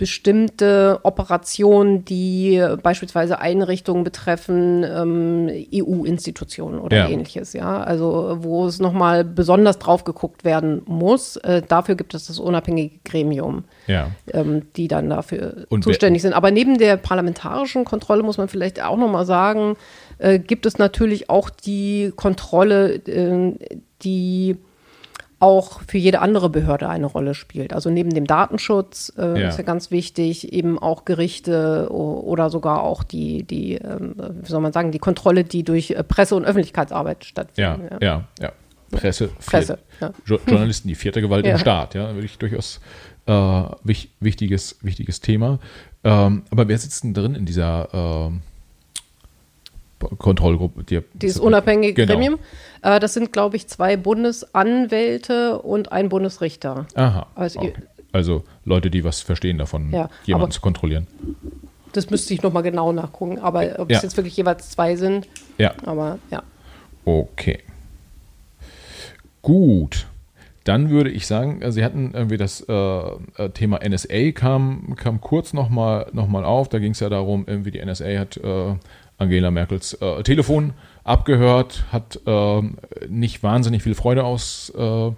bestimmte 0.00 0.98
Operationen, 1.02 2.06
die 2.06 2.58
beispielsweise 2.82 3.38
Einrichtungen 3.38 4.02
betreffen, 4.02 4.82
ähm, 4.82 5.50
EU-Institutionen 5.74 6.80
oder 6.80 6.96
ja. 6.96 7.08
ähnliches, 7.10 7.52
ja. 7.52 7.82
Also 7.82 8.38
wo 8.40 8.64
es 8.64 8.78
nochmal 8.78 9.24
besonders 9.24 9.78
drauf 9.78 10.04
geguckt 10.04 10.42
werden 10.42 10.80
muss. 10.86 11.36
Äh, 11.36 11.60
dafür 11.68 11.96
gibt 11.96 12.14
es 12.14 12.28
das 12.28 12.38
unabhängige 12.38 12.98
Gremium, 13.04 13.64
ja. 13.88 14.10
ähm, 14.32 14.62
die 14.74 14.88
dann 14.88 15.10
dafür 15.10 15.66
Und 15.68 15.84
zuständig 15.84 16.22
sind. 16.22 16.32
Aber 16.32 16.50
neben 16.50 16.78
der 16.78 16.96
parlamentarischen 16.96 17.84
Kontrolle 17.84 18.22
muss 18.22 18.38
man 18.38 18.48
vielleicht 18.48 18.82
auch 18.82 18.96
nochmal 18.96 19.26
sagen, 19.26 19.76
äh, 20.16 20.38
gibt 20.38 20.64
es 20.64 20.78
natürlich 20.78 21.28
auch 21.28 21.50
die 21.50 22.10
Kontrolle, 22.16 22.94
äh, 23.06 23.52
die 24.02 24.56
auch 25.40 25.80
für 25.86 25.98
jede 25.98 26.20
andere 26.20 26.50
Behörde 26.50 26.88
eine 26.88 27.06
Rolle 27.06 27.34
spielt. 27.34 27.72
Also 27.72 27.90
neben 27.90 28.10
dem 28.10 28.26
Datenschutz 28.26 29.12
äh, 29.16 29.40
ja. 29.40 29.48
ist 29.48 29.56
ja 29.56 29.64
ganz 29.64 29.90
wichtig, 29.90 30.52
eben 30.52 30.78
auch 30.78 31.06
Gerichte 31.06 31.88
oder 31.90 32.50
sogar 32.50 32.82
auch 32.82 33.02
die, 33.02 33.42
die 33.42 33.76
ähm, 33.76 34.14
wie 34.16 34.48
soll 34.48 34.60
man 34.60 34.72
sagen, 34.72 34.92
die 34.92 34.98
Kontrolle, 34.98 35.44
die 35.44 35.62
durch 35.62 35.92
äh, 35.92 36.04
Presse- 36.04 36.36
und 36.36 36.44
Öffentlichkeitsarbeit 36.44 37.24
stattfindet. 37.24 38.02
Ja, 38.02 38.06
ja, 38.06 38.24
ja. 38.38 38.52
Presse, 38.90 39.28
Presse 39.46 39.78
ja. 40.00 40.12
Journalisten, 40.26 40.88
die 40.88 40.94
vierte 40.94 41.20
Gewalt 41.22 41.46
ja. 41.46 41.52
im 41.52 41.58
Staat, 41.58 41.94
ja, 41.94 42.14
wirklich 42.14 42.36
durchaus 42.38 42.80
äh, 43.26 43.32
wichtiges, 43.82 44.78
wichtiges 44.82 45.20
Thema. 45.20 45.58
Ähm, 46.04 46.42
aber 46.50 46.68
wer 46.68 46.78
sitzt 46.78 47.04
denn 47.04 47.14
drin 47.14 47.34
in 47.34 47.46
dieser 47.46 48.28
äh, 48.28 48.30
Kontrollgruppe. 50.18 50.84
Die, 50.84 51.00
Dieses 51.14 51.38
unabhängige 51.38 51.94
genau. 51.94 52.14
Gremium. 52.14 52.38
Äh, 52.82 53.00
das 53.00 53.14
sind, 53.14 53.32
glaube 53.32 53.56
ich, 53.56 53.68
zwei 53.68 53.96
Bundesanwälte 53.96 55.60
und 55.60 55.92
ein 55.92 56.08
Bundesrichter. 56.08 56.86
Aha. 56.94 57.26
Also, 57.34 57.60
okay. 57.60 57.74
also 58.12 58.44
Leute, 58.64 58.90
die 58.90 59.04
was 59.04 59.20
verstehen 59.20 59.58
davon, 59.58 59.92
ja, 59.92 60.08
jemanden 60.24 60.52
zu 60.52 60.60
kontrollieren. 60.60 61.06
Das 61.92 62.10
müsste 62.10 62.34
ich 62.34 62.42
nochmal 62.42 62.62
genau 62.62 62.92
nachgucken. 62.92 63.38
Aber 63.38 63.78
ob 63.78 63.90
ja. 63.90 63.96
es 63.96 64.02
jetzt 64.02 64.16
wirklich 64.16 64.36
jeweils 64.36 64.70
zwei 64.70 64.96
sind. 64.96 65.28
Ja. 65.58 65.74
Aber 65.84 66.18
ja. 66.30 66.42
Okay. 67.04 67.58
Gut. 69.42 70.06
Dann 70.64 70.90
würde 70.90 71.10
ich 71.10 71.26
sagen, 71.26 71.62
äh, 71.62 71.72
Sie 71.72 71.82
hatten 71.82 72.12
irgendwie 72.14 72.36
das 72.36 72.60
äh, 72.68 72.72
äh 72.72 73.50
Thema 73.54 73.80
NSA 73.86 74.32
kam, 74.32 74.94
kam 74.96 75.20
kurz 75.20 75.52
nochmal 75.52 76.06
noch 76.12 76.28
mal 76.28 76.44
auf. 76.44 76.68
Da 76.68 76.78
ging 76.78 76.92
es 76.92 77.00
ja 77.00 77.08
darum, 77.08 77.44
irgendwie 77.46 77.70
die 77.70 77.84
NSA 77.84 78.18
hat 78.18 78.36
äh, 78.36 78.74
Angela 79.20 79.50
Merkels 79.50 79.94
äh, 79.94 80.22
Telefon 80.22 80.72
abgehört, 81.04 81.84
hat 81.92 82.20
äh, 82.26 82.62
nicht 83.08 83.42
wahnsinnig 83.42 83.82
viel 83.82 83.94
Freude 83.94 84.24
aus, 84.24 84.72
äh, 84.76 85.10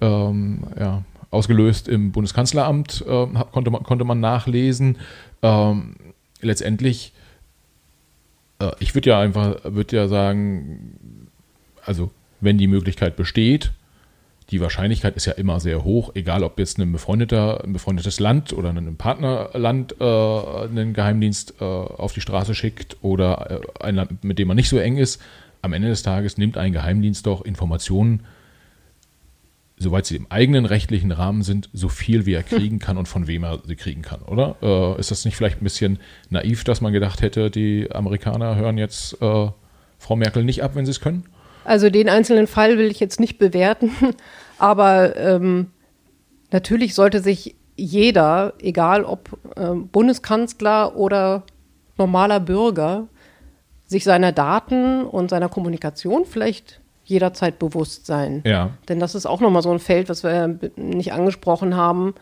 ähm, 0.00 0.64
ja, 0.78 1.04
ausgelöst 1.30 1.88
im 1.88 2.12
Bundeskanzleramt, 2.12 3.04
äh, 3.06 3.26
konnte, 3.52 3.70
man, 3.70 3.82
konnte 3.84 4.04
man 4.04 4.20
nachlesen. 4.20 4.98
Ähm, 5.42 5.94
letztendlich, 6.40 7.12
äh, 8.58 8.72
ich 8.80 8.94
würde 8.94 9.10
ja 9.10 9.20
einfach, 9.20 9.56
würde 9.64 9.96
ja 9.96 10.08
sagen, 10.08 11.28
also 11.84 12.10
wenn 12.40 12.58
die 12.58 12.66
Möglichkeit 12.66 13.16
besteht, 13.16 13.72
die 14.50 14.60
Wahrscheinlichkeit 14.60 15.16
ist 15.16 15.26
ja 15.26 15.32
immer 15.34 15.60
sehr 15.60 15.84
hoch, 15.84 16.10
egal 16.14 16.42
ob 16.42 16.58
jetzt 16.58 16.78
ein, 16.78 16.90
befreundeter, 16.90 17.62
ein 17.62 17.72
befreundetes 17.72 18.18
Land 18.18 18.52
oder 18.52 18.70
ein 18.70 18.96
Partnerland 18.96 19.94
äh, 20.00 20.04
einen 20.04 20.92
Geheimdienst 20.92 21.54
äh, 21.60 21.64
auf 21.64 22.12
die 22.12 22.20
Straße 22.20 22.54
schickt 22.54 22.96
oder 23.02 23.62
äh, 23.80 23.84
ein 23.84 23.94
Land, 23.94 24.24
mit 24.24 24.38
dem 24.38 24.48
man 24.48 24.56
nicht 24.56 24.68
so 24.68 24.78
eng 24.78 24.96
ist. 24.96 25.22
Am 25.62 25.72
Ende 25.72 25.88
des 25.88 26.02
Tages 26.02 26.36
nimmt 26.36 26.56
ein 26.56 26.72
Geheimdienst 26.72 27.26
doch 27.26 27.44
Informationen, 27.44 28.24
soweit 29.76 30.06
sie 30.06 30.16
im 30.16 30.26
eigenen 30.30 30.66
rechtlichen 30.66 31.12
Rahmen 31.12 31.42
sind, 31.42 31.70
so 31.72 31.88
viel 31.88 32.26
wie 32.26 32.34
er 32.34 32.42
kriegen 32.42 32.78
kann 32.80 32.98
und 32.98 33.06
von 33.06 33.28
wem 33.28 33.44
er 33.44 33.60
sie 33.64 33.76
kriegen 33.76 34.02
kann, 34.02 34.22
oder? 34.22 34.56
Äh, 34.62 34.98
ist 34.98 35.12
das 35.12 35.24
nicht 35.24 35.36
vielleicht 35.36 35.60
ein 35.60 35.64
bisschen 35.64 36.00
naiv, 36.28 36.64
dass 36.64 36.80
man 36.80 36.92
gedacht 36.92 37.22
hätte, 37.22 37.50
die 37.50 37.90
Amerikaner 37.92 38.56
hören 38.56 38.78
jetzt 38.78 39.14
äh, 39.22 39.48
Frau 39.98 40.16
Merkel 40.16 40.42
nicht 40.42 40.62
ab, 40.64 40.72
wenn 40.74 40.86
sie 40.86 40.90
es 40.90 41.00
können? 41.00 41.24
Also 41.64 41.90
den 41.90 42.08
einzelnen 42.08 42.46
Fall 42.46 42.78
will 42.78 42.90
ich 42.90 43.00
jetzt 43.00 43.20
nicht 43.20 43.38
bewerten, 43.38 43.90
aber 44.60 45.16
ähm, 45.16 45.70
natürlich 46.50 46.94
sollte 46.94 47.20
sich 47.20 47.56
jeder, 47.76 48.52
egal 48.60 49.04
ob 49.04 49.38
äh, 49.56 49.70
Bundeskanzler 49.74 50.96
oder 50.96 51.44
normaler 51.96 52.40
Bürger, 52.40 53.08
sich 53.86 54.04
seiner 54.04 54.32
Daten 54.32 55.04
und 55.04 55.30
seiner 55.30 55.48
Kommunikation 55.48 56.24
vielleicht 56.24 56.80
jederzeit 57.04 57.58
bewusst 57.58 58.06
sein. 58.06 58.42
Ja. 58.46 58.70
Denn 58.88 59.00
das 59.00 59.14
ist 59.14 59.26
auch 59.26 59.40
nochmal 59.40 59.62
so 59.62 59.72
ein 59.72 59.80
Feld, 59.80 60.08
was 60.08 60.22
wir 60.22 60.58
nicht 60.76 61.12
angesprochen 61.12 61.74
haben, 61.74 62.14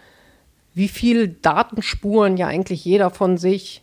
wie 0.74 0.88
viel 0.88 1.28
Datenspuren 1.28 2.36
ja 2.36 2.46
eigentlich 2.46 2.84
jeder 2.84 3.10
von 3.10 3.36
sich 3.36 3.82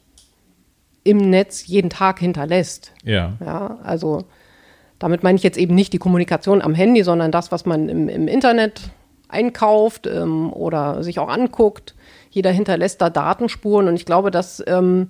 im 1.04 1.18
Netz 1.30 1.68
jeden 1.68 1.90
Tag 1.90 2.20
hinterlässt. 2.20 2.92
Ja. 3.04 3.34
Ja, 3.40 3.78
also 3.84 4.24
damit 5.00 5.24
meine 5.24 5.36
ich 5.36 5.44
jetzt 5.44 5.58
eben 5.58 5.76
nicht 5.76 5.94
die 5.94 5.98
Kommunikation 5.98 6.62
am 6.62 6.74
Handy, 6.74 7.04
sondern 7.04 7.32
das, 7.32 7.52
was 7.52 7.66
man 7.66 7.90
im, 7.90 8.10
im 8.10 8.28
Internet 8.28 8.82
einkauft 9.28 10.08
ähm, 10.08 10.52
oder 10.54 11.04
sich 11.04 11.20
auch 11.20 11.30
anguckt. 11.30 11.96
Jeder 12.30 12.52
hinterlässt 12.52 13.02
da 13.02 13.10
Datenspuren 13.10 13.88
und 13.88 13.96
ich 13.96 14.06
glaube, 14.06 14.32
das 14.32 14.64
ähm, 14.68 15.08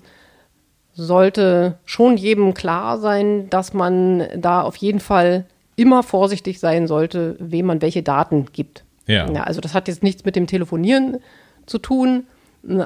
sollte 0.94 1.78
schon 1.86 2.18
jedem 2.18 2.54
klar 2.54 2.98
sein, 2.98 3.50
dass 3.50 3.74
man 3.74 4.24
da 4.36 4.62
auf 4.62 4.76
jeden 4.78 5.00
Fall 5.00 5.46
immer 5.76 6.04
vorsichtig 6.04 6.60
sein 6.60 6.88
sollte, 6.88 7.36
wem 7.40 7.66
man 7.66 7.82
welche 7.82 8.02
Daten 8.02 8.48
gibt. 8.54 8.86
Ja. 9.08 9.30
ja 9.30 9.44
also 9.44 9.62
das 9.62 9.74
hat 9.74 9.88
jetzt 9.88 10.04
nichts 10.04 10.24
mit 10.24 10.36
dem 10.36 10.48
Telefonieren 10.48 11.18
zu 11.66 11.80
tun, 11.80 12.28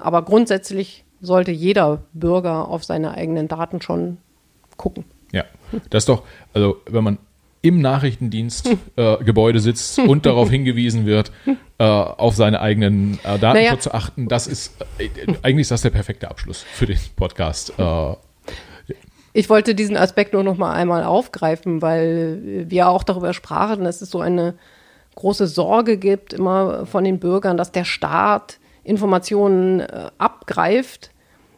aber 0.02 0.24
grundsätzlich 0.24 1.06
sollte 1.22 1.52
jeder 1.52 2.02
Bürger 2.14 2.68
auf 2.68 2.84
seine 2.84 3.12
eigenen 3.12 3.48
Daten 3.48 3.82
schon 3.82 4.18
gucken. 4.78 5.06
Ja, 5.32 5.46
das 5.90 6.04
ist 6.04 6.10
doch, 6.10 6.24
also 6.54 6.78
wenn 6.88 7.04
man 7.04 7.18
im 7.62 7.82
Nachrichtendienstgebäude 7.82 9.58
äh, 9.58 9.62
sitzt 9.62 10.00
und 10.00 10.26
darauf 10.26 10.50
hingewiesen 10.52 11.06
wird, 11.06 11.32
äh, 11.78 11.84
auf 11.84 12.36
seine 12.36 12.62
eigenen 12.62 13.20
äh, 13.24 13.38
Datenschutz 13.38 13.54
naja. 13.54 13.80
zu 13.80 13.94
achten, 13.94 14.28
das 14.28 14.48
ist, 14.48 14.76
äh, 14.98 15.10
eigentlich 15.42 15.62
ist 15.62 15.72
das 15.72 15.82
der 15.82 15.90
perfekte 15.90 16.30
Abschluss 16.30 16.62
für 16.62 16.86
den 16.86 17.00
Podcast. 17.16 17.74
Äh. 17.78 18.14
ich 19.34 19.50
wollte 19.50 19.76
diesen 19.76 19.98
Aspekt 19.98 20.34
nur 20.34 20.44
noch 20.44 20.58
mal 20.58 20.74
einmal 20.74 21.04
aufgreifen, 21.04 21.82
weil 21.82 22.66
wir 22.70 22.88
auch 22.88 23.04
darüber 23.04 23.34
sprachen, 23.34 23.84
dass 23.84 24.02
es 24.02 24.10
so 24.10 24.22
eine 24.22 24.56
große 25.16 25.48
Sorge 25.48 25.98
gibt, 25.98 26.32
immer 26.32 26.86
von 26.86 27.04
den 27.04 27.20
Bürgern, 27.20 27.58
dass 27.58 27.74
der 27.74 27.84
Staat 27.84 28.58
Informationen 28.86 29.82
äh, 29.82 30.10
abgreift. 30.18 31.12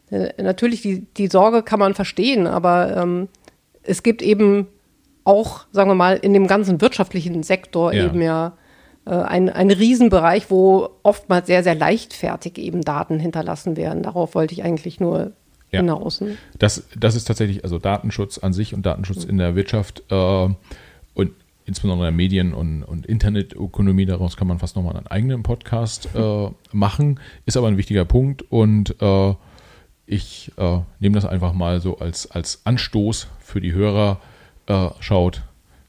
natürlich, 0.10 0.82
die, 0.82 1.06
die 1.16 1.28
Sorge 1.28 1.62
kann 1.62 1.80
man 1.80 1.94
verstehen, 1.94 2.48
aber 2.48 2.98
ähm, 2.98 3.30
es 3.84 4.04
gibt 4.04 4.22
eben 4.22 4.68
auch, 5.24 5.66
sagen 5.72 5.90
wir 5.90 5.96
mal, 5.96 6.18
in 6.18 6.34
dem 6.34 6.48
ganzen 6.48 6.82
wirtschaftlichen 6.82 7.44
Sektor 7.44 7.94
ja. 7.94 8.06
eben 8.06 8.22
ja 8.22 8.54
äh, 9.06 9.12
ein, 9.12 9.50
ein 9.50 9.72
Riesenbereich, 9.72 10.50
wo 10.50 10.90
oftmals 11.04 11.48
sehr, 11.48 11.64
sehr 11.64 11.76
leichtfertig 11.76 12.58
eben 12.58 12.82
Daten 12.82 13.20
hinterlassen 13.20 13.78
werden. 13.78 14.04
Darauf 14.04 14.36
wollte 14.36 14.54
ich 14.54 14.64
eigentlich 14.64 15.00
nur 15.00 15.32
ja. 15.72 15.80
hinaus. 15.80 16.22
Ne? 16.22 16.38
Das, 16.58 16.84
das 16.98 17.16
ist 17.16 17.26
tatsächlich, 17.26 17.64
also 17.64 17.80
Datenschutz 17.80 18.38
an 18.38 18.54
sich 18.54 18.74
und 18.74 18.86
Datenschutz 18.86 19.24
in 19.24 19.38
der 19.38 19.56
Wirtschaft 19.56 20.04
äh, 20.10 20.50
und 21.14 21.32
insbesondere 21.66 22.08
der 22.08 22.16
Medien- 22.16 22.54
und, 22.54 22.84
und 22.84 23.06
Internetökonomie, 23.06 24.06
daraus 24.06 24.38
kann 24.38 24.48
man 24.48 24.60
fast 24.60 24.76
nochmal 24.76 24.96
einen 24.96 25.08
eigenen 25.08 25.44
Podcast 25.44 26.10
äh, 26.16 26.50
machen, 26.72 27.20
ist 27.46 27.58
aber 27.58 27.68
ein 27.68 27.78
wichtiger 27.78 28.06
Punkt 28.06 28.44
und 28.52 28.96
äh, 29.02 29.34
ich 30.12 30.52
äh, 30.58 30.80
nehme 31.00 31.16
das 31.16 31.26
einfach 31.26 31.54
mal 31.54 31.80
so 31.80 31.98
als, 32.00 32.30
als 32.30 32.62
Anstoß 32.66 33.28
für 33.40 33.62
die 33.62 33.72
Hörer. 33.72 34.20
Äh, 34.68 34.90
schaut, 35.00 35.42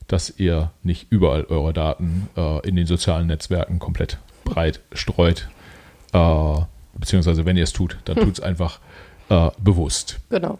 dass 0.07 0.32
ihr 0.39 0.70
nicht 0.82 1.09
überall 1.11 1.44
eure 1.47 1.73
Daten 1.73 2.28
äh, 2.36 2.66
in 2.66 2.77
den 2.77 2.86
sozialen 2.86 3.27
Netzwerken 3.27 3.81
komplett 3.81 4.19
breit 4.44 4.81
streut. 4.93 5.49
Äh, 6.12 6.61
beziehungsweise 6.94 7.44
wenn 7.44 7.57
ihr 7.57 7.65
es 7.65 7.73
tut, 7.73 7.99
dann 8.05 8.16
tut 8.20 8.35
es 8.35 8.40
einfach 8.40 8.78
äh, 9.28 9.51
bewusst. 9.59 10.20
Genau. 10.31 10.59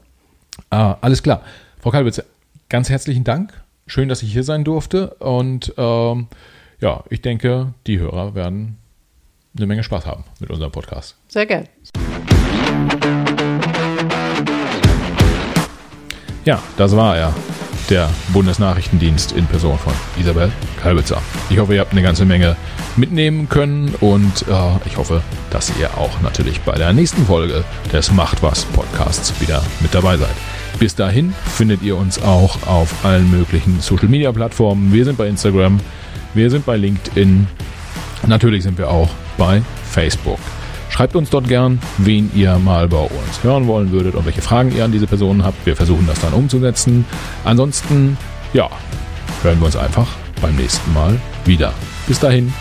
Ah, 0.71 0.97
alles 1.01 1.23
klar. 1.23 1.43
Frau 1.81 1.91
Kalbitz, 1.91 2.21
ganz 2.69 2.91
herzlichen 2.91 3.23
Dank. 3.23 3.53
Schön, 3.87 4.09
dass 4.09 4.23
ich 4.23 4.33
hier 4.33 4.45
sein 4.45 4.65
durfte. 4.65 5.11
Und 5.15 5.73
ähm, 5.77 6.27
ja, 6.81 7.05
ich 7.11 7.23
denke, 7.23 7.75
die 7.87 8.01
Hörer 8.01 8.35
werden 8.35 8.79
eine 9.57 9.67
Menge 9.67 9.85
Spaß 9.85 10.05
haben 10.07 10.25
mit 10.41 10.51
unserem 10.51 10.73
Podcast. 10.73 11.17
Sehr 11.29 11.47
gern. 11.47 11.69
Ja, 16.45 16.61
das 16.77 16.97
war 16.97 17.17
er. 17.17 17.33
Der 17.89 18.09
Bundesnachrichtendienst 18.33 19.33
in 19.33 19.47
Person 19.47 19.79
von 19.79 19.93
Isabel 20.19 20.51
Kalbitzer. 20.81 21.23
Ich 21.51 21.59
hoffe, 21.59 21.75
ihr 21.75 21.81
habt 21.81 21.93
eine 21.93 22.03
ganze 22.03 22.25
Menge 22.25 22.57
mitnehmen 22.97 23.49
können 23.49 23.95
und 24.01 24.43
äh, 24.49 24.87
ich 24.87 24.97
hoffe, 24.97 25.23
dass 25.51 25.73
ihr 25.79 25.97
auch 25.97 26.21
natürlich 26.21 26.61
bei 26.63 26.73
der 26.73 26.93
nächsten 26.93 27.27
Folge 27.27 27.65
des 27.93 28.11
Macht 28.13 28.43
was 28.43 28.65
Podcasts 28.65 29.41
wieder 29.41 29.63
mit 29.81 29.95
dabei 29.95 30.17
seid. 30.17 30.35
Bis 30.81 30.95
dahin 30.95 31.33
findet 31.57 31.83
ihr 31.83 31.97
uns 31.97 32.21
auch 32.23 32.67
auf 32.67 33.05
allen 33.05 33.31
möglichen 33.31 33.81
Social 33.81 34.09
Media 34.09 34.33
Plattformen. 34.33 34.93
Wir 34.93 35.05
sind 35.05 35.17
bei 35.17 35.29
Instagram, 35.29 35.79
wir 36.35 36.51
sind 36.51 36.67
bei 36.67 36.77
LinkedIn, 36.77 37.47
natürlich 38.27 38.65
sind 38.65 38.79
wir 38.79 38.91
auch 38.91 39.11
bei 39.39 39.63
Facebook. 39.91 40.39
Schreibt 40.93 41.17
uns 41.17 41.31
dort 41.31 41.49
gern, 41.49 41.81
wen 41.97 42.31
ihr 42.35 42.59
mal 42.59 42.87
bei 42.87 42.99
uns 42.99 43.43
hören 43.43 43.67
wollen 43.67 43.93
würdet 43.93 44.15
und 44.15 44.27
welche 44.27 44.43
Fragen 44.43 44.77
ihr 44.77 44.85
an 44.85 44.93
diese 44.93 45.07
Personen 45.07 45.43
habt. 45.43 45.65
Wir 45.65 45.75
versuchen 45.75 46.07
das 46.07 46.21
dann 46.21 46.35
umzusetzen. 46.35 47.07
Ansonsten, 47.47 48.19
ja, 48.53 48.69
hören 49.43 49.59
wir 49.59 49.67
uns 49.67 49.77
einfach 49.77 50.07
beim 50.43 50.55
nächsten 50.55 50.93
Mal 50.93 51.19
wieder. 51.47 51.73
Bis 52.07 52.21
dahin, 52.21 52.53